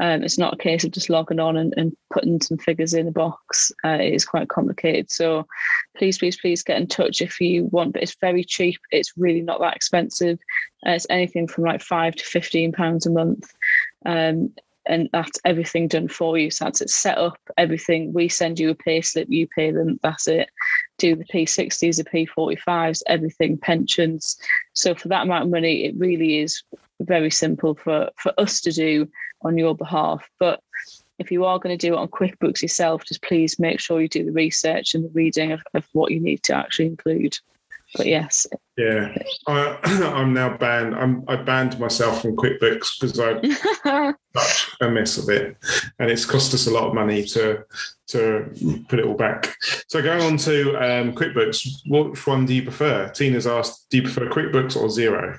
um, 0.00 0.22
it's 0.22 0.38
not 0.38 0.54
a 0.54 0.58
case 0.58 0.84
of 0.84 0.90
just 0.90 1.10
logging 1.10 1.40
on 1.40 1.56
and, 1.56 1.74
and 1.76 1.94
putting 2.12 2.40
some 2.40 2.56
figures 2.56 2.94
in 2.94 3.08
a 3.08 3.12
box. 3.12 3.70
Uh, 3.84 3.98
it 4.00 4.14
is 4.14 4.24
quite 4.24 4.48
complicated. 4.48 5.10
So 5.10 5.46
please 5.96 6.18
please 6.18 6.36
please 6.38 6.62
get 6.62 6.80
in 6.80 6.86
touch 6.86 7.20
if 7.20 7.40
you 7.40 7.66
want 7.66 7.92
but 7.92 8.02
it's 8.02 8.16
very 8.20 8.42
cheap. 8.44 8.80
It's 8.90 9.12
really 9.16 9.42
not 9.42 9.60
that 9.60 9.76
expensive. 9.76 10.38
Uh, 10.86 10.92
it's 10.92 11.06
anything 11.10 11.46
from 11.46 11.64
like 11.64 11.82
five 11.82 12.14
to 12.16 12.24
15 12.24 12.72
pounds 12.72 13.06
a 13.06 13.10
month. 13.10 13.52
Um, 14.06 14.54
and 14.86 15.08
that's 15.12 15.38
everything 15.44 15.86
done 15.86 16.08
for 16.08 16.36
you. 16.36 16.50
So 16.50 16.64
that's 16.64 16.80
it. 16.80 16.90
Set 16.90 17.18
up, 17.18 17.38
everything. 17.56 18.12
We 18.12 18.28
send 18.28 18.58
you 18.58 18.70
a 18.70 18.74
pay 18.74 19.00
slip, 19.00 19.28
you 19.30 19.46
pay 19.46 19.70
them, 19.70 20.00
that's 20.02 20.26
it. 20.26 20.50
Do 20.98 21.14
the 21.14 21.24
P60s, 21.24 21.96
the 21.96 22.26
P45s, 22.26 23.02
everything, 23.06 23.58
pensions. 23.58 24.36
So 24.72 24.94
for 24.94 25.06
that 25.08 25.22
amount 25.22 25.44
of 25.44 25.50
money, 25.50 25.84
it 25.84 25.94
really 25.96 26.40
is 26.40 26.64
very 27.00 27.30
simple 27.30 27.74
for, 27.76 28.10
for 28.16 28.32
us 28.38 28.60
to 28.62 28.72
do 28.72 29.08
on 29.44 29.58
your 29.58 29.74
behalf. 29.74 30.28
But 30.38 30.60
if 31.18 31.30
you 31.30 31.44
are 31.44 31.58
going 31.58 31.76
to 31.76 31.86
do 31.86 31.94
it 31.94 31.98
on 31.98 32.08
QuickBooks 32.08 32.62
yourself, 32.62 33.04
just 33.04 33.22
please 33.22 33.58
make 33.58 33.80
sure 33.80 34.00
you 34.00 34.08
do 34.08 34.24
the 34.24 34.32
research 34.32 34.94
and 34.94 35.04
the 35.04 35.10
reading 35.10 35.52
of, 35.52 35.62
of 35.74 35.86
what 35.92 36.10
you 36.10 36.20
need 36.20 36.42
to 36.44 36.54
actually 36.54 36.86
include 36.86 37.38
but 37.94 38.06
yes. 38.06 38.46
Yeah, 38.76 39.14
I, 39.46 39.78
am 39.84 40.32
now 40.32 40.56
banned. 40.56 40.94
I'm 40.94 41.24
I 41.28 41.36
banned 41.36 41.78
myself 41.78 42.22
from 42.22 42.36
QuickBooks 42.36 42.98
because 42.98 43.20
I 43.20 44.14
such 44.36 44.76
a 44.80 44.90
mess 44.90 45.18
of 45.18 45.28
it, 45.28 45.56
and 45.98 46.10
it's 46.10 46.24
cost 46.24 46.54
us 46.54 46.66
a 46.66 46.70
lot 46.70 46.88
of 46.88 46.94
money 46.94 47.24
to 47.24 47.64
to 48.08 48.84
put 48.88 48.98
it 48.98 49.04
all 49.04 49.14
back. 49.14 49.54
So 49.88 50.02
going 50.02 50.22
on 50.22 50.36
to 50.38 50.76
um, 50.76 51.12
QuickBooks, 51.14 51.82
which 51.86 52.26
one 52.26 52.46
do 52.46 52.54
you 52.54 52.62
prefer? 52.62 53.08
Tina's 53.10 53.46
asked, 53.46 53.88
do 53.90 53.98
you 53.98 54.02
prefer 54.02 54.28
QuickBooks 54.28 54.76
or 54.76 54.88
Xero? 54.88 55.38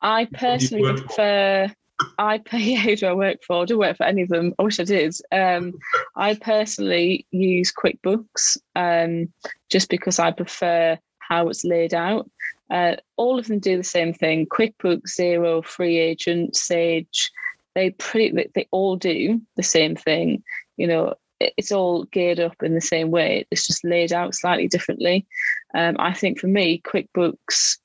I 0.00 0.26
personally 0.32 1.00
prefer. 1.00 1.72
I 2.18 2.38
pay 2.38 2.74
who 2.82 2.96
do 2.96 3.06
I 3.06 3.12
work 3.12 3.42
for? 3.46 3.62
I 3.62 3.64
don't 3.64 3.78
work 3.78 3.96
for 3.96 4.06
any 4.06 4.22
of 4.22 4.28
them. 4.28 4.54
I 4.58 4.62
wish 4.62 4.80
I 4.80 4.84
did. 4.84 5.14
Um, 5.32 5.74
I 6.16 6.34
personally 6.34 7.26
use 7.30 7.72
QuickBooks 7.72 8.58
um, 8.76 9.32
just 9.70 9.88
because 9.88 10.18
I 10.18 10.30
prefer 10.30 10.98
how 11.18 11.48
it's 11.48 11.64
laid 11.64 11.94
out. 11.94 12.30
Uh, 12.70 12.96
all 13.16 13.38
of 13.38 13.46
them 13.46 13.58
do 13.58 13.76
the 13.76 13.84
same 13.84 14.12
thing. 14.12 14.46
QuickBooks, 14.46 15.18
Xero, 15.18 15.64
Free 15.64 15.98
Agent, 15.98 16.54
Sage, 16.54 17.30
they 17.74 17.90
pretty 17.90 18.48
they 18.54 18.66
all 18.70 18.96
do 18.96 19.40
the 19.56 19.62
same 19.62 19.94
thing. 19.94 20.42
You 20.76 20.86
know, 20.86 21.14
it's 21.40 21.72
all 21.72 22.04
geared 22.04 22.40
up 22.40 22.62
in 22.62 22.74
the 22.74 22.80
same 22.80 23.10
way. 23.10 23.46
It's 23.50 23.66
just 23.66 23.84
laid 23.84 24.12
out 24.12 24.34
slightly 24.34 24.68
differently. 24.68 25.26
Um, 25.74 25.96
I 25.98 26.12
think 26.12 26.38
for 26.38 26.48
me, 26.48 26.82
QuickBooks 26.84 27.78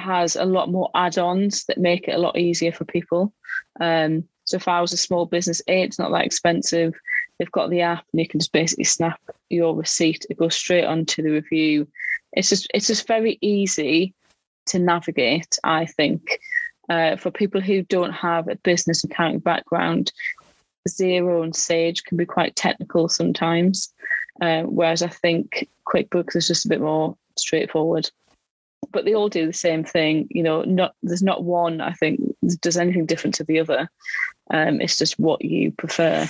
has 0.00 0.36
a 0.36 0.44
lot 0.44 0.70
more 0.70 0.90
add-ons 0.94 1.64
that 1.64 1.78
make 1.78 2.08
it 2.08 2.14
a 2.14 2.18
lot 2.18 2.38
easier 2.38 2.72
for 2.72 2.84
people. 2.84 3.32
Um, 3.80 4.24
so 4.44 4.56
if 4.56 4.68
I 4.68 4.80
was 4.80 4.92
a 4.92 4.96
small 4.96 5.26
business, 5.26 5.60
A, 5.68 5.82
it's 5.82 5.98
not 5.98 6.10
that 6.12 6.24
expensive. 6.24 6.94
They've 7.38 7.52
got 7.52 7.70
the 7.70 7.82
app 7.82 8.04
and 8.12 8.20
you 8.20 8.26
can 8.28 8.40
just 8.40 8.52
basically 8.52 8.84
snap 8.84 9.20
your 9.50 9.74
receipt. 9.74 10.26
It 10.30 10.38
goes 10.38 10.54
straight 10.54 10.84
onto 10.84 11.22
the 11.22 11.30
review. 11.30 11.86
It's 12.32 12.48
just 12.48 12.66
it's 12.74 12.86
just 12.86 13.06
very 13.06 13.38
easy 13.40 14.14
to 14.66 14.78
navigate, 14.78 15.58
I 15.64 15.86
think. 15.86 16.38
Uh, 16.88 17.16
for 17.16 17.30
people 17.30 17.60
who 17.60 17.82
don't 17.82 18.12
have 18.12 18.48
a 18.48 18.56
business 18.56 19.04
accounting 19.04 19.40
background, 19.40 20.10
Xero 20.88 21.44
and 21.44 21.54
Sage 21.54 22.02
can 22.04 22.16
be 22.16 22.24
quite 22.24 22.56
technical 22.56 23.08
sometimes, 23.08 23.92
uh, 24.40 24.62
whereas 24.62 25.02
I 25.02 25.08
think 25.08 25.68
QuickBooks 25.86 26.34
is 26.36 26.46
just 26.46 26.64
a 26.64 26.68
bit 26.68 26.80
more 26.80 27.16
straightforward 27.36 28.10
but 28.92 29.04
they 29.04 29.14
all 29.14 29.28
do 29.28 29.46
the 29.46 29.52
same 29.52 29.84
thing. 29.84 30.26
You 30.30 30.42
know, 30.42 30.62
not 30.62 30.94
there's 31.02 31.22
not 31.22 31.44
one 31.44 31.80
I 31.80 31.92
think 31.92 32.20
does 32.60 32.76
anything 32.76 33.06
different 33.06 33.34
to 33.36 33.44
the 33.44 33.60
other. 33.60 33.90
Um, 34.50 34.80
it's 34.80 34.98
just 34.98 35.18
what 35.18 35.44
you 35.44 35.72
prefer. 35.72 36.26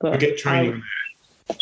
But 0.00 0.14
I 0.14 0.16
get 0.16 0.38
training. 0.38 0.82
I, 0.82 1.54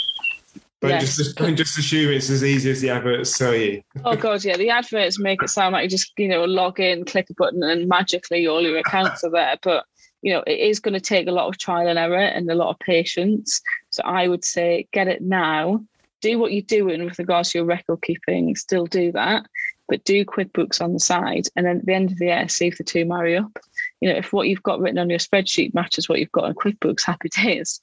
but 0.81 0.89
yes. 0.89 1.17
just 1.17 1.37
don't 1.37 1.55
just 1.55 1.79
assume 1.79 2.13
it's 2.13 2.29
as 2.29 2.43
easy 2.43 2.69
as 2.69 2.81
the 2.81 2.91
adverts 2.91 3.39
tell 3.39 3.55
you. 3.55 3.83
oh 4.05 4.17
god, 4.17 4.45
yeah, 4.45 4.57
the 4.57 4.71
adverts 4.71 5.19
make 5.19 5.41
it 5.41 5.49
sound 5.49 5.75
like 5.75 5.85
you 5.85 5.89
just 5.89 6.13
you 6.19 6.27
know 6.27 6.45
log 6.45 6.81
in, 6.81 7.05
click 7.05 7.31
a 7.31 7.35
button, 7.35 7.63
and 7.63 7.89
magically 7.89 8.49
all 8.49 8.61
your 8.61 8.79
accounts 8.79 9.23
are 9.23 9.31
there. 9.31 9.57
But 9.63 9.85
you 10.23 10.33
know, 10.33 10.43
it 10.45 10.59
is 10.59 10.81
going 10.81 10.95
to 10.95 11.01
take 11.01 11.29
a 11.29 11.33
lot 11.33 11.49
of 11.49 11.59
trial 11.59 11.87
and 11.87 11.99
error 11.99 12.19
and 12.19 12.51
a 12.51 12.55
lot 12.57 12.71
of 12.71 12.79
patience. 12.81 13.61
So 13.91 14.03
I 14.05 14.27
would 14.27 14.45
say 14.45 14.89
get 14.93 15.09
it 15.09 15.23
now. 15.23 15.85
Do 16.21 16.39
what 16.39 16.53
you're 16.53 16.63
doing 16.63 17.05
with 17.05 17.19
regards 17.19 17.51
to 17.51 17.59
your 17.59 17.67
record 17.67 18.03
keeping. 18.03 18.55
Still 18.55 18.87
do 18.87 19.11
that 19.13 19.47
but 19.93 20.05
do 20.05 20.25
QuickBooks 20.25 20.81
on 20.81 20.95
the 20.95 20.99
side. 20.99 21.49
And 21.55 21.67
then 21.67 21.77
at 21.81 21.85
the 21.85 21.93
end 21.93 22.13
of 22.13 22.19
the 22.19 22.25
year, 22.25 22.49
see 22.49 22.67
if 22.67 22.79
the 22.79 22.83
two 22.83 23.05
marry 23.05 23.37
up. 23.37 23.59
You 24.01 24.09
know, 24.09 24.17
if 24.17 24.33
what 24.33 24.49
you've 24.49 24.63
got 24.63 24.81
written 24.81 24.99
on 24.99 25.11
your 25.11 25.19
spreadsheet 25.19 25.75
matches 25.75 26.09
what 26.09 26.19
you've 26.19 26.33
got 26.33 26.45
on 26.45 26.55
QuickBooks, 26.55 27.03
happy 27.05 27.29
days. 27.29 27.79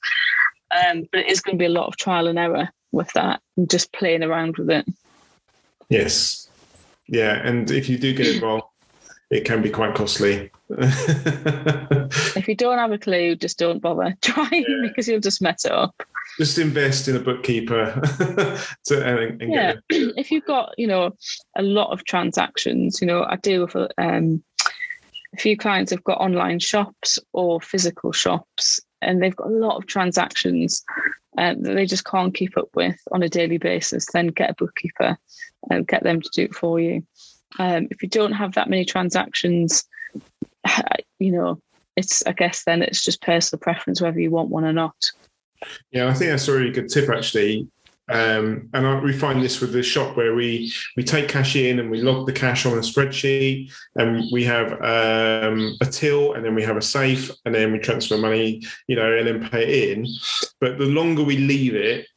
Um, 0.72 1.06
but 1.12 1.20
it 1.20 1.30
is 1.30 1.40
going 1.40 1.56
to 1.56 1.62
be 1.62 1.66
a 1.66 1.68
lot 1.68 1.86
of 1.86 1.96
trial 1.96 2.26
and 2.26 2.36
error 2.36 2.68
with 2.90 3.12
that 3.12 3.40
and 3.56 3.70
just 3.70 3.92
playing 3.92 4.24
around 4.24 4.56
with 4.56 4.70
it. 4.70 4.88
Yes. 5.88 6.48
Yeah. 7.06 7.34
And 7.46 7.70
if 7.70 7.88
you 7.88 7.96
do 7.96 8.12
get 8.12 8.26
it 8.26 8.42
wrong, 8.42 8.62
it 9.30 9.44
can 9.44 9.62
be 9.62 9.70
quite 9.70 9.94
costly. 9.94 10.50
if 10.70 12.48
you 12.48 12.56
don't 12.56 12.78
have 12.78 12.90
a 12.90 12.98
clue, 12.98 13.36
just 13.36 13.56
don't 13.56 13.80
bother 13.80 14.16
trying 14.20 14.64
yeah. 14.68 14.88
because 14.88 15.06
you'll 15.06 15.20
just 15.20 15.40
mess 15.40 15.64
it 15.64 15.70
up. 15.70 16.02
Just 16.40 16.56
invest 16.56 17.06
in 17.06 17.16
a 17.16 17.20
bookkeeper. 17.20 18.00
to, 18.86 19.06
and, 19.06 19.42
and 19.42 19.52
yeah, 19.52 19.74
if 19.90 20.30
you've 20.30 20.46
got 20.46 20.72
you 20.78 20.86
know 20.86 21.14
a 21.54 21.60
lot 21.60 21.90
of 21.90 22.02
transactions, 22.06 22.98
you 23.02 23.06
know 23.06 23.26
I 23.28 23.36
deal 23.36 23.66
with 23.66 23.92
um, 23.98 24.42
a 25.34 25.36
few 25.36 25.54
clients 25.54 25.90
have 25.90 26.02
got 26.02 26.18
online 26.18 26.58
shops 26.58 27.18
or 27.34 27.60
physical 27.60 28.12
shops, 28.12 28.80
and 29.02 29.22
they've 29.22 29.36
got 29.36 29.48
a 29.48 29.50
lot 29.50 29.76
of 29.76 29.86
transactions 29.86 30.82
uh, 31.36 31.56
that 31.58 31.74
they 31.74 31.84
just 31.84 32.06
can't 32.06 32.34
keep 32.34 32.56
up 32.56 32.70
with 32.74 32.98
on 33.12 33.22
a 33.22 33.28
daily 33.28 33.58
basis. 33.58 34.06
Then 34.10 34.28
get 34.28 34.48
a 34.48 34.54
bookkeeper 34.54 35.18
and 35.68 35.86
get 35.86 36.04
them 36.04 36.22
to 36.22 36.30
do 36.32 36.44
it 36.44 36.54
for 36.54 36.80
you. 36.80 37.06
Um, 37.58 37.86
if 37.90 38.02
you 38.02 38.08
don't 38.08 38.32
have 38.32 38.54
that 38.54 38.70
many 38.70 38.86
transactions, 38.86 39.84
you 41.18 41.32
know, 41.32 41.60
it's 41.96 42.26
I 42.26 42.32
guess 42.32 42.64
then 42.64 42.80
it's 42.80 43.04
just 43.04 43.20
personal 43.20 43.60
preference 43.60 44.00
whether 44.00 44.18
you 44.18 44.30
want 44.30 44.48
one 44.48 44.64
or 44.64 44.72
not. 44.72 44.96
Yeah, 45.90 46.08
I 46.08 46.14
think 46.14 46.30
that's 46.30 46.48
a 46.48 46.52
really 46.52 46.70
good 46.70 46.88
tip 46.88 47.08
actually. 47.08 47.68
Um, 48.10 48.68
and 48.74 48.86
I, 48.86 48.98
we 48.98 49.12
find 49.12 49.40
this 49.40 49.60
with 49.60 49.72
the 49.72 49.84
shop 49.84 50.16
where 50.16 50.34
we 50.34 50.72
we 50.96 51.04
take 51.04 51.28
cash 51.28 51.54
in 51.54 51.78
and 51.78 51.90
we 51.90 52.02
log 52.02 52.26
the 52.26 52.32
cash 52.32 52.66
on 52.66 52.72
a 52.72 52.80
spreadsheet, 52.80 53.72
and 53.94 54.24
we 54.32 54.42
have 54.44 54.72
um, 54.72 55.76
a 55.80 55.86
till, 55.86 56.34
and 56.34 56.44
then 56.44 56.56
we 56.56 56.62
have 56.64 56.76
a 56.76 56.82
safe, 56.82 57.30
and 57.44 57.54
then 57.54 57.72
we 57.72 57.78
transfer 57.78 58.18
money, 58.18 58.62
you 58.88 58.96
know, 58.96 59.16
and 59.16 59.28
then 59.28 59.48
pay 59.48 59.62
it 59.62 59.98
in. 59.98 60.08
But 60.60 60.78
the 60.78 60.86
longer 60.86 61.22
we 61.22 61.36
leave 61.36 61.76
it, 61.76 62.08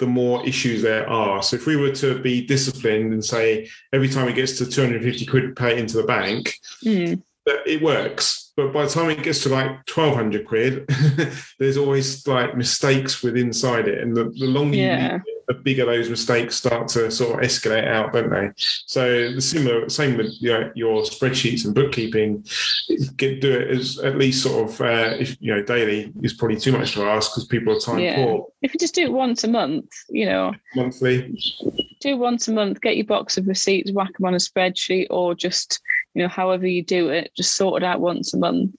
the 0.00 0.06
more 0.06 0.46
issues 0.46 0.82
there 0.82 1.08
are. 1.08 1.42
So 1.42 1.56
if 1.56 1.66
we 1.66 1.76
were 1.76 1.92
to 1.92 2.20
be 2.20 2.46
disciplined 2.46 3.12
and 3.12 3.24
say 3.24 3.68
every 3.92 4.08
time 4.08 4.28
it 4.28 4.34
gets 4.34 4.58
to 4.58 4.66
250 4.66 5.26
quid, 5.26 5.56
pay 5.56 5.72
it 5.72 5.78
into 5.78 5.96
the 5.96 6.04
bank, 6.04 6.54
mm. 6.84 7.20
it 7.46 7.82
works. 7.82 8.47
But 8.58 8.72
by 8.72 8.86
the 8.86 8.90
time 8.90 9.08
it 9.08 9.22
gets 9.22 9.44
to 9.44 9.50
like 9.50 9.68
1200 9.88 10.44
quid, 10.44 10.84
there's 11.60 11.76
always 11.76 12.26
like 12.26 12.56
mistakes 12.56 13.22
with 13.22 13.36
inside 13.36 13.86
it. 13.86 14.02
And 14.02 14.16
the, 14.16 14.24
the 14.24 14.46
longer 14.46 14.76
yeah. 14.76 15.20
you 15.24 15.27
the 15.48 15.54
bigger 15.54 15.86
those 15.86 16.10
mistakes 16.10 16.56
start 16.56 16.88
to 16.88 17.10
sort 17.10 17.42
of 17.42 17.48
escalate 17.50 17.88
out, 17.88 18.12
don't 18.12 18.30
they? 18.30 18.50
So 18.56 19.32
the 19.32 19.40
similar, 19.40 19.88
same 19.88 20.18
with 20.18 20.34
you 20.40 20.50
know, 20.50 20.70
your 20.74 21.02
spreadsheets 21.02 21.64
and 21.64 21.74
bookkeeping. 21.74 22.44
Get, 23.16 23.40
do 23.40 23.58
it 23.58 23.70
as 23.70 23.98
at 23.98 24.18
least 24.18 24.42
sort 24.42 24.68
of 24.68 24.80
uh, 24.80 25.16
if 25.18 25.36
you 25.40 25.54
know 25.54 25.62
daily 25.62 26.12
is 26.22 26.34
probably 26.34 26.60
too 26.60 26.72
much 26.72 26.92
to 26.92 27.04
ask 27.04 27.32
because 27.32 27.46
people 27.46 27.74
are 27.74 27.80
time 27.80 27.98
yeah. 27.98 28.16
poor. 28.16 28.46
If 28.60 28.74
you 28.74 28.78
just 28.78 28.94
do 28.94 29.02
it 29.02 29.12
once 29.12 29.42
a 29.42 29.48
month, 29.48 29.90
you 30.10 30.26
know, 30.26 30.54
monthly, 30.76 31.34
do 32.00 32.18
once 32.18 32.46
a 32.48 32.52
month. 32.52 32.82
Get 32.82 32.98
your 32.98 33.06
box 33.06 33.38
of 33.38 33.48
receipts, 33.48 33.90
whack 33.90 34.12
them 34.18 34.26
on 34.26 34.34
a 34.34 34.38
spreadsheet, 34.38 35.06
or 35.08 35.34
just 35.34 35.80
you 36.12 36.22
know 36.22 36.28
however 36.28 36.66
you 36.66 36.84
do 36.84 37.08
it, 37.08 37.32
just 37.34 37.56
sort 37.56 37.82
it 37.82 37.86
out 37.86 38.00
once 38.00 38.34
a 38.34 38.38
month. 38.38 38.74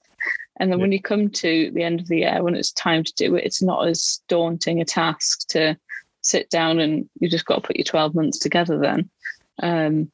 And 0.60 0.72
then 0.72 0.78
yeah. 0.78 0.84
when 0.84 0.92
you 0.92 1.02
come 1.02 1.30
to 1.30 1.72
the 1.74 1.84
end 1.84 2.00
of 2.00 2.08
the 2.10 2.20
year, 2.20 2.44
when 2.44 2.56
it's 2.56 2.74
time 2.74 3.04
to 3.04 3.14
do 3.16 3.36
it, 3.36 3.46
it's 3.46 3.62
not 3.62 3.88
as 3.88 4.22
daunting 4.28 4.82
a 4.82 4.86
task 4.86 5.48
to 5.50 5.76
sit 6.30 6.50
down 6.50 6.80
and 6.80 7.10
you 7.20 7.30
just 7.30 7.46
got 7.46 7.56
to 7.56 7.62
put 7.62 7.76
your 7.76 7.86
12 7.86 8.16
months 8.16 8.40
together 8.40 8.78
then. 8.78 9.10
Um, 9.62 10.12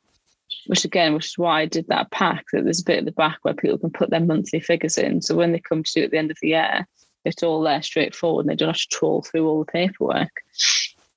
which 0.67 0.85
again, 0.85 1.13
which 1.13 1.27
is 1.27 1.37
why 1.37 1.61
I 1.61 1.65
did 1.65 1.87
that 1.87 2.11
pack, 2.11 2.45
that 2.51 2.63
there's 2.63 2.81
a 2.81 2.85
bit 2.85 2.99
at 2.99 3.05
the 3.05 3.11
back 3.11 3.39
where 3.41 3.53
people 3.53 3.77
can 3.77 3.91
put 3.91 4.09
their 4.09 4.19
monthly 4.19 4.59
figures 4.59 4.97
in. 4.97 5.21
So 5.21 5.35
when 5.35 5.51
they 5.51 5.59
come 5.59 5.83
to 5.83 5.91
do 5.93 6.01
it 6.01 6.05
at 6.05 6.11
the 6.11 6.17
end 6.17 6.31
of 6.31 6.37
the 6.41 6.49
year, 6.49 6.87
it's 7.23 7.43
all 7.43 7.61
there 7.61 7.81
straightforward 7.81 8.45
and 8.45 8.51
they 8.51 8.55
don't 8.55 8.69
have 8.69 8.77
to 8.77 8.87
trawl 8.87 9.21
through 9.21 9.47
all 9.47 9.59
the 9.59 9.71
paperwork. 9.71 10.31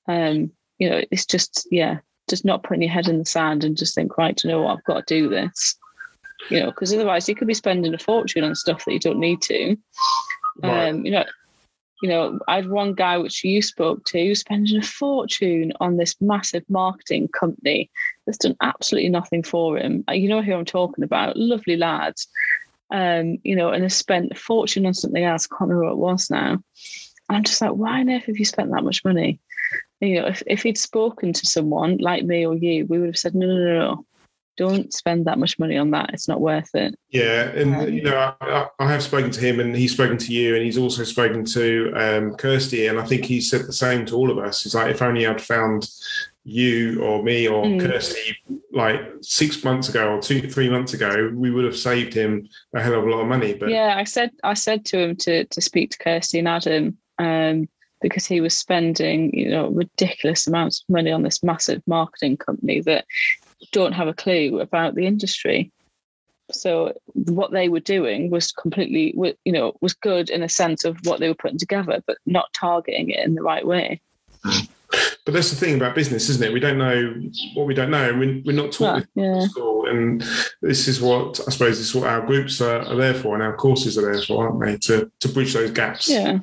Um, 0.07 0.51
you 0.78 0.88
know, 0.88 1.03
it's 1.11 1.26
just, 1.26 1.66
yeah, 1.70 1.99
just 2.28 2.44
not 2.44 2.62
putting 2.62 2.82
your 2.82 2.90
head 2.90 3.09
in 3.09 3.18
the 3.18 3.24
sand 3.24 3.64
and 3.64 3.76
just 3.76 3.94
think, 3.94 4.16
right, 4.18 4.42
you 4.42 4.51
know 4.51 4.62
what, 4.62 4.78
I've 4.78 4.84
got 4.84 5.07
to 5.07 5.14
do 5.14 5.28
this. 5.28 5.76
You 6.51 6.61
know, 6.61 6.66
because 6.66 6.92
otherwise 6.92 7.28
you 7.28 7.34
could 7.34 7.49
be 7.49 7.55
spending 7.55 7.92
a 7.94 7.99
fortune 7.99 8.44
on 8.44 8.55
stuff 8.55 8.84
that 8.84 8.92
you 8.92 9.01
don't 9.01 9.18
need 9.18 9.42
to. 9.42 9.76
Right. 10.62 10.88
Um, 10.88 11.05
you 11.05 11.11
know, 11.11 11.24
you 12.03 12.09
know, 12.09 12.38
I 12.46 12.57
had 12.57 12.68
one 12.68 12.94
guy 12.94 13.18
which 13.18 13.42
you 13.42 13.61
spoke 13.61 14.05
to 14.07 14.34
spending 14.34 14.78
a 14.78 14.82
fortune 14.82 15.72
on 15.80 15.96
this 15.96 16.14
massive 16.20 16.64
marketing 16.68 17.28
company 17.28 17.90
that's 18.24 18.38
done 18.38 18.57
absolutely 18.62 19.11
nothing 19.11 19.42
for 19.42 19.78
him. 19.78 20.05
Uh, 20.09 20.12
you 20.12 20.28
know 20.28 20.42
who 20.42 20.55
I'm 20.55 20.64
talking 20.64 21.05
about? 21.05 21.36
Lovely 21.36 21.76
lads. 21.76 22.28
Um, 22.90 23.38
you 23.42 23.55
know, 23.55 23.70
and 23.70 23.82
has 23.82 23.94
spent 23.94 24.32
a 24.32 24.34
fortune 24.34 24.86
on 24.86 24.94
something 24.94 25.24
else. 25.24 25.46
I 25.51 25.57
can't 25.57 25.70
remember 25.70 25.86
what 25.86 25.92
it 25.92 26.12
was 26.12 26.30
now. 26.30 26.62
I'm 27.28 27.44
just 27.44 27.61
like, 27.61 27.72
why 27.72 28.01
on 28.01 28.09
earth 28.11 28.24
have 28.24 28.38
you 28.38 28.44
spent 28.44 28.70
that 28.70 28.84
much 28.84 29.05
money? 29.05 29.40
You 30.01 30.20
know, 30.20 30.28
if, 30.28 30.42
if 30.46 30.62
he'd 30.62 30.78
spoken 30.78 31.32
to 31.32 31.46
someone 31.46 31.99
like 31.99 32.24
me 32.24 32.46
or 32.46 32.55
you, 32.55 32.86
we 32.86 32.99
would 32.99 33.09
have 33.09 33.18
said, 33.18 33.34
no, 33.34 33.46
no, 33.46 33.55
no, 33.55 33.78
no 33.78 34.05
don't 34.59 34.92
spend 34.92 35.24
that 35.24 35.38
much 35.38 35.59
money 35.59 35.78
on 35.78 35.92
that. 35.92 36.11
It's 36.12 36.28
not 36.28 36.40
worth 36.40 36.74
it. 36.74 36.98
Yeah, 37.11 37.44
and 37.50 37.74
um, 37.74 37.88
you 37.88 38.02
know, 38.02 38.34
I, 38.40 38.66
I, 38.78 38.92
have 38.92 39.02
spoken 39.02 39.30
to 39.30 39.40
him, 39.40 39.61
and 39.61 39.74
he's 39.74 39.92
spoken 39.92 40.18
to 40.18 40.32
you, 40.32 40.54
and 40.54 40.64
he's 40.64 40.76
also 40.76 41.04
spoken 41.04 41.44
to 41.46 41.92
um, 41.94 42.34
Kirsty, 42.34 42.88
and 42.88 42.98
I 42.98 43.04
think 43.04 43.24
he 43.24 43.40
said 43.40 43.62
the 43.62 43.72
same 43.72 44.04
to 44.06 44.16
all 44.16 44.30
of 44.30 44.38
us. 44.38 44.64
He's 44.64 44.74
like, 44.74 44.90
if 44.90 45.00
only 45.00 45.26
I'd 45.26 45.40
found 45.40 45.88
you 46.44 47.02
or 47.02 47.22
me 47.22 47.46
or 47.46 47.64
mm. 47.64 47.80
Kirsty 47.80 48.36
like 48.72 49.00
six 49.20 49.62
months 49.64 49.88
ago 49.88 50.14
or 50.14 50.20
two, 50.20 50.48
three 50.50 50.68
months 50.68 50.94
ago, 50.94 51.30
we 51.34 51.50
would 51.50 51.64
have 51.64 51.76
saved 51.76 52.12
him 52.12 52.48
a 52.74 52.82
hell 52.82 52.94
of 52.94 53.04
a 53.04 53.11
lot 53.11 53.20
of 53.20 53.28
money. 53.28 53.54
But 53.54 53.70
yeah, 53.70 53.94
I 53.96 54.04
said 54.04 54.30
I 54.42 54.54
said 54.54 54.84
to 54.86 54.98
him 54.98 55.16
to 55.16 55.44
to 55.44 55.61
speak 55.61 55.92
to 55.92 55.98
Kirsty 55.98 56.38
and 56.40 56.48
Adam. 56.48 56.98
Um, 57.18 57.68
because 58.00 58.26
he 58.26 58.40
was 58.40 58.56
spending, 58.56 59.36
you 59.36 59.50
know, 59.50 59.68
ridiculous 59.70 60.46
amounts 60.46 60.80
of 60.80 60.92
money 60.92 61.11
on 61.11 61.22
this 61.22 61.42
massive 61.42 61.82
marketing 61.86 62.36
company 62.36 62.80
that 62.82 63.04
don't 63.72 63.92
have 63.92 64.09
a 64.09 64.14
clue 64.14 64.61
about 64.61 64.94
the 64.94 65.06
industry. 65.06 65.72
So 66.50 66.94
what 67.12 67.50
they 67.50 67.68
were 67.68 67.80
doing 67.80 68.30
was 68.30 68.52
completely, 68.52 69.14
you 69.44 69.52
know, 69.52 69.74
was 69.80 69.92
good 69.92 70.30
in 70.30 70.42
a 70.42 70.48
sense 70.48 70.84
of 70.84 70.96
what 71.04 71.20
they 71.20 71.28
were 71.28 71.34
putting 71.34 71.59
together, 71.59 72.02
but 72.06 72.16
not 72.24 72.52
targeting 72.54 73.11
it 73.11 73.24
in 73.24 73.34
the 73.34 73.42
right 73.42 73.66
way. 73.66 74.00
But 74.42 75.34
that's 75.34 75.50
the 75.50 75.56
thing 75.56 75.74
about 75.74 75.94
business, 75.94 76.30
isn't 76.30 76.42
it? 76.42 76.54
We 76.54 76.61
don't 76.61 76.78
know 76.78 77.12
what 77.52 77.66
we 77.66 77.74
don't 77.74 77.90
know, 77.90 78.09
and 78.09 78.18
we're, 78.18 78.42
we're 78.46 78.62
not 78.62 78.72
taught 78.72 79.04
yeah, 79.14 79.46
school. 79.46 79.86
And 79.86 80.24
this 80.62 80.88
is 80.88 81.02
what 81.02 81.40
I 81.46 81.50
suppose 81.50 81.76
this 81.76 81.88
is 81.88 81.94
what 81.94 82.09
our 82.09 82.24
groups 82.24 82.62
are, 82.62 82.80
are, 82.80 82.96
there 82.96 83.12
for, 83.12 83.34
and 83.34 83.42
our 83.42 83.54
courses 83.54 83.98
are 83.98 84.11
there 84.11 84.22
for, 84.22 84.48
aren't 84.48 84.64
they? 84.64 84.78
To 84.86 85.12
to 85.20 85.28
bridge 85.28 85.52
those 85.52 85.70
gaps. 85.72 86.09
Yeah, 86.09 86.38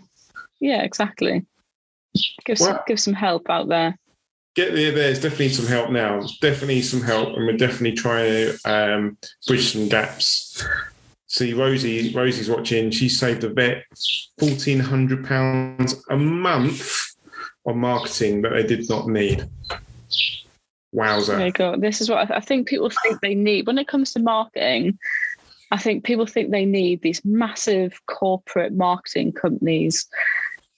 yeah, 0.60 0.84
exactly. 0.84 1.48
Give 2.46 2.60
some, 2.60 2.80
give 2.86 3.00
some 3.00 3.16
help 3.16 3.50
out 3.50 3.68
there 3.68 3.98
get 4.56 4.74
there. 4.74 4.92
There's 4.92 5.22
definitely 5.22 5.50
some 5.50 5.68
help 5.68 5.92
now. 5.92 6.20
There's 6.20 6.38
definitely 6.40 6.82
some 6.82 7.02
help, 7.02 7.36
and 7.36 7.46
we're 7.46 7.58
definitely 7.58 7.94
trying 7.94 8.26
to 8.30 8.58
um, 8.66 9.18
bridge 9.48 9.72
some 9.74 9.88
gaps. 9.90 10.66
See, 11.28 11.54
Rosie, 11.54 12.14
Rosie's 12.14 12.50
watching. 12.50 12.92
She 12.92 13.10
saved 13.10 13.44
a 13.44 13.50
vet 13.50 13.84
fourteen 14.40 14.80
hundred 14.80 15.26
pounds 15.26 16.02
a 16.10 16.18
month 16.18 17.16
on 17.66 17.78
marketing 17.78 18.42
that 18.44 18.54
they 18.54 18.64
did 18.64 18.90
not 18.90 19.08
need. 19.08 19.48
Wowzer! 20.92 21.36
There 21.36 21.74
you. 21.74 21.78
This 21.78 22.00
is 22.00 22.10
what 22.10 22.32
I 22.32 22.40
think 22.40 22.68
people 22.68 22.90
think 22.90 23.20
they 23.22 23.36
need 23.36 23.68
when 23.68 23.78
it 23.78 23.88
comes 23.88 24.14
to 24.14 24.20
marketing. 24.20 24.98
I 25.72 25.78
think 25.78 26.06
people 26.06 26.26
think 26.26 26.52
they 26.52 26.64
need 26.64 27.02
these 27.02 27.26
massive 27.26 28.00
corporate 28.06 28.74
marketing 28.74 29.34
companies 29.34 30.08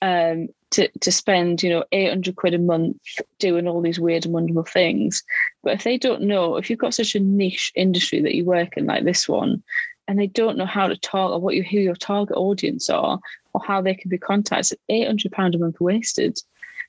um, 0.02 0.48
to, 0.72 0.88
to 1.00 1.12
spend, 1.12 1.64
you 1.64 1.70
know, 1.70 1.84
800 1.92 2.36
quid 2.36 2.54
a 2.54 2.60
month 2.60 2.98
doing 3.40 3.68
all 3.68 3.82
these 3.82 4.00
weird 4.00 4.26
and 4.26 4.34
wonderful 4.34 4.64
things. 4.64 5.24
But 5.64 5.74
if 5.74 5.84
they 5.84 5.98
don't 5.98 6.24
know, 6.24 6.58
if 6.58 6.70
you've 6.70 6.80
got 6.80 6.94
such 6.94 7.16
a 7.16 7.20
niche 7.20 7.72
industry 7.76 8.22
that 8.22 8.36
you 8.36 8.46
work 8.46 8.76
in, 8.78 8.86
like 8.86 9.04
this 9.04 9.28
one, 9.28 9.64
and 10.08 10.20
they 10.20 10.28
don't 10.28 10.58
know 10.58 10.66
how 10.66 10.88
to 10.88 10.98
talk 10.98 11.32
or 11.32 11.40
what 11.40 11.56
you, 11.56 11.64
who 11.64 11.78
your 11.78 11.96
target 11.96 12.38
audience 12.38 12.90
are 12.90 13.20
or 13.54 13.62
how 13.66 13.82
they 13.82 13.94
can 13.94 14.10
be 14.10 14.18
contacted, 14.18 14.80
800 14.90 15.32
pound 15.32 15.56
a 15.56 15.58
month 15.58 15.80
wasted. 15.80 16.38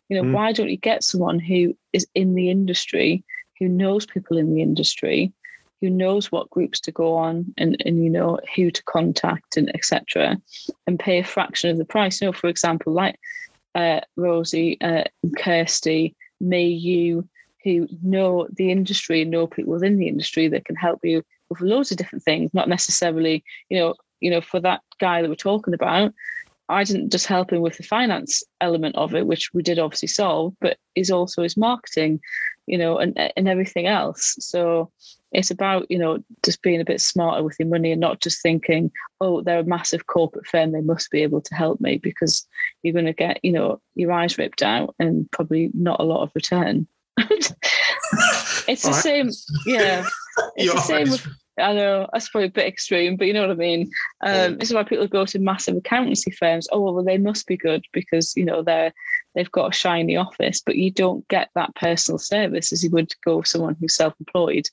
You 0.09 0.17
know, 0.17 0.29
mm. 0.29 0.33
why 0.33 0.53
don't 0.53 0.71
you 0.71 0.77
get 0.77 1.05
someone 1.05 1.39
who 1.39 1.77
is 1.93 2.07
in 2.15 2.35
the 2.35 2.51
industry, 2.51 3.25
who 3.59 3.69
knows 3.69 4.07
people 4.07 4.39
in 4.39 4.55
the 4.55 4.63
industry, 4.63 5.33
who 5.81 5.91
knows 5.91 6.33
what 6.33 6.51
groups 6.51 6.81
to 6.81 6.93
go 6.93 7.15
on 7.15 7.55
and, 7.57 7.81
and 7.85 8.03
you 8.03 8.11
know 8.11 8.39
who 8.55 8.71
to 8.71 8.83
contact 8.85 9.57
and 9.57 9.75
etc 9.75 10.37
and 10.87 10.99
pay 10.99 11.19
a 11.19 11.25
fraction 11.25 11.71
of 11.71 11.79
the 11.79 11.85
price 11.85 12.21
you 12.21 12.27
know 12.27 12.33
for 12.33 12.49
example 12.49 12.93
like 12.93 13.19
uh, 13.79 14.01
rosie 14.17 14.79
uh, 14.81 15.05
kirsty 15.39 16.15
may 16.41 16.67
you 16.67 17.27
who 17.65 17.89
know 18.03 18.47
the 18.57 18.71
industry 18.71 19.23
and 19.23 19.31
know 19.31 19.47
people 19.47 19.73
within 19.73 19.99
the 19.99 20.09
industry 20.09 20.49
that 20.49 20.65
can 20.65 20.77
help 20.77 21.01
you 21.03 21.23
with 21.49 21.61
loads 21.61 21.91
of 21.91 21.97
different 21.97 22.25
things 22.25 22.53
not 22.53 22.69
necessarily 22.69 23.45
you 23.69 23.79
know 23.79 23.95
you 24.21 24.31
know 24.31 24.41
for 24.41 24.61
that 24.61 24.81
guy 25.01 25.23
that 25.23 25.29
we're 25.29 25.35
talking 25.35 25.75
about 25.75 26.13
I 26.69 26.85
didn't 26.85 27.11
just 27.11 27.27
help 27.27 27.53
him 27.53 27.63
with 27.63 27.79
the 27.79 27.83
finance 27.83 28.43
element 28.61 28.95
of 28.97 29.15
it, 29.15 29.27
which 29.27 29.55
we 29.55 29.63
did 29.63 29.79
obviously 29.79 30.09
solve, 30.09 30.55
but 30.61 30.77
is 30.95 31.11
also 31.11 31.43
his 31.43 31.57
marketing, 31.57 32.21
you 32.67 32.77
know, 32.77 32.99
and 32.99 33.19
and 33.37 33.49
everything 33.49 33.87
else. 33.87 34.37
So 34.41 34.91
it's 35.33 35.51
about 35.51 35.87
you 35.91 35.99
know 35.99 36.19
just 36.45 36.63
being 36.63 36.81
a 36.81 36.85
bit 36.85 37.01
smarter 37.01 37.43
with 37.43 37.57
your 37.59 37.69
money 37.69 37.93
and 37.93 38.01
not 38.01 38.21
just 38.21 38.43
thinking 38.43 38.91
oh 39.21 39.43
they're 39.43 39.61
a 39.61 39.65
massive 39.65 40.07
corporate 40.07 40.47
firm 40.47 40.73
they 40.73 40.81
must 40.81 41.11
be 41.11 41.23
able 41.23 41.41
to 41.41 41.55
help 41.55 41.81
me 41.81 41.99
because 41.99 42.47
you're 42.83 42.95
going 42.95 43.05
to 43.05 43.13
get 43.13 43.39
you 43.43 43.53
know 43.53 43.81
your 43.95 44.13
eyes 44.13 44.39
ripped 44.39 44.63
out 44.63 44.95
and 44.99 45.31
probably 45.31 45.71
not 45.75 46.01
a 46.01 46.05
lot 46.05 46.23
of 46.23 46.31
return 46.35 46.87
it's 48.69 48.83
the 48.83 48.93
same 48.93 49.31
yeah 49.67 50.05
it's 50.57 50.73
the 50.73 50.81
same 50.81 51.11
with 51.11 51.27
I 51.61 51.73
know 51.73 52.09
that's 52.13 52.29
probably 52.29 52.47
a 52.47 52.53
bit 52.53 52.69
extreme, 52.69 53.17
but 53.17 53.27
you 53.27 53.33
know 53.33 53.41
what 53.41 53.51
I 53.51 53.55
mean. 53.55 53.91
Um, 54.25 54.59
This 54.59 54.69
is 54.69 54.75
why 54.75 54.85
people 54.85 55.09
go 55.09 55.27
to 55.27 55.41
massive 55.41 55.77
accountancy 55.77 56.31
firms. 56.31 56.69
Oh 56.71 56.93
well, 56.93 57.03
they 57.03 57.19
must 57.19 57.49
be 57.49 57.57
good 57.57 57.85
because 57.93 58.33
you 58.37 58.45
know 58.45 58.63
they're 58.63 58.93
they've 59.35 59.51
got 59.51 59.75
a 59.75 59.77
shiny 59.77 60.17
office, 60.17 60.63
but 60.65 60.77
you 60.77 60.93
don't 60.93 61.27
get 61.27 61.51
that 61.57 61.75
personal 61.75 62.19
service 62.19 62.73
as 62.73 62.85
you 62.85 62.91
would 62.91 63.13
go 63.25 63.39
with 63.39 63.49
someone 63.49 63.77
who's 63.81 63.95
self-employed 63.95 64.69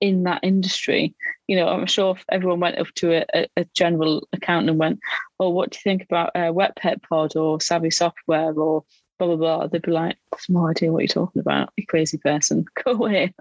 in 0.00 0.24
that 0.24 0.40
industry. 0.42 1.14
You 1.46 1.56
know, 1.56 1.68
I'm 1.68 1.86
sure 1.86 2.16
if 2.16 2.24
everyone 2.30 2.60
went 2.60 2.78
up 2.78 2.88
to 2.96 3.24
a, 3.34 3.46
a, 3.56 3.64
general 3.74 4.28
accountant 4.32 4.70
and 4.70 4.78
went, 4.78 5.00
"Oh, 5.38 5.50
what 5.50 5.70
do 5.70 5.76
you 5.76 5.82
think 5.82 6.02
about 6.02 6.30
uh, 6.34 6.52
Wet 6.52 6.76
Pet 6.76 7.02
Pod 7.02 7.36
or 7.36 7.60
Savvy 7.60 7.90
Software 7.90 8.52
or 8.52 8.84
blah 9.18 9.28
blah 9.28 9.36
blah. 9.36 9.66
They'd 9.66 9.82
be 9.82 9.90
like, 9.90 10.16
"I've 10.32 10.40
no 10.48 10.68
idea 10.68 10.92
what 10.92 11.00
you're 11.00 11.08
talking 11.08 11.40
about, 11.40 11.70
you 11.76 11.86
crazy 11.86 12.18
person. 12.18 12.64
Go 12.84 12.92
away." 12.92 13.34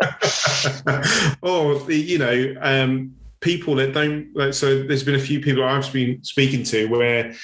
or 1.42 1.90
you 1.90 2.18
know, 2.18 2.54
um, 2.60 3.14
people 3.40 3.74
that 3.76 3.92
don't. 3.92 4.34
Like, 4.34 4.54
so 4.54 4.82
there's 4.82 5.02
been 5.02 5.14
a 5.14 5.20
few 5.20 5.40
people 5.40 5.64
I've 5.64 5.92
been 5.92 6.22
speaking 6.24 6.64
to 6.64 6.86
where 6.86 7.34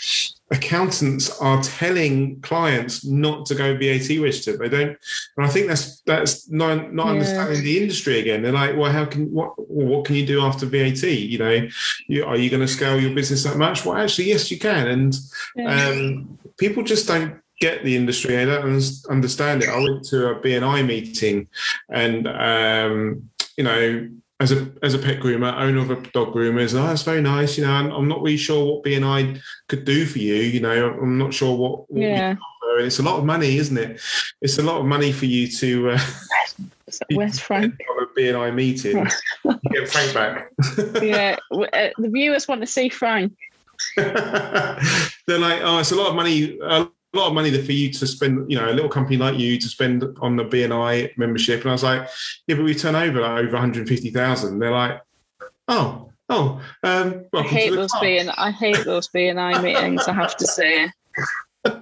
accountants 0.50 1.40
are 1.40 1.62
telling 1.62 2.40
clients 2.40 3.04
not 3.04 3.46
to 3.46 3.54
go 3.54 3.76
VAT 3.76 4.08
registered. 4.20 4.58
They 4.58 4.68
don't, 4.68 4.96
and 5.36 5.46
I 5.46 5.48
think 5.48 5.68
that's 5.68 6.00
that's 6.02 6.50
not 6.50 6.92
not 6.92 7.06
yeah. 7.06 7.12
understanding 7.12 7.62
the 7.62 7.80
industry 7.80 8.20
again. 8.20 8.42
They're 8.42 8.52
like, 8.52 8.76
well, 8.76 8.90
how 8.90 9.04
can 9.04 9.30
what 9.32 9.52
what 9.68 10.04
can 10.04 10.16
you 10.16 10.26
do 10.26 10.40
after 10.40 10.66
VAT? 10.66 11.02
You 11.02 11.38
know, 11.38 11.68
you, 12.08 12.24
are 12.24 12.36
you 12.36 12.50
going 12.50 12.60
to 12.60 12.68
scale 12.68 13.00
your 13.00 13.14
business 13.14 13.44
that 13.44 13.56
much? 13.56 13.84
Well, 13.84 13.96
actually, 13.96 14.28
yes, 14.28 14.50
you 14.50 14.58
can. 14.58 14.88
And 14.88 15.16
yeah. 15.56 15.88
um, 15.88 16.38
people 16.58 16.82
just 16.82 17.06
don't 17.06 17.40
get 17.60 17.84
the 17.84 17.96
industry. 17.96 18.36
I 18.38 18.44
don't 18.44 18.82
understand 19.08 19.62
it. 19.62 19.68
I 19.68 19.78
went 19.78 20.04
to 20.06 20.30
a 20.30 20.40
BNI 20.40 20.86
meeting, 20.86 21.48
and 21.88 22.26
um, 22.28 23.30
you 23.56 23.64
know, 23.64 24.08
as 24.40 24.52
a 24.52 24.70
as 24.82 24.94
a 24.94 24.98
pet 24.98 25.20
groomer, 25.20 25.54
owner 25.54 25.80
of 25.80 25.90
a 25.90 25.96
dog 26.10 26.34
groomer, 26.34 26.60
is 26.60 26.74
oh, 26.74 26.86
that's 26.86 27.02
very 27.02 27.22
nice. 27.22 27.56
You 27.56 27.64
know, 27.64 27.72
I'm, 27.72 27.90
I'm, 27.90 28.08
not 28.08 28.20
really 28.20 28.36
sure 28.36 28.64
what 28.64 28.84
BNI 28.84 29.40
could 29.68 29.84
do 29.84 30.06
for 30.06 30.18
you. 30.18 30.34
You 30.34 30.60
know, 30.60 30.98
I'm 31.00 31.18
not 31.18 31.32
sure 31.32 31.56
what. 31.56 31.90
what 31.90 32.02
yeah. 32.02 32.36
It's 32.76 32.98
a 32.98 33.04
lot 33.04 33.20
of 33.20 33.24
money, 33.24 33.58
isn't 33.58 33.78
it? 33.78 34.00
It's 34.42 34.58
a 34.58 34.62
lot 34.62 34.80
of 34.80 34.86
money 34.86 35.12
for 35.12 35.26
you 35.26 35.46
to. 35.46 35.90
Uh, 35.90 36.00
Where's 37.12 37.38
Frank? 37.48 37.74
a 37.74 38.20
BNI 38.20 38.52
meeting. 38.52 39.06
get 39.72 39.88
Frank 39.88 40.12
back. 40.14 40.50
yeah, 41.02 41.36
uh, 41.52 41.88
the 41.98 42.10
viewers 42.10 42.48
want 42.48 42.62
to 42.62 42.66
see 42.66 42.88
Frank. 42.88 43.32
They're 43.96 45.38
like, 45.38 45.60
oh, 45.62 45.78
it's 45.78 45.92
a 45.92 45.96
lot 45.96 46.08
of 46.08 46.16
money. 46.16 46.58
Uh, 46.60 46.86
a 47.14 47.18
lot 47.18 47.28
of 47.28 47.34
money 47.34 47.56
for 47.62 47.72
you 47.72 47.92
to 47.92 48.06
spend, 48.06 48.50
you 48.50 48.58
know, 48.58 48.68
a 48.68 48.72
little 48.72 48.88
company 48.88 49.16
like 49.16 49.38
you 49.38 49.58
to 49.58 49.68
spend 49.68 50.04
on 50.20 50.36
the 50.36 50.44
BNI 50.44 51.16
membership. 51.16 51.60
And 51.60 51.70
I 51.70 51.72
was 51.72 51.82
like, 51.82 52.08
yeah, 52.46 52.56
but 52.56 52.64
we 52.64 52.74
turn 52.74 52.94
over 52.94 53.20
like 53.20 53.44
over 53.44 53.52
150,000. 53.52 54.58
They're 54.58 54.70
like, 54.70 55.00
oh, 55.68 56.10
oh, 56.28 56.60
um, 56.82 57.24
I 57.32 57.42
hate 57.42 57.70
those 57.70 57.92
being, 58.00 58.28
I 58.30 58.50
hate 58.50 58.84
those 58.84 59.08
BNI 59.08 59.62
meetings. 59.62 60.08
I 60.08 60.12
have 60.12 60.36
to 60.36 60.46
say, 60.46 60.90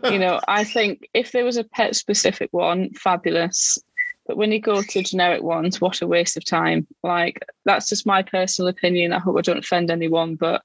you 0.04 0.18
know, 0.18 0.40
I 0.48 0.64
think 0.64 1.08
if 1.14 1.32
there 1.32 1.44
was 1.44 1.56
a 1.56 1.64
pet 1.64 1.96
specific 1.96 2.50
one, 2.52 2.92
fabulous. 2.94 3.78
But 4.26 4.36
when 4.36 4.52
you 4.52 4.60
go 4.60 4.82
to 4.82 5.02
generic 5.02 5.42
ones, 5.42 5.80
what 5.80 6.00
a 6.00 6.06
waste 6.06 6.36
of 6.36 6.44
time. 6.44 6.86
Like 7.02 7.44
that's 7.64 7.88
just 7.88 8.06
my 8.06 8.22
personal 8.22 8.68
opinion. 8.68 9.12
I 9.12 9.18
hope 9.18 9.36
I 9.36 9.40
don't 9.40 9.58
offend 9.58 9.90
anyone, 9.90 10.36
but 10.36 10.62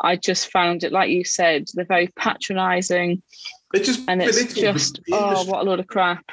I 0.00 0.16
just 0.16 0.50
found 0.50 0.84
it, 0.84 0.92
like 0.92 1.10
you 1.10 1.24
said, 1.24 1.68
they're 1.74 1.84
very 1.84 2.08
patronising. 2.08 3.22
They 3.72 3.80
just 3.80 4.00
and 4.08 4.22
it's 4.22 4.54
just 4.54 5.00
oh, 5.12 5.44
what 5.44 5.60
a 5.60 5.64
load 5.64 5.80
of 5.80 5.86
crap. 5.86 6.24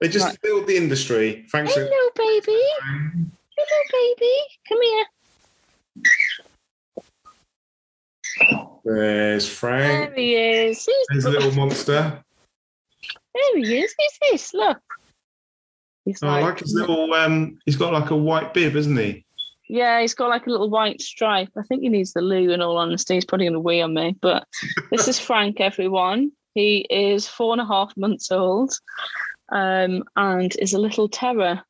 They 0.00 0.08
just 0.08 0.26
like, 0.26 0.40
build 0.42 0.66
the 0.66 0.76
industry. 0.76 1.44
Thanks. 1.50 1.74
Hello, 1.74 2.10
baby. 2.14 2.62
Hello, 3.56 3.82
baby. 3.92 4.32
Come 4.68 4.82
here. 4.82 5.04
There's 8.84 9.48
Frank. 9.48 10.10
There 10.10 10.14
he 10.14 10.34
is. 10.34 10.84
He's 10.84 11.06
There's 11.08 11.24
a 11.24 11.30
little 11.30 11.52
monster. 11.52 12.22
There 13.34 13.56
he 13.56 13.78
is. 13.78 13.94
Who's 13.98 14.18
this? 14.30 14.54
Look. 14.54 14.80
He's 16.04 16.22
oh, 16.22 16.26
like, 16.26 16.42
I 16.42 16.46
like 16.46 16.58
his 16.58 16.74
little. 16.74 17.12
Um, 17.14 17.58
he's 17.64 17.76
got 17.76 17.92
like 17.92 18.10
a 18.10 18.16
white 18.16 18.52
bib, 18.54 18.76
isn't 18.76 18.96
he? 18.96 19.24
Yeah, 19.68 20.00
he's 20.00 20.14
got 20.14 20.28
like 20.28 20.46
a 20.46 20.50
little 20.50 20.68
white 20.68 21.00
stripe. 21.00 21.48
I 21.56 21.62
think 21.62 21.82
he 21.82 21.88
needs 21.88 22.12
the 22.12 22.20
loo. 22.20 22.50
In 22.50 22.60
all 22.60 22.76
honesty, 22.76 23.14
he's 23.14 23.24
probably 23.24 23.46
going 23.46 23.54
to 23.54 23.60
wee 23.60 23.80
on 23.80 23.94
me. 23.94 24.14
But 24.20 24.46
this 24.90 25.08
is 25.08 25.18
Frank, 25.18 25.60
everyone. 25.60 26.32
He 26.54 26.86
is 26.90 27.26
four 27.26 27.52
and 27.52 27.60
a 27.60 27.66
half 27.66 27.96
months 27.96 28.30
old, 28.30 28.78
um, 29.50 30.04
and 30.16 30.54
is 30.58 30.74
a 30.74 30.78
little 30.78 31.08
terror. 31.08 31.62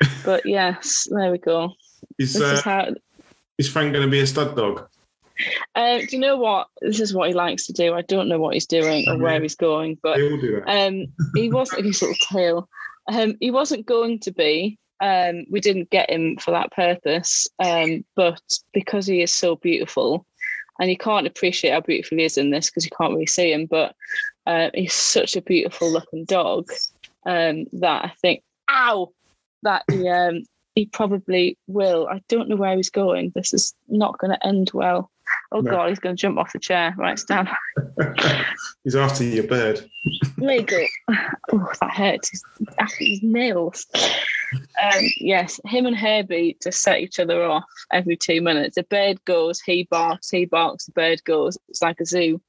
But 0.24 0.46
yes, 0.46 1.08
there 1.10 1.32
we 1.32 1.38
go. 1.38 1.72
Is, 2.18 2.34
this 2.34 2.42
uh, 2.42 2.54
is 2.54 2.60
how. 2.60 2.94
Is 3.58 3.68
Frank 3.68 3.92
going 3.92 4.04
to 4.04 4.10
be 4.10 4.20
a 4.20 4.26
stud 4.26 4.54
dog? 4.54 4.88
Uh, 5.74 5.98
do 5.98 6.08
you 6.12 6.18
know 6.18 6.36
what? 6.36 6.68
This 6.80 7.00
is 7.00 7.14
what 7.14 7.28
he 7.28 7.34
likes 7.34 7.66
to 7.66 7.72
do. 7.72 7.94
I 7.94 8.02
don't 8.02 8.28
know 8.28 8.38
what 8.38 8.54
he's 8.54 8.66
doing 8.66 9.08
or 9.08 9.18
where 9.18 9.40
he's 9.40 9.56
going, 9.56 9.98
but 10.02 10.20
um, 10.66 11.06
he 11.34 11.48
wasn't 11.52 11.84
his 11.84 12.02
little 12.02 12.16
tail. 12.30 12.68
Um, 13.12 13.36
he 13.40 13.50
wasn't 13.50 13.86
going 13.86 14.20
to 14.20 14.32
be, 14.32 14.78
um, 15.00 15.46
we 15.50 15.60
didn't 15.60 15.90
get 15.90 16.10
him 16.10 16.36
for 16.36 16.50
that 16.50 16.72
purpose, 16.72 17.48
um, 17.58 18.04
but 18.16 18.40
because 18.72 19.06
he 19.06 19.22
is 19.22 19.32
so 19.32 19.56
beautiful, 19.56 20.26
and 20.78 20.90
you 20.90 20.96
can't 20.96 21.26
appreciate 21.26 21.72
how 21.72 21.80
beautiful 21.80 22.18
he 22.18 22.24
is 22.24 22.38
in 22.38 22.50
this 22.50 22.70
because 22.70 22.84
you 22.84 22.90
can't 22.96 23.12
really 23.12 23.26
see 23.26 23.52
him, 23.52 23.66
but 23.66 23.94
uh, 24.46 24.70
he's 24.74 24.94
such 24.94 25.36
a 25.36 25.42
beautiful 25.42 25.90
looking 25.90 26.24
dog 26.24 26.70
um, 27.26 27.66
that 27.72 28.04
I 28.04 28.12
think, 28.20 28.42
ow, 28.70 29.10
that 29.62 29.82
he 29.90 30.08
um, 30.08 30.44
he 30.74 30.86
probably 30.86 31.58
will. 31.66 32.06
I 32.08 32.22
don't 32.28 32.48
know 32.48 32.56
where 32.56 32.76
he's 32.76 32.90
going. 32.90 33.32
This 33.34 33.52
is 33.52 33.74
not 33.88 34.18
going 34.18 34.30
to 34.30 34.46
end 34.46 34.70
well. 34.72 35.10
Oh 35.50 35.60
no. 35.60 35.70
God, 35.70 35.88
he's 35.88 35.98
going 35.98 36.16
to 36.16 36.20
jump 36.20 36.38
off 36.38 36.52
the 36.52 36.58
chair. 36.58 36.94
Right, 36.96 37.18
stand. 37.18 37.48
he's 38.84 38.96
after 38.96 39.24
your 39.24 39.46
bird. 39.46 39.88
Legal. 40.38 40.86
Oh, 41.50 41.66
that 41.80 41.90
hurts. 41.90 42.28
He's 42.30 42.44
after 42.78 43.04
his 43.04 43.22
nails. 43.22 43.86
Um, 44.54 45.04
yes, 45.18 45.60
him 45.66 45.86
and 45.86 45.96
Herbie 45.96 46.56
just 46.62 46.80
set 46.82 47.00
each 47.00 47.18
other 47.18 47.42
off 47.44 47.64
every 47.92 48.16
two 48.16 48.40
minutes. 48.40 48.76
The 48.76 48.82
bird 48.84 49.22
goes, 49.24 49.60
he 49.60 49.84
barks, 49.84 50.30
he 50.30 50.44
barks, 50.44 50.86
the 50.86 50.92
bird 50.92 51.22
goes. 51.24 51.58
It's 51.68 51.82
like 51.82 52.00
a 52.00 52.06
zoo. 52.06 52.40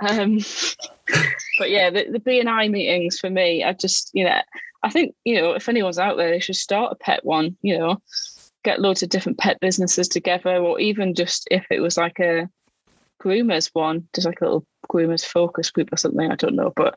Um, 0.00 0.38
but 1.58 1.70
yeah, 1.70 1.90
the, 1.90 2.06
the 2.10 2.20
BNI 2.20 2.70
meetings 2.70 3.18
for 3.18 3.30
me, 3.30 3.64
I 3.64 3.72
just, 3.72 4.10
you 4.12 4.24
know, 4.24 4.40
I 4.82 4.90
think, 4.90 5.14
you 5.24 5.40
know, 5.40 5.52
if 5.52 5.68
anyone's 5.68 5.98
out 5.98 6.16
there, 6.16 6.30
they 6.30 6.40
should 6.40 6.56
start 6.56 6.92
a 6.92 6.96
pet 6.96 7.24
one, 7.24 7.56
you 7.62 7.78
know, 7.78 8.00
get 8.64 8.80
loads 8.80 9.02
of 9.02 9.08
different 9.08 9.38
pet 9.38 9.58
businesses 9.60 10.08
together, 10.08 10.56
or 10.56 10.78
even 10.78 11.14
just 11.14 11.48
if 11.50 11.64
it 11.70 11.80
was 11.80 11.96
like 11.96 12.18
a 12.20 12.48
groomers 13.22 13.70
one, 13.72 14.08
just 14.14 14.26
like 14.26 14.40
a 14.40 14.44
little 14.44 14.66
groomers 14.88 15.24
focus 15.24 15.70
group 15.70 15.92
or 15.92 15.96
something. 15.96 16.30
I 16.30 16.36
don't 16.36 16.54
know, 16.54 16.72
but 16.76 16.96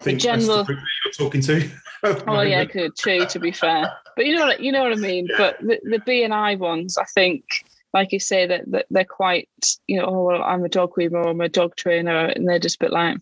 the 0.00 0.14
general. 0.14 0.64
The 0.64 0.74
you're 0.74 1.12
talking 1.12 1.40
to. 1.42 1.70
oh 2.26 2.42
yeah, 2.42 2.64
good 2.64 2.92
too. 2.96 3.26
To 3.26 3.38
be 3.38 3.50
fair, 3.50 3.92
but 4.16 4.26
you 4.26 4.36
know 4.36 4.46
what 4.46 4.60
you 4.60 4.72
know 4.72 4.82
what 4.82 4.92
I 4.92 4.96
mean. 4.96 5.26
Yeah. 5.30 5.36
But 5.38 5.58
the 5.60 5.80
the 5.84 5.98
BNI 5.98 6.58
ones, 6.58 6.98
I 6.98 7.04
think, 7.04 7.44
like 7.92 8.12
you 8.12 8.20
say, 8.20 8.46
that, 8.46 8.70
that 8.70 8.86
they're 8.90 9.04
quite, 9.04 9.48
you 9.86 9.98
know, 9.98 10.06
oh 10.06 10.22
well, 10.24 10.42
I'm 10.42 10.64
a 10.64 10.68
dog 10.68 10.94
groomer 10.94 11.24
or 11.24 11.28
I'm 11.28 11.40
a 11.40 11.48
dog 11.48 11.76
trainer, 11.76 12.26
and 12.26 12.48
they're 12.48 12.58
just 12.58 12.76
a 12.76 12.84
bit 12.84 12.92
like. 12.92 13.18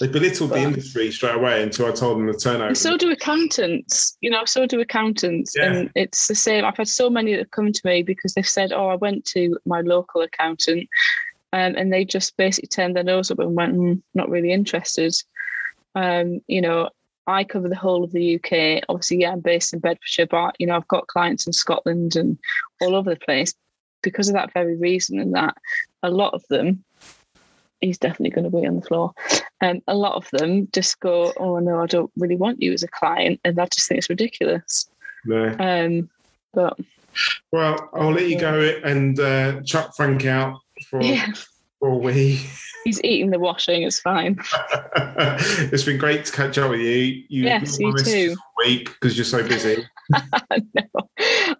They 0.00 0.08
belittled 0.08 0.50
but, 0.50 0.56
the 0.56 0.62
industry 0.62 1.10
straight 1.10 1.34
away 1.36 1.62
until 1.62 1.86
I 1.86 1.92
told 1.92 2.18
them 2.18 2.26
the 2.26 2.34
turnover. 2.34 2.74
So 2.74 2.96
do 2.96 3.10
accountants, 3.10 4.16
you 4.20 4.30
know. 4.30 4.44
So 4.44 4.66
do 4.66 4.80
accountants, 4.80 5.54
yeah. 5.56 5.72
and 5.72 5.90
it's 5.94 6.28
the 6.28 6.34
same. 6.34 6.64
I've 6.64 6.76
had 6.76 6.88
so 6.88 7.08
many 7.08 7.32
that 7.32 7.38
have 7.38 7.50
come 7.50 7.72
to 7.72 7.80
me 7.84 8.02
because 8.02 8.34
they've 8.34 8.46
said, 8.46 8.72
"Oh, 8.72 8.88
I 8.88 8.96
went 8.96 9.24
to 9.26 9.56
my 9.64 9.80
local 9.80 10.22
accountant, 10.22 10.88
um, 11.52 11.74
and 11.76 11.92
they 11.92 12.04
just 12.04 12.36
basically 12.36 12.68
turned 12.68 12.96
their 12.96 13.04
nose 13.04 13.30
up 13.30 13.38
and 13.38 13.54
went, 13.54 13.74
mm, 13.74 14.02
not 14.14 14.28
really 14.28 14.52
interested. 14.52 15.14
Um, 15.94 16.40
you 16.48 16.60
know, 16.60 16.90
I 17.26 17.44
cover 17.44 17.68
the 17.68 17.76
whole 17.76 18.04
of 18.04 18.12
the 18.12 18.36
UK. 18.36 18.84
Obviously, 18.88 19.22
yeah, 19.22 19.32
I'm 19.32 19.40
based 19.40 19.72
in 19.72 19.80
Bedfordshire, 19.80 20.26
but 20.26 20.54
you 20.58 20.66
know, 20.66 20.76
I've 20.76 20.88
got 20.88 21.06
clients 21.06 21.46
in 21.46 21.52
Scotland 21.52 22.14
and 22.16 22.38
all 22.80 22.94
over 22.94 23.10
the 23.10 23.20
place 23.20 23.54
because 24.02 24.28
of 24.28 24.34
that 24.34 24.52
very 24.52 24.76
reason. 24.76 25.18
And 25.18 25.34
that 25.34 25.56
a 26.02 26.10
lot 26.10 26.34
of 26.34 26.44
them, 26.48 26.84
he's 27.80 27.98
definitely 27.98 28.30
going 28.30 28.50
to 28.50 28.56
be 28.56 28.66
on 28.66 28.76
the 28.76 28.86
floor. 28.86 29.12
Um, 29.62 29.80
a 29.88 29.94
lot 29.94 30.14
of 30.16 30.28
them 30.32 30.68
just 30.72 31.00
go, 31.00 31.32
"Oh 31.38 31.58
no, 31.58 31.82
I 31.82 31.86
don't 31.86 32.10
really 32.16 32.36
want 32.36 32.60
you 32.62 32.72
as 32.72 32.82
a 32.82 32.88
client," 32.88 33.40
and 33.44 33.58
I 33.58 33.66
just 33.66 33.88
think 33.88 33.98
it's 33.98 34.10
ridiculous. 34.10 34.88
No. 35.24 35.56
Um, 35.58 36.10
but 36.52 36.78
well, 37.52 37.88
I'll 37.94 38.12
let 38.12 38.28
you 38.28 38.38
go 38.38 38.60
and 38.84 39.18
uh, 39.18 39.62
chuck 39.62 39.94
Frank 39.96 40.26
out 40.26 40.58
for 40.88 41.02
yeah. 41.02 41.32
Or 41.80 42.00
we. 42.00 42.40
He's 42.84 43.02
eating 43.04 43.30
the 43.30 43.38
washing. 43.38 43.82
It's 43.82 44.00
fine. 44.00 44.38
it's 44.96 45.84
been 45.84 45.98
great 45.98 46.24
to 46.24 46.32
catch 46.32 46.56
up 46.56 46.70
with 46.70 46.80
you. 46.80 47.24
you 47.28 47.44
yes, 47.44 47.78
you 47.78 47.92
too. 47.98 48.36
Week 48.64 48.86
because 48.86 49.16
you're 49.16 49.24
so 49.24 49.46
busy. 49.46 49.86
no, 50.74 51.08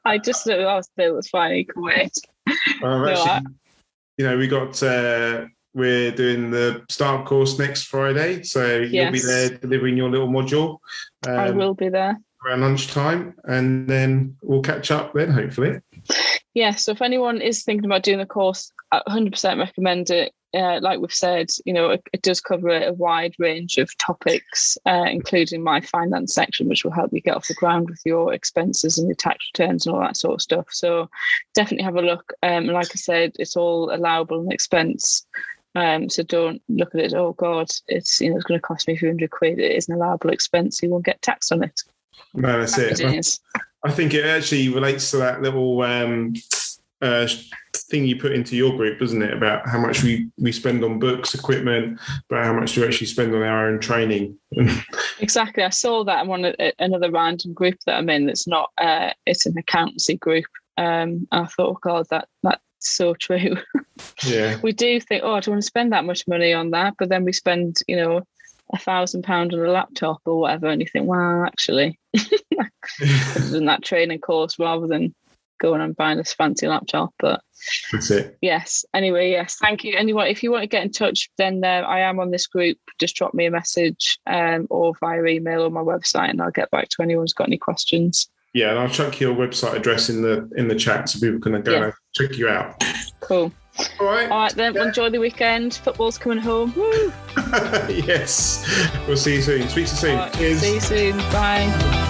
I 0.05 0.19
just 0.19 0.45
thought 0.45 0.61
I 0.61 0.77
was 0.77 0.87
still 0.87 1.19
it's 1.19 1.29
fine. 1.29 1.57
You 1.57 1.67
can 1.67 1.83
wait. 1.83 2.13
Um, 2.83 3.03
no, 3.03 3.09
actually, 3.11 3.31
I... 3.31 3.41
you 4.17 4.25
know, 4.25 4.39
we 4.39 4.49
got 4.49 4.83
uh, 4.83 5.47
we're 5.77 6.11
doing 6.11 6.51
the 6.51 6.83
start 6.89 7.27
course 7.27 7.59
next 7.59 7.85
Friday, 7.85 8.43
so 8.43 8.79
you'll 8.79 9.13
be 9.13 9.21
there 9.21 9.51
delivering 9.51 9.97
your 9.97 10.09
little 10.09 10.29
module. 10.29 10.79
Um, 11.27 11.39
I 11.39 11.51
will 11.51 11.75
be 11.75 11.91
there 11.91 12.19
around 12.47 12.63
lunchtime, 12.63 13.35
and 13.45 13.87
then 13.87 14.37
we'll 14.43 14.63
catch 14.63 14.91
up 14.91 15.13
then, 15.13 15.31
hopefully. 15.31 15.81
Yeah. 16.55 16.75
So 16.77 16.93
if 16.93 17.03
anyone 17.03 17.43
is 17.43 17.63
thinking 17.63 17.85
about 17.85 18.05
doing 18.05 18.19
the 18.19 18.27
course, 18.27 18.73
I 18.91 19.03
100% 19.07 19.59
recommend 19.59 20.09
it 20.09 20.33
uh, 20.55 20.81
like 20.81 21.01
we've 21.01 21.13
said, 21.13 21.49
you 21.67 21.73
know, 21.73 21.91
it, 21.91 22.03
it, 22.15 22.23
does 22.23 22.41
cover 22.41 22.71
a 22.71 22.93
wide 22.93 23.35
range 23.39 23.77
of 23.77 23.97
topics, 23.99 24.79
uh, 24.87 25.05
including 25.07 25.63
my 25.63 25.81
finance 25.83 26.33
section, 26.33 26.69
which 26.69 26.83
will 26.83 26.93
help 26.93 27.13
you 27.13 27.21
get 27.21 27.37
off 27.37 27.49
the 27.49 27.55
ground 27.55 27.91
with 27.91 28.01
your 28.07 28.33
expenses 28.33 28.97
and 28.97 29.07
your 29.07 29.17
tax 29.17 29.45
returns 29.53 29.87
and 29.87 29.95
all 29.95 30.01
that 30.01 30.17
sort 30.17 30.35
of 30.35 30.41
stuff. 30.41 30.67
So 30.71 31.11
definitely 31.55 31.85
have 31.85 31.97
a 31.97 32.03
look. 32.03 32.33
Um, 32.43 32.67
like 32.69 32.87
I 32.87 32.97
said, 32.97 33.33
it's 33.39 33.57
all 33.57 33.95
allowable 33.95 34.41
and 34.41 34.53
expense. 34.53 35.27
Um, 35.77 36.09
so 36.09 36.23
don't 36.23 36.63
look 36.71 36.95
at 36.95 37.03
it. 37.03 37.15
Oh 37.15 37.35
God, 37.35 37.69
it's 37.87 38.19
you 38.21 38.31
know 38.31 38.37
it's 38.37 38.47
going 38.47 38.59
to 38.59 38.67
cost 38.67 38.89
me 38.89 38.97
300 38.97 39.31
quid. 39.31 39.59
It 39.59 39.77
is 39.77 39.89
an 39.89 39.95
allowable 39.95 40.31
expense. 40.31 40.83
You 40.83 40.89
won't 40.89 41.05
get 41.05 41.21
taxed 41.21 41.53
on 41.53 41.63
it. 41.63 41.83
No, 42.33 42.61
that's 42.61 42.79
it. 42.79 42.99
it 42.99 43.39
I 43.85 43.91
think 43.91 44.15
it 44.15 44.25
actually 44.25 44.71
relates 44.71 45.11
to 45.11 45.19
that 45.19 45.43
little 45.43 45.83
um, 45.83 46.33
uh, 47.03 47.29
thing 47.75 48.07
you 48.07 48.17
put 48.19 48.33
into 48.33 48.57
your 48.57 48.75
group, 48.75 48.99
doesn't 48.99 49.21
it? 49.21 49.35
About 49.35 49.69
how 49.69 49.79
much 49.79 50.03
we, 50.03 50.31
we 50.39 50.51
spend 50.51 50.83
on 50.83 50.99
books, 50.99 51.35
equipment, 51.35 52.01
but 52.31 52.43
how 52.43 52.55
much 52.55 52.75
do 52.75 52.81
we 52.81 52.87
actually 52.87 53.09
spend 53.09 53.35
on 53.35 53.43
our 53.43 53.69
own 53.69 53.79
training? 53.79 54.39
exactly. 55.21 55.63
I 55.63 55.69
saw 55.69 56.05
that 56.05 56.21
I'm 56.21 56.31
on 56.31 56.47
a, 56.47 56.73
another 56.79 57.11
random 57.11 57.53
group 57.53 57.77
that 57.85 57.97
I'm 57.97 58.09
in. 58.09 58.27
That's 58.27 58.47
not. 58.47 58.71
Uh, 58.79 59.11
it's 59.27 59.45
an 59.45 59.59
accountancy 59.59 60.17
group. 60.17 60.47
Um, 60.79 61.29
I 61.33 61.45
thought, 61.45 61.77
oh 61.77 61.79
God, 61.83 62.07
that 62.11 62.29
that's 62.43 62.63
so 62.79 63.15
true. 63.15 63.57
Yeah. 64.27 64.59
we 64.63 64.73
do 64.73 65.01
think, 65.01 65.23
oh, 65.25 65.35
I 65.35 65.41
don't 65.41 65.55
want 65.55 65.63
to 65.63 65.67
spend 65.67 65.93
that 65.93 66.05
much 66.05 66.29
money 66.29 66.53
on 66.53 66.71
that, 66.73 66.95
but 66.99 67.09
then 67.09 67.25
we 67.25 67.33
spend, 67.33 67.79
you 67.89 67.97
know, 67.97 68.23
a 68.73 68.79
thousand 68.79 69.23
pound 69.23 69.55
on 69.55 69.61
a 69.61 69.71
laptop 69.71 70.21
or 70.27 70.41
whatever, 70.41 70.67
and 70.67 70.83
you 70.83 70.87
think, 70.87 71.07
well, 71.07 71.45
actually, 71.45 71.99
in 72.13 73.65
that 73.67 73.83
training 73.83 74.21
course 74.21 74.59
rather 74.59 74.87
than 74.87 75.15
going 75.59 75.81
and 75.81 75.97
buying 75.97 76.19
this 76.19 76.35
fancy 76.35 76.67
laptop. 76.67 77.15
But 77.19 77.41
that's 77.93 78.11
it. 78.11 78.39
Yes. 78.41 78.85
Anyway, 78.95 79.31
yes. 79.31 79.57
Thank 79.61 79.85
you. 79.85 79.95
Anyone, 79.97 80.27
if 80.27 80.43
you 80.43 80.51
want 80.51 80.63
to 80.63 80.69
get 80.69 80.85
in 80.85 80.93
touch, 80.93 81.31
then 81.39 81.65
uh, 81.65 81.85
I 81.87 82.01
am 82.01 82.21
on 82.21 82.31
this 82.31 82.47
group. 82.47 82.79
Just 83.01 83.17
drop 83.17 83.35
me 83.35 83.47
a 83.47 83.51
message 83.51 84.19
um, 84.27 84.67
or 84.71 84.93
via 85.01 85.25
email 85.25 85.63
or 85.63 85.71
my 85.71 85.81
website, 85.81 86.31
and 86.31 86.43
I'll 86.43 86.51
get 86.51 86.71
back 86.71 86.89
to 86.91 87.03
anyone 87.03 87.25
who's 87.25 87.33
got 87.33 87.49
any 87.49 87.59
questions. 87.59 88.29
Yeah, 88.57 88.71
and 88.71 88.79
I'll 88.79 88.89
chuck 88.89 89.21
your 89.21 89.35
website 89.35 89.75
address 89.75 90.09
in 90.09 90.23
the 90.23 90.51
in 90.57 90.67
the 90.67 90.75
chat 90.75 91.11
so 91.11 91.21
people 91.21 91.39
can 91.41 91.61
go 91.61 91.93
check 92.15 92.39
you 92.39 92.49
out. 92.49 92.83
Cool. 93.21 93.53
All 94.01 94.07
right. 94.07 94.31
All 94.31 94.39
right, 94.39 94.55
then. 94.55 94.73
Yeah. 94.73 94.87
Enjoy 94.87 95.11
the 95.11 95.21
weekend. 95.21 95.75
Football's 95.75 96.17
coming 96.17 96.39
home. 96.39 96.73
yes. 97.37 98.67
We'll 99.07 99.19
see 99.19 99.35
you 99.35 99.43
soon. 99.43 99.69
Speak 99.69 99.75
to 99.75 99.81
you 99.81 99.87
soon. 99.87 100.17
Right, 100.17 100.35
see 100.35 100.75
you 100.75 100.81
soon. 100.81 101.19
Bye. 101.19 102.05